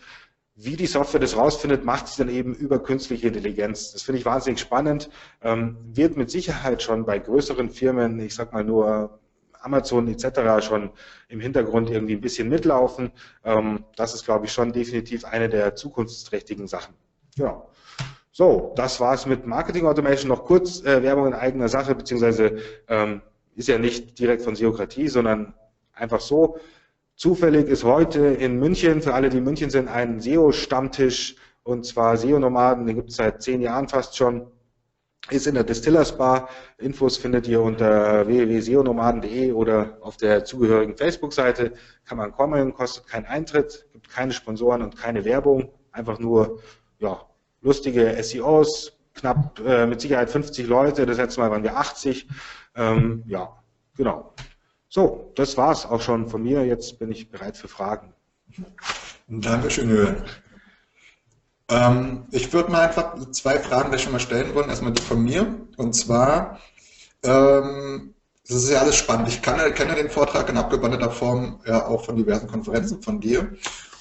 Wie 0.54 0.76
die 0.76 0.86
Software 0.86 1.20
das 1.20 1.36
rausfindet, 1.36 1.84
macht 1.84 2.08
sie 2.08 2.22
dann 2.22 2.32
eben 2.32 2.54
über 2.54 2.82
künstliche 2.82 3.28
Intelligenz. 3.28 3.92
Das 3.92 4.02
finde 4.02 4.18
ich 4.18 4.26
wahnsinnig 4.26 4.60
spannend. 4.60 5.08
Ähm, 5.42 5.78
wird 5.92 6.16
mit 6.16 6.30
Sicherheit 6.30 6.82
schon 6.82 7.06
bei 7.06 7.18
größeren 7.18 7.70
Firmen, 7.70 8.20
ich 8.20 8.34
sag 8.34 8.52
mal 8.52 8.62
nur 8.62 9.18
Amazon 9.62 10.08
etc. 10.08 10.64
schon 10.64 10.90
im 11.28 11.40
Hintergrund 11.40 11.90
irgendwie 11.90 12.14
ein 12.14 12.20
bisschen 12.20 12.48
mitlaufen. 12.48 13.10
Ähm, 13.44 13.84
das 13.96 14.14
ist, 14.14 14.24
glaube 14.24 14.46
ich, 14.46 14.52
schon 14.52 14.72
definitiv 14.72 15.24
eine 15.24 15.48
der 15.48 15.74
zukunftsträchtigen 15.76 16.66
Sachen. 16.66 16.94
Genau. 17.36 17.70
So, 18.32 18.72
das 18.76 19.00
war's 19.00 19.26
mit 19.26 19.46
Marketing 19.46 19.86
Automation. 19.86 20.28
Noch 20.28 20.44
kurz 20.44 20.84
äh, 20.84 21.02
Werbung 21.02 21.28
in 21.28 21.34
eigener 21.34 21.68
Sache, 21.68 21.94
beziehungsweise 21.94 22.58
ähm, 22.88 23.22
ist 23.54 23.68
ja 23.68 23.78
nicht 23.78 24.18
direkt 24.18 24.42
von 24.42 24.54
Seokratie, 24.54 25.08
sondern 25.08 25.54
einfach 25.92 26.20
so. 26.20 26.58
Zufällig 27.16 27.68
ist 27.68 27.84
heute 27.84 28.20
in 28.26 28.58
München, 28.58 29.02
für 29.02 29.14
alle, 29.14 29.28
die 29.28 29.38
in 29.38 29.44
München 29.44 29.70
sind, 29.70 29.88
ein 29.88 30.20
SEO-Stammtisch, 30.20 31.36
und 31.62 31.84
zwar 31.84 32.16
SEO-Nomaden, 32.16 32.86
den 32.86 32.96
gibt 32.96 33.10
es 33.10 33.16
seit 33.16 33.42
zehn 33.42 33.60
Jahren 33.60 33.88
fast 33.88 34.16
schon, 34.16 34.46
ist 35.28 35.46
in 35.46 35.54
der 35.54 35.64
Distillers 35.64 36.16
Bar. 36.16 36.48
Infos 36.78 37.18
findet 37.18 37.46
ihr 37.46 37.60
unter 37.60 38.26
www.seonomaden.de 38.26 39.52
oder 39.52 39.98
auf 40.00 40.16
der 40.16 40.44
zugehörigen 40.44 40.96
Facebook-Seite. 40.96 41.74
Kann 42.06 42.16
man 42.16 42.32
kommen, 42.32 42.72
kostet 42.72 43.06
keinen 43.06 43.26
Eintritt, 43.26 43.86
gibt 43.92 44.08
keine 44.08 44.32
Sponsoren 44.32 44.82
und 44.82 44.96
keine 44.96 45.24
Werbung, 45.24 45.70
einfach 45.92 46.18
nur 46.18 46.60
ja, 46.98 47.20
lustige 47.60 48.16
SEOs, 48.22 48.92
knapp 49.14 49.60
äh, 49.60 49.86
mit 49.86 50.00
Sicherheit 50.00 50.30
50 50.30 50.66
Leute, 50.66 51.04
das 51.04 51.18
letzte 51.18 51.40
Mal 51.40 51.50
waren 51.50 51.62
wir 51.62 51.76
80 51.76 52.26
ähm, 52.74 53.22
ja, 53.26 53.62
genau. 53.96 54.34
So, 54.88 55.32
das 55.36 55.56
war's 55.56 55.86
auch 55.86 56.00
schon 56.00 56.28
von 56.28 56.42
mir. 56.42 56.64
Jetzt 56.64 56.98
bin 56.98 57.12
ich 57.12 57.30
bereit 57.30 57.56
für 57.56 57.68
Fragen. 57.68 58.12
Dankeschön, 59.28 59.88
Jürgen. 59.88 60.24
Ähm, 61.68 62.24
ich 62.32 62.52
würde 62.52 62.72
mal 62.72 62.88
einfach 62.88 63.30
zwei 63.30 63.60
Fragen 63.60 63.90
gleich 63.90 64.02
schon 64.02 64.12
mal 64.12 64.18
stellen 64.18 64.54
wollen. 64.54 64.68
Erstmal 64.68 64.92
die 64.92 65.02
von 65.02 65.22
mir. 65.22 65.46
Und 65.76 65.94
zwar, 65.94 66.58
ähm, 67.22 68.14
das 68.48 68.64
ist 68.64 68.70
ja 68.70 68.80
alles 68.80 68.96
spannend. 68.96 69.28
Ich 69.28 69.40
kann, 69.40 69.58
kenne 69.74 69.94
den 69.94 70.10
Vortrag 70.10 70.48
in 70.48 70.56
abgewandelter 70.56 71.10
Form 71.10 71.60
ja 71.64 71.86
auch 71.86 72.04
von 72.04 72.16
diversen 72.16 72.48
Konferenzen 72.48 73.00
von 73.00 73.20
dir. 73.20 73.52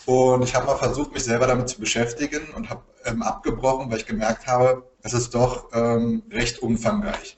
Und 0.08 0.44
ich 0.44 0.56
habe 0.56 0.66
mal 0.66 0.78
versucht, 0.78 1.14
mich 1.14 1.24
selber 1.24 1.46
damit 1.46 1.70
zu 1.70 1.80
beschäftigen 1.80 2.52
und 2.56 2.72
habe 2.72 2.82
ähm, 3.06 3.22
abgebrochen, 3.22 3.92
weil 3.92 4.00
ich 4.00 4.08
gemerkt 4.08 4.48
habe, 4.48 4.90
es 5.04 5.14
ist 5.14 5.36
doch 5.36 5.70
ähm, 5.72 6.24
recht 6.32 6.64
umfangreich. 6.64 7.38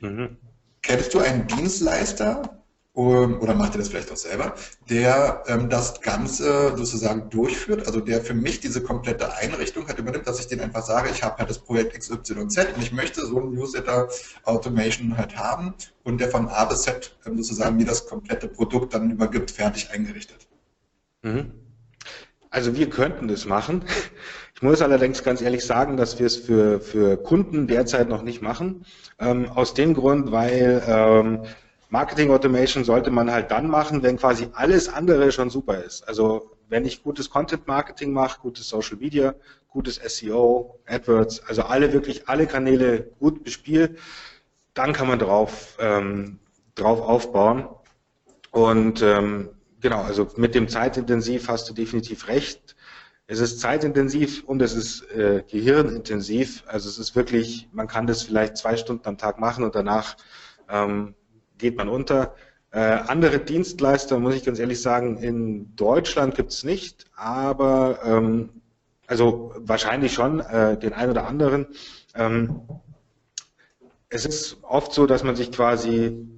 Mhm. 0.00 0.36
Kennst 0.82 1.14
du 1.14 1.20
einen 1.20 1.46
Dienstleister, 1.46 2.62
oder 2.94 3.54
macht 3.54 3.74
ihr 3.74 3.78
das 3.78 3.88
vielleicht 3.88 4.12
auch 4.12 4.16
selber, 4.16 4.54
der 4.90 5.44
ähm, 5.46 5.70
das 5.70 6.02
Ganze 6.02 6.76
sozusagen 6.76 7.30
durchführt, 7.30 7.86
also 7.86 8.00
der 8.00 8.20
für 8.20 8.34
mich 8.34 8.60
diese 8.60 8.82
komplette 8.82 9.34
Einrichtung 9.34 9.88
hat 9.88 9.98
übernimmt, 9.98 10.26
dass 10.26 10.40
ich 10.40 10.48
denen 10.48 10.60
einfach 10.60 10.82
sage, 10.82 11.08
ich 11.10 11.22
habe 11.22 11.38
halt 11.38 11.48
das 11.48 11.58
Projekt 11.58 11.98
XYZ 11.98 12.30
und 12.32 12.82
ich 12.82 12.92
möchte 12.92 13.24
so 13.24 13.40
ein 13.40 13.52
Newsletter 13.52 14.08
Automation 14.44 15.16
halt 15.16 15.36
haben 15.36 15.72
und 16.04 16.20
der 16.20 16.28
von 16.28 16.48
A 16.48 16.66
bis 16.66 16.82
Z 16.82 17.16
ähm, 17.24 17.38
sozusagen 17.38 17.76
mir 17.76 17.86
das 17.86 18.04
komplette 18.04 18.48
Produkt 18.48 18.92
dann 18.92 19.10
übergibt, 19.10 19.50
fertig 19.50 19.88
eingerichtet. 19.90 20.46
Mhm. 21.22 21.52
Also 22.50 22.76
wir 22.76 22.90
könnten 22.90 23.28
das 23.28 23.46
machen. 23.46 23.84
Ich 24.62 24.64
muss 24.64 24.80
allerdings 24.80 25.24
ganz 25.24 25.42
ehrlich 25.42 25.66
sagen, 25.66 25.96
dass 25.96 26.20
wir 26.20 26.26
es 26.26 26.36
für, 26.36 26.78
für 26.78 27.16
Kunden 27.16 27.66
derzeit 27.66 28.08
noch 28.08 28.22
nicht 28.22 28.42
machen. 28.42 28.84
Ähm, 29.18 29.50
aus 29.50 29.74
dem 29.74 29.92
Grund, 29.92 30.30
weil 30.30 30.80
ähm, 30.86 31.42
Marketing 31.90 32.30
Automation 32.30 32.84
sollte 32.84 33.10
man 33.10 33.32
halt 33.32 33.50
dann 33.50 33.66
machen, 33.66 34.04
wenn 34.04 34.18
quasi 34.18 34.46
alles 34.52 34.88
andere 34.88 35.32
schon 35.32 35.50
super 35.50 35.82
ist. 35.82 36.06
Also 36.06 36.52
wenn 36.68 36.84
ich 36.84 37.02
gutes 37.02 37.28
Content 37.28 37.66
Marketing 37.66 38.12
mache, 38.12 38.38
gutes 38.40 38.68
Social 38.68 38.98
Media, 38.98 39.34
gutes 39.68 39.96
SEO, 39.96 40.78
AdWords, 40.86 41.42
also 41.48 41.62
alle 41.62 41.92
wirklich 41.92 42.28
alle 42.28 42.46
Kanäle 42.46 43.10
gut 43.18 43.42
bespiele, 43.42 43.96
dann 44.74 44.92
kann 44.92 45.08
man 45.08 45.18
drauf, 45.18 45.76
ähm, 45.80 46.38
drauf 46.76 47.00
aufbauen. 47.00 47.66
Und 48.52 49.02
ähm, 49.02 49.48
Genau, 49.82 50.02
also 50.02 50.28
mit 50.36 50.54
dem 50.54 50.68
zeitintensiv 50.68 51.48
hast 51.48 51.68
du 51.68 51.74
definitiv 51.74 52.28
recht. 52.28 52.76
Es 53.32 53.40
ist 53.40 53.60
zeitintensiv 53.60 54.44
und 54.44 54.60
es 54.60 54.74
ist 54.74 55.10
äh, 55.10 55.42
gehirnintensiv. 55.50 56.64
Also 56.66 56.90
es 56.90 56.98
ist 56.98 57.16
wirklich, 57.16 57.66
man 57.72 57.88
kann 57.88 58.06
das 58.06 58.24
vielleicht 58.24 58.58
zwei 58.58 58.76
Stunden 58.76 59.08
am 59.08 59.16
Tag 59.16 59.40
machen 59.40 59.64
und 59.64 59.74
danach 59.74 60.18
ähm, 60.68 61.14
geht 61.56 61.78
man 61.78 61.88
unter. 61.88 62.34
Äh, 62.72 62.80
andere 62.80 63.38
Dienstleister, 63.38 64.18
muss 64.18 64.34
ich 64.34 64.44
ganz 64.44 64.58
ehrlich 64.58 64.82
sagen, 64.82 65.16
in 65.16 65.74
Deutschland 65.76 66.34
gibt 66.34 66.50
es 66.50 66.62
nicht, 66.62 67.06
aber 67.16 68.00
ähm, 68.04 68.50
also 69.06 69.54
wahrscheinlich 69.56 70.12
schon 70.12 70.40
äh, 70.40 70.78
den 70.78 70.92
einen 70.92 71.12
oder 71.12 71.26
anderen. 71.26 71.68
Ähm, 72.14 72.60
es 74.10 74.26
ist 74.26 74.58
oft 74.60 74.92
so, 74.92 75.06
dass 75.06 75.24
man 75.24 75.36
sich 75.36 75.50
quasi 75.52 76.28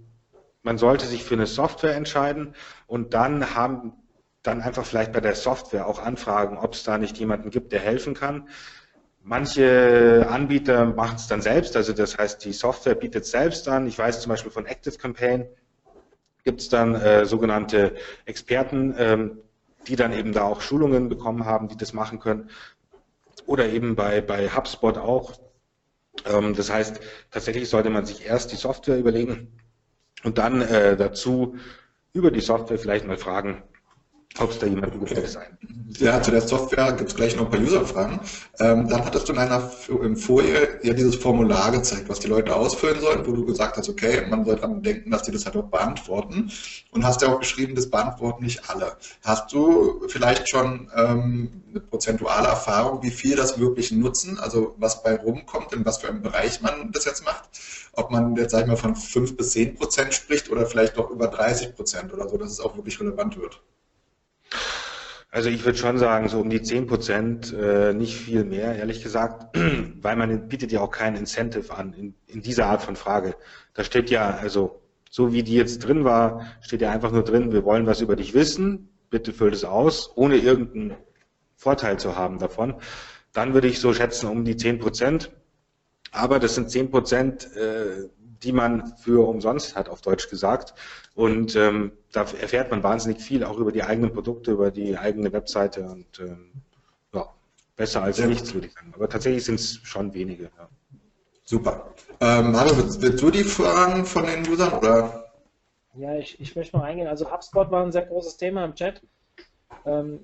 man 0.62 0.78
sollte 0.78 1.06
sich 1.06 1.24
für 1.24 1.34
eine 1.34 1.46
Software 1.46 1.96
entscheiden 1.96 2.54
und 2.86 3.14
dann 3.14 3.56
haben 3.56 3.94
dann 4.44 4.62
einfach 4.62 4.86
vielleicht 4.86 5.12
bei 5.12 5.20
der 5.20 5.34
Software 5.34 5.86
auch 5.86 5.98
anfragen, 5.98 6.58
ob 6.58 6.74
es 6.74 6.84
da 6.84 6.98
nicht 6.98 7.18
jemanden 7.18 7.50
gibt, 7.50 7.72
der 7.72 7.80
helfen 7.80 8.14
kann. 8.14 8.48
Manche 9.22 10.26
Anbieter 10.28 10.84
machen 10.84 11.16
es 11.16 11.26
dann 11.26 11.40
selbst, 11.40 11.76
also 11.76 11.92
das 11.92 12.18
heißt, 12.18 12.44
die 12.44 12.52
Software 12.52 12.94
bietet 12.94 13.24
selbst 13.26 13.66
an. 13.68 13.86
Ich 13.86 13.98
weiß 13.98 14.20
zum 14.20 14.30
Beispiel 14.30 14.52
von 14.52 14.66
Active 14.66 14.96
Campaign 14.98 15.48
gibt 16.44 16.60
es 16.60 16.68
dann 16.68 16.94
äh, 16.94 17.24
sogenannte 17.24 17.94
Experten, 18.26 18.94
ähm, 18.98 19.38
die 19.88 19.96
dann 19.96 20.12
eben 20.12 20.32
da 20.32 20.42
auch 20.44 20.60
Schulungen 20.60 21.08
bekommen 21.08 21.46
haben, 21.46 21.68
die 21.68 21.76
das 21.76 21.94
machen 21.94 22.20
können. 22.20 22.50
Oder 23.46 23.70
eben 23.70 23.96
bei, 23.96 24.20
bei 24.20 24.50
HubSpot 24.50 24.98
auch. 24.98 25.32
Ähm, 26.26 26.54
das 26.54 26.70
heißt, 26.70 27.00
tatsächlich 27.30 27.70
sollte 27.70 27.88
man 27.88 28.04
sich 28.04 28.26
erst 28.26 28.52
die 28.52 28.56
Software 28.56 28.98
überlegen, 28.98 29.58
und 30.24 30.38
dann 30.38 30.62
äh, 30.62 30.96
dazu 30.96 31.56
über 32.12 32.30
die 32.30 32.40
Software 32.40 32.78
vielleicht 32.78 33.06
mal 33.06 33.18
fragen, 33.18 33.62
ob 34.40 34.50
es 34.50 34.58
da 34.58 34.66
jemanden 34.66 34.98
gibt, 34.98 35.16
der 35.16 35.28
sein. 35.28 35.56
Ja, 35.98 36.20
zu 36.20 36.32
der 36.32 36.40
Software 36.40 36.92
gibt 36.92 37.10
es 37.10 37.16
gleich 37.16 37.36
noch 37.36 37.44
ein 37.44 37.50
paar 37.50 37.60
User-Fragen. 37.60 38.18
Ähm, 38.58 38.88
dann 38.88 39.04
hattest 39.04 39.28
du 39.28 39.32
in 39.32 39.38
einer 39.38 39.60
Folie 39.60 40.80
ja 40.82 40.92
dieses 40.92 41.14
Formular 41.14 41.70
gezeigt, 41.70 42.08
was 42.08 42.18
die 42.18 42.26
Leute 42.26 42.54
ausfüllen 42.54 43.00
sollen, 43.00 43.24
wo 43.24 43.32
du 43.32 43.44
gesagt 43.44 43.76
hast, 43.76 43.88
okay, 43.88 44.26
man 44.28 44.44
soll 44.44 44.56
daran 44.56 44.82
denken, 44.82 45.12
dass 45.12 45.22
die 45.22 45.30
das 45.30 45.46
halt 45.46 45.56
auch 45.56 45.64
beantworten. 45.64 46.50
Und 46.90 47.04
hast 47.04 47.22
ja 47.22 47.28
auch 47.28 47.38
geschrieben, 47.38 47.76
das 47.76 47.88
beantworten 47.88 48.42
nicht 48.42 48.68
alle. 48.68 48.96
Hast 49.22 49.52
du 49.52 50.02
vielleicht 50.08 50.48
schon 50.48 50.90
ähm, 50.96 51.62
eine 51.70 51.80
prozentuale 51.80 52.48
Erfahrung, 52.48 53.04
wie 53.04 53.10
viel 53.10 53.36
das 53.36 53.60
wirklich 53.60 53.92
nutzen, 53.92 54.40
also 54.40 54.74
was 54.78 55.04
bei 55.04 55.14
rumkommt, 55.14 55.72
in 55.72 55.84
was 55.84 55.98
für 55.98 56.08
einem 56.08 56.22
Bereich 56.22 56.60
man 56.60 56.90
das 56.90 57.04
jetzt 57.04 57.24
macht? 57.24 57.48
Ob 57.92 58.10
man 58.10 58.34
jetzt, 58.34 58.50
sag 58.50 58.62
ich 58.62 58.66
mal, 58.66 58.76
von 58.76 58.96
5 58.96 59.36
bis 59.36 59.50
10 59.50 59.76
Prozent 59.76 60.12
spricht 60.12 60.50
oder 60.50 60.66
vielleicht 60.66 60.96
doch 60.96 61.10
über 61.10 61.28
30 61.28 61.76
Prozent 61.76 62.12
oder 62.12 62.28
so, 62.28 62.36
dass 62.36 62.50
es 62.50 62.58
auch 62.58 62.74
wirklich 62.74 62.98
relevant 62.98 63.40
wird. 63.40 63.60
Also 65.30 65.48
ich 65.48 65.64
würde 65.64 65.76
schon 65.76 65.98
sagen, 65.98 66.28
so 66.28 66.38
um 66.38 66.48
die 66.48 66.62
10 66.62 66.86
Prozent, 66.86 67.52
äh, 67.52 67.92
nicht 67.92 68.16
viel 68.16 68.44
mehr, 68.44 68.76
ehrlich 68.76 69.02
gesagt, 69.02 69.58
weil 70.00 70.14
man 70.14 70.48
bietet 70.48 70.70
ja 70.70 70.80
auch 70.80 70.92
kein 70.92 71.16
Incentive 71.16 71.74
an 71.74 71.92
in, 71.92 72.14
in 72.28 72.40
dieser 72.40 72.66
Art 72.66 72.82
von 72.82 72.94
Frage. 72.94 73.34
Da 73.74 73.82
steht 73.82 74.10
ja, 74.10 74.30
also 74.36 74.80
so 75.10 75.32
wie 75.32 75.42
die 75.42 75.54
jetzt 75.54 75.80
drin 75.80 76.04
war, 76.04 76.46
steht 76.60 76.82
ja 76.82 76.92
einfach 76.92 77.10
nur 77.10 77.24
drin, 77.24 77.52
wir 77.52 77.64
wollen 77.64 77.86
was 77.86 78.00
über 78.00 78.14
dich 78.14 78.32
wissen, 78.32 78.90
bitte 79.10 79.32
füll 79.32 79.52
es 79.52 79.64
aus, 79.64 80.12
ohne 80.16 80.36
irgendeinen 80.36 80.96
Vorteil 81.56 81.98
zu 81.98 82.16
haben 82.16 82.38
davon. 82.38 82.74
Dann 83.32 83.54
würde 83.54 83.66
ich 83.68 83.80
so 83.80 83.92
schätzen 83.92 84.28
um 84.28 84.44
die 84.44 84.56
10 84.56 84.78
Prozent. 84.78 85.32
Aber 86.12 86.38
das 86.38 86.54
sind 86.54 86.70
10 86.70 86.90
Prozent, 86.92 87.48
äh, 87.56 88.08
die 88.42 88.52
man 88.52 88.96
für 88.96 89.26
umsonst 89.26 89.76
hat, 89.76 89.88
auf 89.88 90.00
Deutsch 90.00 90.28
gesagt. 90.28 90.74
Und 91.14 91.56
ähm, 91.56 91.92
da 92.12 92.22
erfährt 92.22 92.70
man 92.70 92.82
wahnsinnig 92.82 93.22
viel, 93.22 93.44
auch 93.44 93.58
über 93.58 93.72
die 93.72 93.82
eigenen 93.82 94.12
Produkte, 94.12 94.52
über 94.52 94.70
die 94.70 94.96
eigene 94.96 95.32
Webseite 95.32 95.84
und 95.84 96.18
ähm, 96.20 96.52
ja, 97.12 97.28
besser 97.76 98.02
als 98.02 98.18
ja. 98.18 98.26
nichts, 98.26 98.52
würde 98.54 98.66
ich 98.66 98.72
sagen. 98.72 98.92
Aber 98.94 99.08
tatsächlich 99.08 99.44
sind 99.44 99.56
es 99.56 99.80
schon 99.82 100.12
wenige. 100.14 100.44
Ja. 100.56 100.68
Super. 101.44 101.94
Ähm, 102.20 102.52
Mario, 102.52 102.76
willst, 102.78 103.02
willst, 103.02 103.22
du 103.22 103.30
die 103.30 103.44
Fragen 103.44 104.04
von 104.04 104.24
den 104.24 104.48
Usern 104.48 104.72
oder? 104.72 105.32
Ja, 105.94 106.16
ich, 106.16 106.40
ich 106.40 106.56
möchte 106.56 106.76
mal 106.76 106.84
eingehen. 106.84 107.06
Also 107.06 107.30
HubSpot 107.30 107.70
war 107.70 107.84
ein 107.84 107.92
sehr 107.92 108.06
großes 108.06 108.36
Thema 108.38 108.64
im 108.64 108.74
Chat. 108.74 109.02
Ähm, 109.84 110.20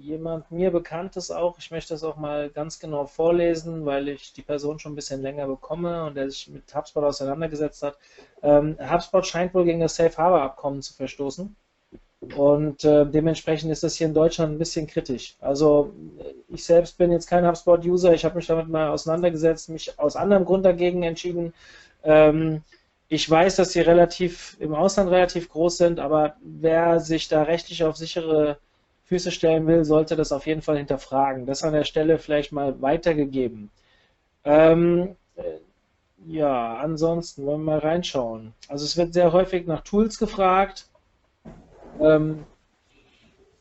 jemand 0.00 0.50
mir 0.50 0.70
Bekanntes 0.70 1.30
auch. 1.30 1.58
Ich 1.58 1.70
möchte 1.70 1.94
das 1.94 2.04
auch 2.04 2.16
mal 2.16 2.50
ganz 2.50 2.78
genau 2.78 3.06
vorlesen, 3.06 3.84
weil 3.86 4.08
ich 4.08 4.32
die 4.32 4.42
Person 4.42 4.78
schon 4.78 4.92
ein 4.92 4.96
bisschen 4.96 5.22
länger 5.22 5.46
bekomme 5.46 6.04
und 6.04 6.14
der 6.14 6.30
sich 6.30 6.48
mit 6.48 6.74
HubSpot 6.74 7.04
auseinandergesetzt 7.04 7.82
hat. 7.82 7.98
Ähm, 8.42 8.76
HubSpot 8.80 9.26
scheint 9.26 9.54
wohl 9.54 9.64
gegen 9.64 9.80
das 9.80 9.96
Safe 9.96 10.16
Harbor 10.16 10.42
Abkommen 10.42 10.82
zu 10.82 10.94
verstoßen. 10.94 11.54
Und 12.36 12.84
äh, 12.84 13.06
dementsprechend 13.06 13.70
ist 13.70 13.84
das 13.84 13.94
hier 13.94 14.08
in 14.08 14.14
Deutschland 14.14 14.52
ein 14.54 14.58
bisschen 14.58 14.88
kritisch. 14.88 15.36
Also 15.40 15.92
ich 16.48 16.64
selbst 16.64 16.98
bin 16.98 17.12
jetzt 17.12 17.28
kein 17.28 17.46
HubSpot-User, 17.46 18.12
ich 18.12 18.24
habe 18.24 18.36
mich 18.36 18.46
damit 18.46 18.68
mal 18.68 18.88
auseinandergesetzt, 18.88 19.68
mich 19.68 19.98
aus 19.98 20.16
anderem 20.16 20.44
Grund 20.44 20.64
dagegen 20.64 21.04
entschieden. 21.04 21.54
Ähm, 22.02 22.62
ich 23.08 23.28
weiß, 23.28 23.56
dass 23.56 23.72
sie 23.72 23.80
relativ 23.80 24.56
im 24.60 24.74
Ausland 24.74 25.10
relativ 25.10 25.48
groß 25.48 25.78
sind, 25.78 26.00
aber 26.00 26.36
wer 26.42 27.00
sich 27.00 27.28
da 27.28 27.42
rechtlich 27.44 27.84
auf 27.84 27.96
sichere 27.96 28.58
Füße 29.08 29.30
stellen 29.30 29.66
will, 29.66 29.84
sollte 29.84 30.16
das 30.16 30.32
auf 30.32 30.46
jeden 30.46 30.60
Fall 30.60 30.76
hinterfragen. 30.76 31.46
Das 31.46 31.64
an 31.64 31.72
der 31.72 31.84
Stelle 31.84 32.18
vielleicht 32.18 32.52
mal 32.52 32.80
weitergegeben. 32.82 33.70
Ähm, 34.44 35.16
äh, 35.36 35.42
ja, 36.26 36.76
ansonsten 36.76 37.46
wollen 37.46 37.62
wir 37.62 37.72
mal 37.72 37.78
reinschauen. 37.78 38.52
Also 38.68 38.84
es 38.84 38.98
wird 38.98 39.14
sehr 39.14 39.32
häufig 39.32 39.66
nach 39.66 39.80
Tools 39.80 40.18
gefragt. 40.18 40.88
Ähm, 41.98 42.44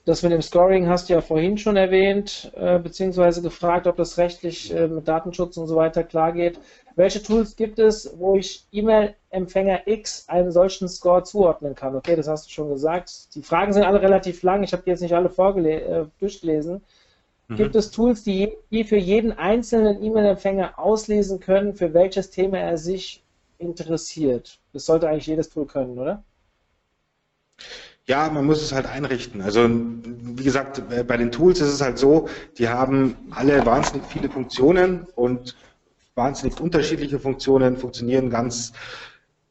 das 0.04 0.22
mit 0.22 0.34
dem 0.34 0.42
Scoring 0.42 0.88
hast 0.88 1.08
du 1.08 1.14
ja 1.14 1.22
vorhin 1.22 1.58
schon 1.58 1.78
erwähnt, 1.78 2.52
äh, 2.56 2.80
beziehungsweise 2.80 3.42
gefragt, 3.42 3.88
ob 3.88 3.96
das 3.96 4.18
rechtlich 4.18 4.74
äh, 4.74 4.88
mit 4.88 5.08
Datenschutz 5.08 5.56
und 5.56 5.68
so 5.68 5.78
weiter 5.78 6.04
klar 6.04 6.34
geht. 6.34 6.60
Welche 6.98 7.22
Tools 7.22 7.56
gibt 7.56 7.78
es, 7.78 8.12
wo 8.18 8.38
ich 8.38 8.66
E-Mail-Empfänger 8.72 9.88
X 9.88 10.28
einen 10.30 10.52
solchen 10.52 10.90
Score 10.90 11.22
zuordnen 11.22 11.76
kann? 11.76 11.96
Okay, 11.96 12.16
das 12.16 12.28
hast 12.28 12.48
du 12.48 12.50
schon 12.50 12.70
gesagt. 12.70 13.36
Die 13.36 13.44
Fragen 13.44 13.72
sind 13.72 13.84
alle 13.84 14.02
relativ 14.02 14.42
lang. 14.42 14.64
Ich 14.64 14.74
habe 14.74 14.82
die 14.82 14.90
jetzt 14.90 15.02
nicht 15.02 15.14
alle 15.14 15.30
äh, 15.30 16.06
durchgelesen. 16.20 16.82
Mhm. 17.50 17.56
Gibt 17.56 17.76
es 17.76 17.92
Tools, 17.92 18.24
die, 18.24 18.52
die 18.72 18.84
für 18.84 18.98
jeden 18.98 19.32
einzelnen 19.32 20.02
E-Mail-Empfänger 20.04 20.80
auslesen 20.80 21.40
können, 21.40 21.76
für 21.76 21.94
welches 21.94 22.32
Thema 22.32 22.58
er 22.58 22.80
sich 22.80 23.24
interessiert? 23.60 24.58
Das 24.74 24.88
sollte 24.88 25.08
eigentlich 25.08 25.28
jedes 25.28 25.52
Tool 25.52 25.68
können, 25.68 26.00
oder? 26.00 26.24
Ja, 28.08 28.28
man 28.32 28.44
muss 28.44 28.64
es 28.64 28.72
halt 28.72 28.88
einrichten. 28.88 29.42
Also 29.42 29.70
wie 29.70 30.44
gesagt, 30.44 30.82
bei 31.08 31.18
den 31.18 31.32
Tools 31.32 31.62
ist 31.62 31.74
es 31.74 31.82
halt 31.82 32.00
so, 32.00 32.28
die 32.58 32.70
haben 32.70 33.16
alle 33.30 33.64
wahnsinnig 33.68 34.08
viele 34.08 34.30
Funktionen 34.30 35.06
und 35.16 35.56
wahnsinnig 36.18 36.60
unterschiedliche 36.60 37.20
Funktionen, 37.20 37.78
funktionieren 37.78 38.30
ganz 38.30 38.74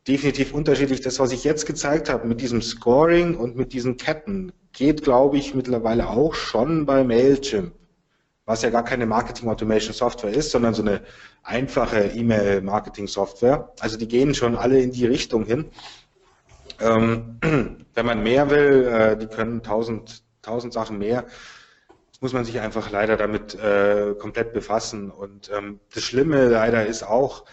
definitiv 0.07 0.53
unterschiedlich. 0.53 1.01
Das, 1.01 1.19
was 1.19 1.33
ich 1.33 1.45
jetzt 1.45 1.67
gezeigt 1.67 2.11
habe 2.11 2.27
mit 2.27 2.41
diesem 2.41 2.61
Scoring 2.61 3.37
und 3.37 3.57
mit 3.57 3.73
diesen 3.73 3.97
Ketten, 3.97 4.53
geht, 4.73 5.03
glaube 5.03 5.39
ich, 5.39 5.55
mittlerweile 5.55 6.09
auch 6.09 6.35
schon 6.35 6.85
bei 6.85 7.03
Mailchimp, 7.03 7.73
was 8.45 8.62
ja 8.62 8.69
gar 8.69 8.85
keine 8.85 9.07
Marketing 9.07 9.49
Automation 9.49 9.95
Software 9.95 10.33
ist, 10.33 10.51
sondern 10.51 10.75
so 10.75 10.83
eine 10.83 11.01
einfache 11.43 12.09
E-Mail 12.09 12.61
Marketing 12.61 13.07
Software. 13.07 13.73
Also 13.81 13.97
die 13.97 14.07
gehen 14.07 14.35
schon 14.35 14.55
alle 14.55 14.79
in 14.81 14.93
die 14.93 15.07
Richtung 15.07 15.47
hin. 15.47 15.67
Ähm, 16.79 17.39
wenn 17.95 18.07
man 18.07 18.23
mehr 18.23 18.51
will, 18.51 18.85
äh, 18.87 19.17
die 19.17 19.29
können 19.29 19.62
tausend, 19.62 20.23
tausend 20.43 20.75
Sachen 20.75 20.99
mehr 20.99 21.25
muss 22.21 22.33
man 22.33 22.45
sich 22.45 22.61
einfach 22.61 22.91
leider 22.91 23.17
damit 23.17 23.55
äh, 23.55 24.14
komplett 24.19 24.53
befassen. 24.53 25.11
Und 25.11 25.51
ähm, 25.53 25.81
das 25.95 26.03
Schlimme 26.03 26.49
leider 26.49 26.87
ist 26.87 27.03
auch, 27.03 27.45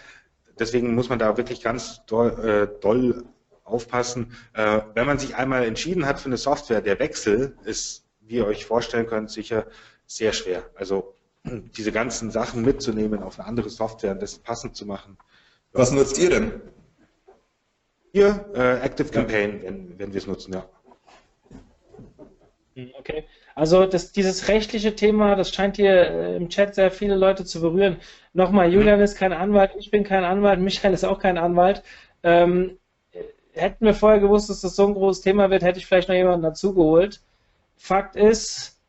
deswegen 0.58 0.94
muss 0.94 1.08
man 1.08 1.18
da 1.18 1.36
wirklich 1.36 1.62
ganz 1.62 2.04
doll, 2.06 2.70
äh, 2.72 2.80
doll 2.80 3.24
aufpassen, 3.64 4.36
äh, 4.52 4.80
wenn 4.94 5.06
man 5.06 5.18
sich 5.18 5.36
einmal 5.36 5.64
entschieden 5.64 6.06
hat 6.06 6.20
für 6.20 6.26
eine 6.26 6.36
Software, 6.36 6.80
der 6.80 6.98
Wechsel 6.98 7.56
ist, 7.64 8.04
wie 8.20 8.36
ihr 8.36 8.46
euch 8.46 8.64
vorstellen 8.64 9.06
könnt, 9.06 9.30
sicher 9.30 9.66
sehr 10.06 10.32
schwer. 10.32 10.70
Also 10.74 11.14
diese 11.44 11.92
ganzen 11.92 12.30
Sachen 12.30 12.62
mitzunehmen 12.62 13.22
auf 13.22 13.38
eine 13.38 13.48
andere 13.48 13.70
Software 13.70 14.12
und 14.12 14.22
das 14.22 14.38
passend 14.38 14.76
zu 14.76 14.86
machen. 14.86 15.16
Was 15.72 15.90
nutzt 15.90 16.18
ihr 16.18 16.30
denn? 16.30 16.60
Hier, 18.12 18.48
äh, 18.54 18.78
Active 18.84 19.08
Campaign, 19.08 19.62
wenn, 19.62 19.98
wenn 19.98 20.12
wir 20.12 20.18
es 20.18 20.26
nutzen, 20.26 20.54
ja. 20.54 20.68
Hm, 22.76 22.92
okay. 22.96 23.26
Also 23.54 23.86
das, 23.86 24.12
dieses 24.12 24.48
rechtliche 24.48 24.96
Thema, 24.96 25.36
das 25.36 25.54
scheint 25.54 25.76
hier 25.76 25.92
äh, 25.92 26.36
im 26.36 26.48
Chat 26.48 26.74
sehr 26.74 26.90
viele 26.90 27.14
Leute 27.14 27.44
zu 27.44 27.60
berühren. 27.60 27.98
Nochmal, 28.32 28.72
Julian 28.72 29.00
ist 29.00 29.16
kein 29.16 29.32
Anwalt, 29.32 29.72
ich 29.78 29.90
bin 29.90 30.04
kein 30.04 30.24
Anwalt, 30.24 30.60
Michael 30.60 30.92
ist 30.92 31.04
auch 31.04 31.20
kein 31.20 31.38
Anwalt. 31.38 31.82
Ähm, 32.24 32.78
hätten 33.52 33.84
wir 33.86 33.94
vorher 33.94 34.20
gewusst, 34.20 34.50
dass 34.50 34.60
das 34.60 34.76
so 34.76 34.86
ein 34.86 34.94
großes 34.94 35.22
Thema 35.22 35.50
wird, 35.50 35.62
hätte 35.62 35.78
ich 35.78 35.86
vielleicht 35.86 36.08
noch 36.08 36.16
jemanden 36.16 36.42
dazugeholt. 36.42 37.20
Fakt 37.76 38.16
ist, 38.16 38.80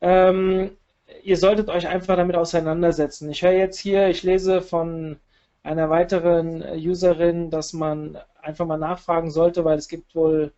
ähm, 0.00 0.76
ihr 1.22 1.36
solltet 1.36 1.68
euch 1.68 1.88
einfach 1.88 2.16
damit 2.16 2.36
auseinandersetzen. 2.36 3.30
Ich 3.30 3.42
höre 3.42 3.52
jetzt 3.52 3.78
hier, 3.78 4.08
ich 4.08 4.22
lese 4.22 4.62
von 4.62 5.18
einer 5.64 5.90
weiteren 5.90 6.62
Userin, 6.76 7.50
dass 7.50 7.72
man 7.72 8.18
einfach 8.40 8.66
mal 8.66 8.78
nachfragen 8.78 9.30
sollte, 9.30 9.64
weil 9.64 9.78
es 9.78 9.88
gibt 9.88 10.14
wohl 10.14 10.52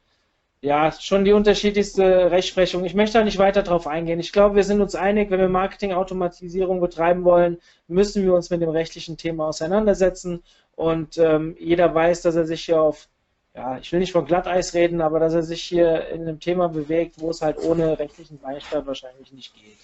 ja, 0.64 0.90
schon 0.92 1.26
die 1.26 1.34
unterschiedlichste 1.34 2.30
Rechtsprechung. 2.30 2.86
Ich 2.86 2.94
möchte 2.94 3.18
da 3.18 3.24
nicht 3.24 3.36
weiter 3.36 3.62
drauf 3.62 3.86
eingehen. 3.86 4.18
Ich 4.18 4.32
glaube, 4.32 4.56
wir 4.56 4.64
sind 4.64 4.80
uns 4.80 4.94
einig, 4.94 5.30
wenn 5.30 5.38
wir 5.38 5.50
Marketingautomatisierung 5.50 6.80
betreiben 6.80 7.24
wollen, 7.24 7.58
müssen 7.86 8.22
wir 8.24 8.32
uns 8.32 8.48
mit 8.48 8.62
dem 8.62 8.70
rechtlichen 8.70 9.18
Thema 9.18 9.48
auseinandersetzen. 9.48 10.42
Und 10.74 11.18
ähm, 11.18 11.54
jeder 11.60 11.94
weiß, 11.94 12.22
dass 12.22 12.34
er 12.34 12.46
sich 12.46 12.64
hier 12.64 12.80
auf, 12.80 13.08
ja, 13.54 13.76
ich 13.76 13.92
will 13.92 14.00
nicht 14.00 14.12
von 14.12 14.24
Glatteis 14.24 14.72
reden, 14.72 15.02
aber 15.02 15.20
dass 15.20 15.34
er 15.34 15.42
sich 15.42 15.62
hier 15.62 16.08
in 16.08 16.22
einem 16.22 16.40
Thema 16.40 16.68
bewegt, 16.68 17.20
wo 17.20 17.28
es 17.28 17.42
halt 17.42 17.58
ohne 17.58 17.98
rechtlichen 17.98 18.38
Beistand 18.38 18.86
wahrscheinlich 18.86 19.34
nicht 19.34 19.54
geht. 19.54 19.76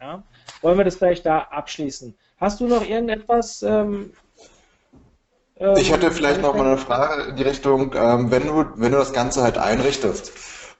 Ja? 0.00 0.22
Wollen 0.62 0.78
wir 0.78 0.84
das 0.84 0.94
vielleicht 0.94 1.26
da 1.26 1.40
abschließen? 1.40 2.14
Hast 2.38 2.60
du 2.60 2.68
noch 2.68 2.88
irgendetwas, 2.88 3.64
ähm, 3.64 4.12
ich 5.76 5.92
hätte 5.92 6.10
vielleicht 6.10 6.40
noch 6.40 6.54
mal 6.54 6.66
eine 6.66 6.78
Frage 6.78 7.24
in 7.24 7.36
die 7.36 7.42
Richtung, 7.42 7.94
ähm, 7.94 8.30
wenn 8.30 8.46
du, 8.46 8.64
wenn 8.76 8.92
du 8.92 8.98
das 8.98 9.12
Ganze 9.12 9.42
halt 9.42 9.58
einrichtest, 9.58 10.32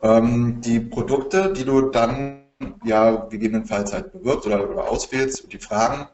ähm, 0.03 0.61
die 0.63 0.81
Produkte, 0.81 1.53
die 1.53 1.65
du 1.65 1.91
dann 1.91 2.47
ja 2.85 3.11
gegebenenfalls 3.27 3.93
halt 3.93 4.13
bewirbst 4.13 4.47
oder, 4.47 4.69
oder 4.71 4.89
auswählst, 4.89 5.53
die 5.53 5.59
Fragen, 5.59 6.09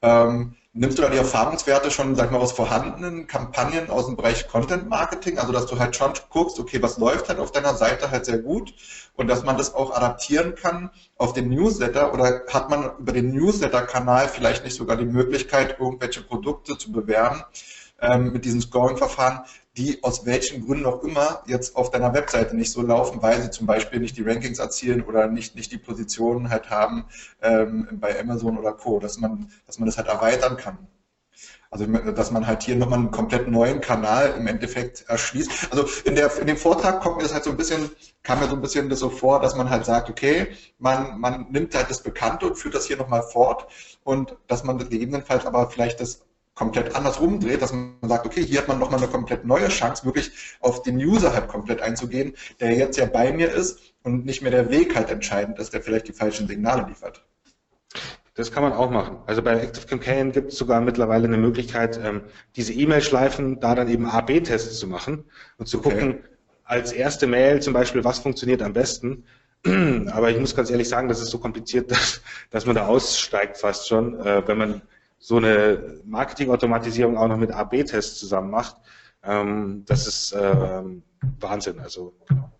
ähm, 0.00 0.54
nimmst 0.74 0.98
du 0.98 1.02
da 1.02 1.10
die 1.10 1.18
Erfahrungswerte 1.18 1.90
schon, 1.90 2.14
sag 2.14 2.32
mal, 2.32 2.38
aus 2.38 2.52
vorhandenen 2.52 3.26
Kampagnen 3.26 3.90
aus 3.90 4.06
dem 4.06 4.16
Bereich 4.16 4.48
Content 4.48 4.88
Marketing, 4.88 5.38
also 5.38 5.52
dass 5.52 5.66
du 5.66 5.78
halt 5.78 5.94
schon 5.94 6.12
guckst, 6.30 6.58
okay, 6.58 6.82
was 6.82 6.98
läuft 6.98 7.28
halt 7.28 7.38
auf 7.38 7.52
deiner 7.52 7.74
Seite 7.74 8.10
halt 8.10 8.24
sehr 8.24 8.38
gut 8.38 8.74
und 9.14 9.28
dass 9.28 9.44
man 9.44 9.58
das 9.58 9.74
auch 9.74 9.94
adaptieren 9.94 10.54
kann 10.54 10.90
auf 11.18 11.34
den 11.34 11.50
Newsletter? 11.50 12.14
Oder 12.14 12.42
hat 12.48 12.70
man 12.70 12.96
über 12.98 13.12
den 13.12 13.34
Newsletter-Kanal 13.34 14.28
vielleicht 14.28 14.64
nicht 14.64 14.76
sogar 14.76 14.96
die 14.96 15.04
Möglichkeit, 15.04 15.78
irgendwelche 15.78 16.22
Produkte 16.22 16.78
zu 16.78 16.90
bewerben 16.90 17.42
ähm, 18.00 18.32
mit 18.32 18.44
diesem 18.44 18.62
Scoring-Verfahren, 18.62 19.44
die 19.76 20.02
aus 20.02 20.26
welchen 20.26 20.66
Gründen 20.66 20.86
auch 20.86 21.02
immer 21.02 21.42
jetzt 21.46 21.76
auf 21.76 21.90
deiner 21.90 22.12
Webseite 22.12 22.54
nicht 22.56 22.72
so 22.72 22.82
laufen, 22.82 23.22
weil 23.22 23.40
sie 23.40 23.50
zum 23.50 23.66
Beispiel 23.66 24.00
nicht 24.00 24.16
die 24.16 24.22
Rankings 24.22 24.58
erzielen 24.58 25.02
oder 25.02 25.28
nicht, 25.28 25.54
nicht 25.56 25.72
die 25.72 25.78
Positionen 25.78 26.50
halt 26.50 26.68
haben 26.68 27.06
ähm, 27.40 27.88
bei 27.92 28.18
Amazon 28.20 28.58
oder 28.58 28.72
Co., 28.72 29.00
dass 29.00 29.18
man, 29.18 29.50
dass 29.66 29.78
man 29.78 29.86
das 29.86 29.96
halt 29.96 30.08
erweitern 30.08 30.56
kann. 30.56 30.78
Also 31.70 31.86
dass 31.86 32.30
man 32.30 32.46
halt 32.46 32.62
hier 32.62 32.76
nochmal 32.76 32.98
einen 32.98 33.10
komplett 33.10 33.48
neuen 33.48 33.80
Kanal 33.80 34.34
im 34.38 34.46
Endeffekt 34.46 35.06
erschließt. 35.08 35.68
Also 35.70 35.88
in, 36.04 36.14
der, 36.14 36.30
in 36.38 36.46
dem 36.46 36.58
Vortrag 36.58 37.00
kommt 37.00 37.16
mir 37.16 37.22
das 37.22 37.32
halt 37.32 37.44
so 37.44 37.50
ein 37.50 37.56
bisschen, 37.56 37.90
kam 38.22 38.40
mir 38.40 38.48
so 38.48 38.54
ein 38.54 38.60
bisschen 38.60 38.90
das 38.90 38.98
so 38.98 39.08
vor, 39.08 39.40
dass 39.40 39.56
man 39.56 39.70
halt 39.70 39.86
sagt, 39.86 40.10
okay, 40.10 40.48
man, 40.78 41.18
man 41.18 41.46
nimmt 41.50 41.74
halt 41.74 41.88
das 41.88 42.02
Bekannte 42.02 42.46
und 42.46 42.56
führt 42.56 42.74
das 42.74 42.84
hier 42.84 42.98
nochmal 42.98 43.22
fort 43.22 43.68
und 44.04 44.36
dass 44.48 44.64
man 44.64 44.76
gegebenenfalls 44.76 45.46
aber 45.46 45.70
vielleicht 45.70 46.00
das 46.00 46.26
komplett 46.54 46.94
anders 46.94 47.20
rumdreht, 47.20 47.62
dass 47.62 47.72
man 47.72 47.96
sagt, 48.02 48.26
okay, 48.26 48.44
hier 48.44 48.58
hat 48.58 48.68
man 48.68 48.78
nochmal 48.78 49.00
eine 49.00 49.10
komplett 49.10 49.44
neue 49.44 49.68
Chance, 49.68 50.04
wirklich 50.04 50.32
auf 50.60 50.82
den 50.82 50.96
User 50.96 51.32
halt 51.32 51.48
komplett 51.48 51.80
einzugehen, 51.80 52.34
der 52.60 52.74
jetzt 52.74 52.98
ja 52.98 53.06
bei 53.06 53.32
mir 53.32 53.50
ist 53.50 53.80
und 54.02 54.26
nicht 54.26 54.42
mehr 54.42 54.50
der 54.50 54.70
Weg 54.70 54.94
halt 54.94 55.10
entscheidend 55.10 55.58
ist, 55.58 55.72
der 55.72 55.82
vielleicht 55.82 56.08
die 56.08 56.12
falschen 56.12 56.46
Signale 56.46 56.86
liefert. 56.86 57.24
Das 58.34 58.50
kann 58.50 58.62
man 58.62 58.72
auch 58.72 58.90
machen. 58.90 59.18
Also 59.26 59.42
bei 59.42 59.62
ActiveCampaign 59.62 60.32
gibt 60.32 60.52
es 60.52 60.58
sogar 60.58 60.80
mittlerweile 60.80 61.26
eine 61.26 61.36
Möglichkeit, 61.36 62.00
ähm, 62.02 62.22
diese 62.56 62.72
E-Mail-Schleifen 62.72 63.60
da 63.60 63.74
dann 63.74 63.88
eben 63.88 64.06
A-B-Tests 64.06 64.78
zu 64.78 64.86
machen 64.86 65.24
und 65.58 65.66
zu 65.66 65.78
okay. 65.78 65.90
gucken, 65.90 66.18
als 66.64 66.92
erste 66.92 67.26
Mail 67.26 67.60
zum 67.60 67.74
Beispiel, 67.74 68.04
was 68.04 68.20
funktioniert 68.20 68.62
am 68.62 68.72
besten. 68.72 69.24
Aber 69.66 70.30
ich 70.30 70.38
muss 70.38 70.56
ganz 70.56 70.70
ehrlich 70.70 70.88
sagen, 70.88 71.08
das 71.08 71.20
ist 71.20 71.30
so 71.30 71.38
kompliziert, 71.38 71.90
dass, 71.90 72.22
dass 72.50 72.64
man 72.64 72.74
da 72.74 72.86
aussteigt 72.86 73.58
fast 73.58 73.88
schon, 73.88 74.18
äh, 74.20 74.46
wenn 74.46 74.58
man 74.58 74.82
so 75.22 75.36
eine 75.36 76.00
Marketing-Automatisierung 76.04 77.16
auch 77.16 77.28
noch 77.28 77.36
mit 77.36 77.52
A-B-Tests 77.52 78.18
zusammen 78.18 78.50
macht. 78.50 78.76
Ähm, 79.22 79.84
das 79.86 80.08
ist 80.08 80.32
äh, 80.32 80.82
Wahnsinn. 81.38 81.78
Also, 81.78 82.12
genau. 82.26 82.50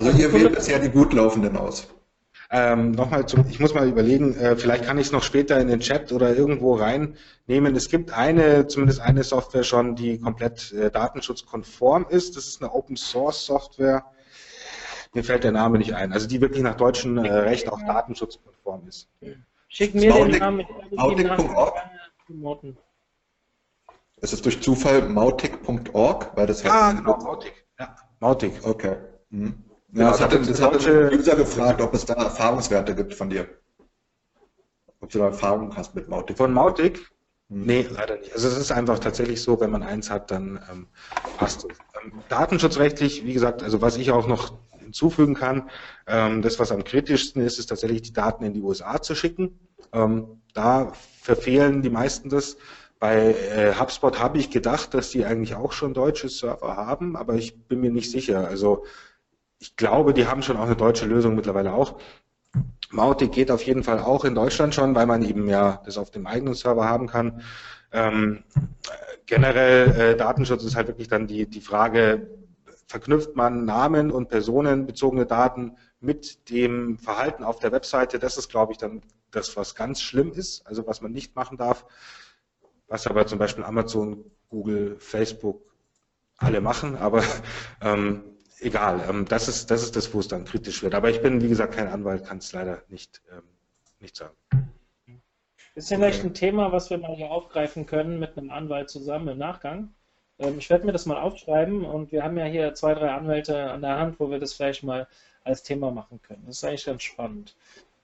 also 0.00 0.18
ihr 0.18 0.32
wählt 0.32 0.54
bisher 0.54 0.78
die 0.78 0.88
gut 0.88 1.12
laufenden 1.12 1.58
aus. 1.58 1.88
Ähm, 2.50 2.92
Nochmal 2.92 3.26
zum, 3.26 3.44
ich 3.50 3.60
muss 3.60 3.74
mal 3.74 3.86
überlegen, 3.86 4.34
äh, 4.36 4.56
vielleicht 4.56 4.84
kann 4.84 4.96
ich 4.96 5.08
es 5.08 5.12
noch 5.12 5.24
später 5.24 5.60
in 5.60 5.68
den 5.68 5.80
Chat 5.80 6.10
oder 6.10 6.34
irgendwo 6.34 6.76
reinnehmen. 6.76 7.76
Es 7.76 7.90
gibt 7.90 8.12
eine, 8.12 8.66
zumindest 8.66 9.00
eine 9.00 9.22
Software 9.22 9.64
schon, 9.64 9.94
die 9.94 10.18
komplett 10.18 10.72
äh, 10.72 10.90
datenschutzkonform 10.90 12.06
ist. 12.08 12.36
Das 12.36 12.46
ist 12.46 12.62
eine 12.62 12.72
Open 12.72 12.96
Source 12.96 13.44
Software. 13.44 14.06
Mir 15.12 15.22
fällt 15.22 15.44
der 15.44 15.52
Name 15.52 15.76
nicht 15.76 15.94
ein. 15.94 16.14
Also 16.14 16.26
die 16.28 16.40
wirklich 16.40 16.62
nach 16.62 16.76
deutschem 16.76 17.18
äh, 17.18 17.30
Recht 17.30 17.70
auch 17.70 17.80
datenschutzkonform 17.84 18.88
ist. 18.88 19.08
Schick 19.68 19.94
mir 19.94 20.14
den 20.14 20.38
Namen. 20.38 20.64
Mautic.org. 22.28 22.84
Ist 24.20 24.32
es 24.32 24.42
durch 24.42 24.62
Zufall 24.62 25.08
mautic.org? 25.08 26.36
Weil 26.36 26.46
das 26.46 26.64
ah, 26.64 26.92
genau, 26.92 27.16
Mautic. 27.18 27.66
Ja, 27.78 27.96
Mautic. 28.20 28.52
Okay. 28.64 28.96
Mhm. 29.30 29.62
Ja, 29.92 30.10
das, 30.10 30.20
hatte, 30.20 30.40
das 30.40 30.60
hatte 30.60 31.08
ein 31.10 31.18
User 31.18 31.36
gefragt, 31.36 31.80
ob 31.80 31.94
es 31.94 32.04
da 32.04 32.14
Erfahrungswerte 32.14 32.94
gibt 32.94 33.14
von 33.14 33.30
dir. 33.30 33.48
Ob 35.00 35.10
du 35.10 35.18
da 35.18 35.26
Erfahrung 35.26 35.76
hast 35.76 35.94
mit 35.94 36.08
Mautic. 36.08 36.36
Von 36.36 36.52
Mautic? 36.52 37.10
Hm. 37.48 37.66
Nee, 37.66 37.86
leider 37.90 38.18
nicht. 38.18 38.32
Also 38.32 38.48
es 38.48 38.56
ist 38.56 38.72
einfach 38.72 38.98
tatsächlich 38.98 39.40
so, 39.42 39.60
wenn 39.60 39.70
man 39.70 39.82
eins 39.82 40.10
hat, 40.10 40.30
dann 40.30 40.60
ähm, 40.70 40.86
passt 41.36 41.64
es. 41.70 41.78
Ähm, 42.02 42.12
datenschutzrechtlich, 42.28 43.24
wie 43.24 43.32
gesagt, 43.32 43.62
also 43.62 43.80
was 43.80 43.96
ich 43.96 44.10
auch 44.10 44.26
noch 44.26 44.58
hinzufügen 44.78 45.34
kann, 45.34 45.70
ähm, 46.06 46.42
das, 46.42 46.58
was 46.58 46.72
am 46.72 46.84
kritischsten 46.84 47.42
ist, 47.42 47.58
ist 47.58 47.66
tatsächlich 47.66 48.02
die 48.02 48.12
Daten 48.12 48.44
in 48.44 48.54
die 48.54 48.62
USA 48.62 49.00
zu 49.00 49.14
schicken. 49.14 49.65
Ähm, 49.92 50.42
da 50.54 50.92
verfehlen 51.20 51.82
die 51.82 51.90
meisten 51.90 52.28
das. 52.28 52.56
Bei 52.98 53.34
äh, 53.34 53.74
HubSpot 53.74 54.18
habe 54.20 54.38
ich 54.38 54.50
gedacht, 54.50 54.94
dass 54.94 55.10
die 55.10 55.24
eigentlich 55.24 55.54
auch 55.54 55.72
schon 55.72 55.92
deutsche 55.92 56.28
Server 56.28 56.76
haben, 56.76 57.14
aber 57.16 57.34
ich 57.34 57.66
bin 57.68 57.80
mir 57.80 57.90
nicht 57.90 58.10
sicher. 58.10 58.46
Also 58.48 58.84
ich 59.58 59.76
glaube, 59.76 60.14
die 60.14 60.26
haben 60.26 60.42
schon 60.42 60.56
auch 60.56 60.64
eine 60.64 60.76
deutsche 60.76 61.06
Lösung 61.06 61.34
mittlerweile 61.34 61.72
auch. 61.72 61.98
Mautic 62.90 63.32
geht 63.32 63.50
auf 63.50 63.62
jeden 63.64 63.82
Fall 63.82 63.98
auch 63.98 64.24
in 64.24 64.34
Deutschland 64.34 64.74
schon, 64.74 64.94
weil 64.94 65.06
man 65.06 65.22
eben 65.22 65.48
ja 65.48 65.82
das 65.84 65.98
auf 65.98 66.10
dem 66.10 66.26
eigenen 66.26 66.54
Server 66.54 66.88
haben 66.88 67.06
kann. 67.06 67.42
Ähm, 67.92 68.44
generell 69.26 69.90
äh, 69.90 70.16
Datenschutz 70.16 70.64
ist 70.64 70.76
halt 70.76 70.88
wirklich 70.88 71.08
dann 71.08 71.26
die, 71.26 71.46
die 71.46 71.60
Frage, 71.60 72.30
verknüpft 72.86 73.34
man 73.34 73.64
Namen 73.64 74.10
und 74.10 74.28
personenbezogene 74.28 75.26
Daten 75.26 75.76
mit 76.00 76.50
dem 76.50 76.98
Verhalten 76.98 77.42
auf 77.42 77.58
der 77.58 77.72
Webseite. 77.72 78.18
Das 78.18 78.38
ist, 78.38 78.48
glaube 78.48 78.72
ich, 78.72 78.78
dann 78.78 79.02
das, 79.30 79.56
was 79.56 79.74
ganz 79.74 80.00
schlimm 80.00 80.32
ist, 80.32 80.66
also 80.66 80.86
was 80.86 81.00
man 81.00 81.12
nicht 81.12 81.34
machen 81.34 81.56
darf, 81.56 81.84
was 82.88 83.06
aber 83.06 83.26
zum 83.26 83.38
Beispiel 83.38 83.64
Amazon, 83.64 84.24
Google, 84.48 84.96
Facebook 84.98 85.62
alle 86.38 86.60
machen, 86.60 86.96
aber 86.96 87.22
ähm, 87.80 88.36
egal, 88.60 89.04
ähm, 89.08 89.26
das, 89.26 89.48
ist, 89.48 89.70
das 89.70 89.82
ist 89.82 89.96
das, 89.96 90.12
wo 90.14 90.20
es 90.20 90.28
dann 90.28 90.44
kritisch 90.44 90.82
wird. 90.82 90.94
Aber 90.94 91.10
ich 91.10 91.22
bin, 91.22 91.42
wie 91.42 91.48
gesagt, 91.48 91.74
kein 91.74 91.88
Anwalt, 91.88 92.24
kann 92.24 92.38
es 92.38 92.52
leider 92.52 92.82
nicht, 92.88 93.22
ähm, 93.30 93.42
nicht 94.00 94.16
sagen. 94.16 94.36
Ist 95.74 95.88
vielleicht 95.88 96.24
ein 96.24 96.32
Thema, 96.32 96.72
was 96.72 96.88
wir 96.88 96.96
mal 96.96 97.14
hier 97.14 97.30
aufgreifen 97.30 97.84
können 97.84 98.18
mit 98.18 98.38
einem 98.38 98.50
Anwalt 98.50 98.88
zusammen 98.88 99.28
im 99.28 99.38
Nachgang. 99.38 99.94
Ähm, 100.38 100.58
ich 100.58 100.70
werde 100.70 100.86
mir 100.86 100.92
das 100.92 101.06
mal 101.06 101.20
aufschreiben 101.20 101.84
und 101.84 102.12
wir 102.12 102.22
haben 102.22 102.38
ja 102.38 102.46
hier 102.46 102.74
zwei, 102.74 102.94
drei 102.94 103.10
Anwälte 103.10 103.70
an 103.70 103.82
der 103.82 103.98
Hand, 103.98 104.18
wo 104.20 104.30
wir 104.30 104.38
das 104.38 104.54
vielleicht 104.54 104.82
mal 104.84 105.06
als 105.44 105.62
Thema 105.62 105.90
machen 105.90 106.20
können. 106.22 106.44
Das 106.46 106.56
ist 106.56 106.64
eigentlich 106.64 106.86
ganz 106.86 107.02
spannend. 107.02 107.56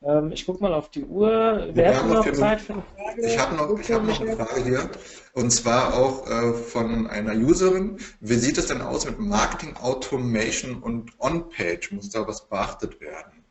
Ähm, 0.05 0.32
ich 0.32 0.46
gucke 0.46 0.62
mal 0.62 0.74
auf 0.74 0.90
die 0.90 1.05
Uhr. 1.05 1.68
Wer 1.72 1.96
hat 1.96 2.09
noch 2.09 2.32
Zeit 2.32 2.61
für 2.61 2.72
eine 2.72 2.82
Frage? 2.82 3.26
Ich 3.26 3.38
habe 3.38 3.57
noch, 3.57 3.68
hab 3.68 4.05
noch 4.05 4.20
eine 4.20 4.36
Frage 4.36 4.64
hier. 4.64 4.90
Und 5.34 5.50
zwar 5.50 5.94
auch 5.94 6.28
äh, 6.28 6.53
von 6.53 7.07
einer 7.07 7.34
Userin. 7.34 7.98
Wie 8.20 8.34
sieht 8.34 8.59
es 8.59 8.66
denn 8.66 8.82
aus 8.82 9.07
mit 9.07 9.18
Marketing 9.18 9.76
Automation 9.76 10.82
und 10.82 11.12
On-Page? 11.18 11.92
Muss 11.92 12.11
da 12.11 12.26
was 12.26 12.48
beachtet 12.48 13.00
werden? 13.00 13.44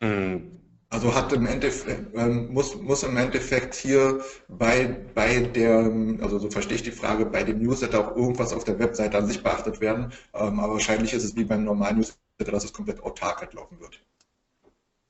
Mhm. 0.00 0.52
Also 0.88 1.14
hat 1.14 1.32
im 1.32 1.46
Endeffekt, 1.46 2.16
ähm, 2.16 2.52
muss, 2.52 2.76
muss 2.76 3.02
im 3.02 3.16
Endeffekt 3.16 3.74
hier 3.74 4.20
bei, 4.48 4.96
bei 5.14 5.40
der, 5.40 5.92
also 6.20 6.38
so 6.38 6.48
verstehe 6.48 6.76
ich 6.76 6.84
die 6.84 6.92
Frage, 6.92 7.26
bei 7.26 7.42
dem 7.42 7.58
Newsletter 7.58 8.00
auch 8.00 8.16
irgendwas 8.16 8.52
auf 8.52 8.62
der 8.64 8.78
Webseite 8.78 9.18
an 9.18 9.26
sich 9.26 9.42
beachtet 9.42 9.80
werden. 9.80 10.12
Ähm, 10.32 10.60
aber 10.60 10.74
wahrscheinlich 10.74 11.12
ist 11.12 11.24
es 11.24 11.36
wie 11.36 11.44
beim 11.44 11.64
normalen 11.64 11.96
Newsletter 11.96 12.25
dass 12.38 12.64
es 12.64 12.72
komplett 12.72 13.02
autark 13.02 13.40
halt 13.40 13.54
laufen 13.54 13.80
wird. 13.80 14.00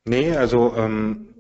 Nee, 0.05 0.37
also 0.37 0.75
ähm, 0.77 1.35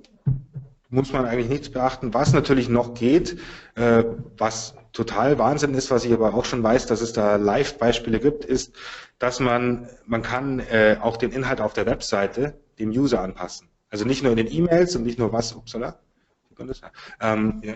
muss 0.89 1.12
man 1.12 1.26
eigentlich 1.26 1.49
nichts 1.49 1.70
beachten. 1.70 2.14
Was 2.14 2.32
natürlich 2.32 2.68
noch 2.68 2.95
geht, 2.95 3.39
äh, 3.74 4.05
was 4.37 4.74
total 4.93 5.39
Wahnsinn 5.39 5.74
ist, 5.74 5.91
was 5.91 6.05
ich 6.05 6.12
aber 6.12 6.34
auch 6.34 6.45
schon 6.45 6.62
weiß, 6.62 6.87
dass 6.87 7.01
es 7.01 7.12
da 7.12 7.37
Live-Beispiele 7.37 8.18
gibt, 8.18 8.45
ist, 8.45 8.74
dass 9.18 9.41
man, 9.41 9.89
man 10.07 10.22
kann 10.22 10.59
äh, 10.59 10.97
auch 11.01 11.16
den 11.16 11.32
Inhalt 11.32 11.61
auf 11.61 11.74
der 11.74 11.87
Webseite 11.87 12.59
dem 12.78 12.91
User 12.91 13.20
anpassen. 13.20 13.68
Also 13.91 14.05
nicht 14.05 14.22
nur 14.22 14.32
in 14.32 14.37
den 14.37 14.51
E-Mails 14.51 14.97
und 14.97 15.05
nicht 15.05 15.18
nur 15.18 15.32
was, 15.32 15.55
upsala, 15.55 16.01
ähm, 17.20 17.61
ja. 17.62 17.74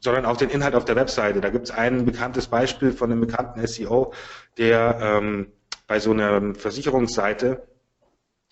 sondern 0.00 0.24
auch 0.24 0.36
den 0.36 0.50
Inhalt 0.50 0.74
auf 0.74 0.84
der 0.84 0.96
Webseite. 0.96 1.40
Da 1.40 1.50
gibt 1.50 1.66
es 1.66 1.70
ein 1.72 2.04
bekanntes 2.04 2.46
Beispiel 2.46 2.92
von 2.92 3.10
einem 3.10 3.20
bekannten 3.20 3.66
SEO, 3.66 4.12
der 4.56 4.98
ähm, 5.00 5.52
bei 5.86 6.00
so 6.00 6.12
einer 6.12 6.54
Versicherungsseite 6.54 7.66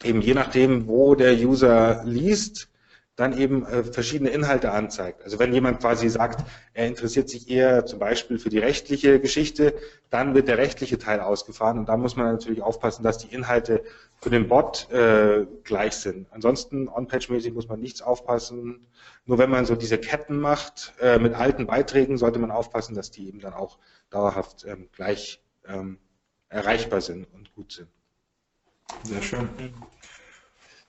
eben 0.03 0.20
je 0.20 0.35
nachdem, 0.35 0.89
wo 0.89 1.14
der 1.14 1.35
User 1.35 2.03
liest, 2.05 2.68
dann 3.16 3.39
eben 3.39 3.64
äh, 3.64 3.85
verschiedene 3.85 4.30
Inhalte 4.30 4.72
anzeigt. 4.72 5.22
Also 5.22 5.39
wenn 5.39 5.53
jemand 5.53 5.78
quasi 5.80 6.09
sagt, 6.09 6.45
er 6.72 6.89
interessiert 6.89 7.28
sich 7.28 7.49
eher 7.49 7.87
zum 7.87 8.01
Beispiel 8.01 8.41
für 8.41 8.49
die 8.49 8.59
rechtliche 8.59 9.20
Geschichte, 9.20 9.74
dann 10.11 10.35
wird 10.35 10.49
der 10.49 10.59
rechtliche 10.59 10.99
Teil 10.99 11.20
ausgefahren 11.20 11.78
und 11.78 11.89
da 11.89 11.97
muss 11.97 12.16
man 12.16 12.26
natürlich 12.26 12.61
aufpassen, 12.61 13.05
dass 13.05 13.18
die 13.18 13.32
Inhalte 13.32 13.85
für 14.20 14.30
den 14.30 14.49
Bot 14.49 14.91
äh, 14.91 15.47
gleich 15.62 15.95
sind. 15.95 16.26
Ansonsten 16.32 16.89
on-page-mäßig 16.89 17.55
muss 17.55 17.68
man 17.68 17.78
nichts 17.78 18.03
aufpassen. 18.03 18.89
Nur 19.26 19.39
wenn 19.39 19.51
man 19.51 19.64
so 19.64 19.76
diese 19.76 19.99
Ketten 19.99 20.41
macht 20.41 20.93
äh, 21.01 21.20
mit 21.20 21.35
alten 21.35 21.66
Beiträgen, 21.66 22.18
sollte 22.18 22.41
man 22.41 22.51
aufpassen, 22.51 22.97
dass 22.97 23.12
die 23.12 23.28
eben 23.28 23.39
dann 23.39 23.55
auch 23.55 23.78
dauerhaft 24.11 24.64
ähm, 24.66 24.89
gleich 24.93 25.41
ähm, 25.68 25.99
erreichbar 26.55 27.00
sind 27.00 27.26
und 27.34 27.52
gut 27.55 27.72
sind. 27.72 27.88
Sehr 29.02 29.20
schön. 29.20 29.48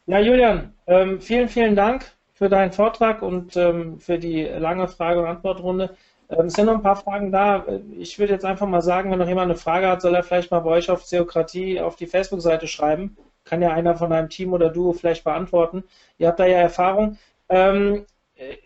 Ja, 0.05 0.19
Julian, 0.19 0.73
ähm, 0.85 1.19
vielen, 1.19 1.49
vielen 1.49 1.75
Dank 1.75 2.11
für 2.33 2.49
deinen 2.49 2.71
Vortrag 2.71 3.23
und 3.23 3.57
ähm, 3.57 3.99
für 3.99 4.19
die 4.19 4.43
lange 4.43 4.87
Frage- 4.87 5.21
und 5.21 5.25
Antwortrunde. 5.25 5.97
Ähm, 6.29 6.45
es 6.45 6.53
sind 6.53 6.67
noch 6.67 6.75
ein 6.75 6.83
paar 6.83 6.97
Fragen 6.97 7.31
da. 7.31 7.65
Ich 7.97 8.19
würde 8.19 8.33
jetzt 8.33 8.45
einfach 8.45 8.67
mal 8.67 8.81
sagen, 8.81 9.09
wenn 9.09 9.17
noch 9.17 9.27
jemand 9.27 9.49
eine 9.49 9.57
Frage 9.57 9.87
hat, 9.87 10.01
soll 10.01 10.13
er 10.13 10.21
vielleicht 10.21 10.51
mal 10.51 10.59
bei 10.59 10.69
euch 10.69 10.91
auf 10.91 11.03
Theokratie 11.03 11.81
auf 11.81 11.95
die 11.95 12.07
Facebook-Seite 12.07 12.67
schreiben. 12.67 13.17
Kann 13.43 13.61
ja 13.63 13.71
einer 13.71 13.95
von 13.95 14.11
einem 14.11 14.29
Team 14.29 14.53
oder 14.53 14.69
Duo 14.69 14.93
vielleicht 14.93 15.23
beantworten. 15.23 15.83
Ihr 16.19 16.27
habt 16.27 16.39
da 16.39 16.45
ja 16.45 16.57
Erfahrung. 16.57 17.17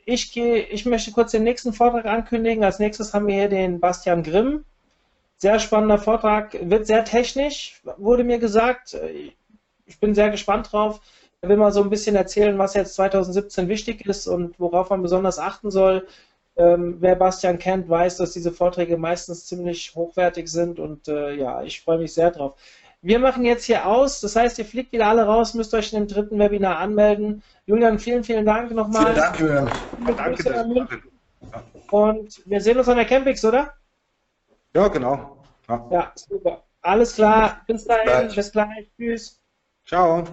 Ich, 0.06 0.32
gehe, 0.32 0.60
ich 0.64 0.86
möchte 0.86 1.12
kurz 1.12 1.32
den 1.32 1.44
nächsten 1.44 1.74
Vortrag 1.74 2.06
ankündigen. 2.06 2.64
Als 2.64 2.80
nächstes 2.80 3.14
haben 3.14 3.28
wir 3.28 3.36
hier 3.36 3.50
den 3.50 3.82
Bastian 3.82 4.24
Grimm. 4.24 4.64
Sehr 5.40 5.60
spannender 5.60 5.98
Vortrag, 5.98 6.58
wird 6.62 6.86
sehr 6.86 7.06
technisch, 7.06 7.82
wurde 7.98 8.26
mir 8.26 8.40
gesagt. 8.40 8.98
Ich 9.86 10.00
bin 10.00 10.14
sehr 10.14 10.30
gespannt 10.30 10.72
drauf. 10.72 11.00
Er 11.42 11.48
will 11.48 11.56
mal 11.56 11.72
so 11.72 11.82
ein 11.82 11.90
bisschen 11.90 12.18
erzählen, 12.18 12.58
was 12.58 12.74
jetzt 12.74 12.96
2017 12.96 13.70
wichtig 13.70 14.06
ist 14.06 14.28
und 14.28 14.60
worauf 14.60 14.90
man 14.90 15.02
besonders 15.02 15.40
achten 15.40 15.72
soll. 15.72 16.06
Ähm, 16.58 16.98
wer 17.00 17.16
Bastian 17.16 17.58
kennt, 17.58 17.88
weiß, 17.88 18.18
dass 18.18 18.34
diese 18.34 18.52
Vorträge 18.52 18.98
meistens 18.98 19.46
ziemlich 19.46 19.96
hochwertig 19.96 20.50
sind 20.50 20.78
und 20.78 21.08
äh, 21.08 21.34
ja, 21.36 21.64
ich 21.64 21.80
freue 21.80 22.00
mich 22.00 22.14
sehr 22.14 22.32
drauf. 22.32 22.56
Wir 23.02 23.20
machen 23.20 23.46
jetzt 23.46 23.64
hier 23.64 23.86
aus, 23.86 24.20
das 24.20 24.36
heißt, 24.36 24.60
ihr 24.60 24.66
fliegt 24.66 24.92
wieder 24.92 25.08
alle 25.08 25.24
raus, 25.24 25.54
müsst 25.54 25.74
euch 25.74 25.94
in 25.94 26.00
dem 26.00 26.08
dritten 26.10 26.38
Webinar 26.38 26.80
anmelden. 26.80 27.44
Julian, 27.66 27.98
vielen, 27.98 28.26
vielen 28.26 28.46
Dank 28.46 28.72
nochmal. 28.72 29.14
Vielen 29.14 29.16
Dank, 29.16 29.40
Julian. 29.40 29.70
Danke. 30.18 31.00
Und 31.92 32.42
wir 32.46 32.60
sehen 32.60 32.78
uns 32.78 32.90
an 32.90 32.98
der 32.98 33.06
Campix, 33.06 33.46
oder? 33.46 33.74
Ja, 34.74 34.88
genau. 34.88 35.38
Ja, 35.68 35.88
ja 35.92 36.12
super. 36.16 36.64
Alles 36.82 37.16
klar. 37.16 37.62
Bis 37.68 37.86
dahin. 37.86 38.36
Bis 38.36 38.52
gleich. 38.52 38.90
Tschüss. 38.98 39.42
Ciao. 39.86 40.26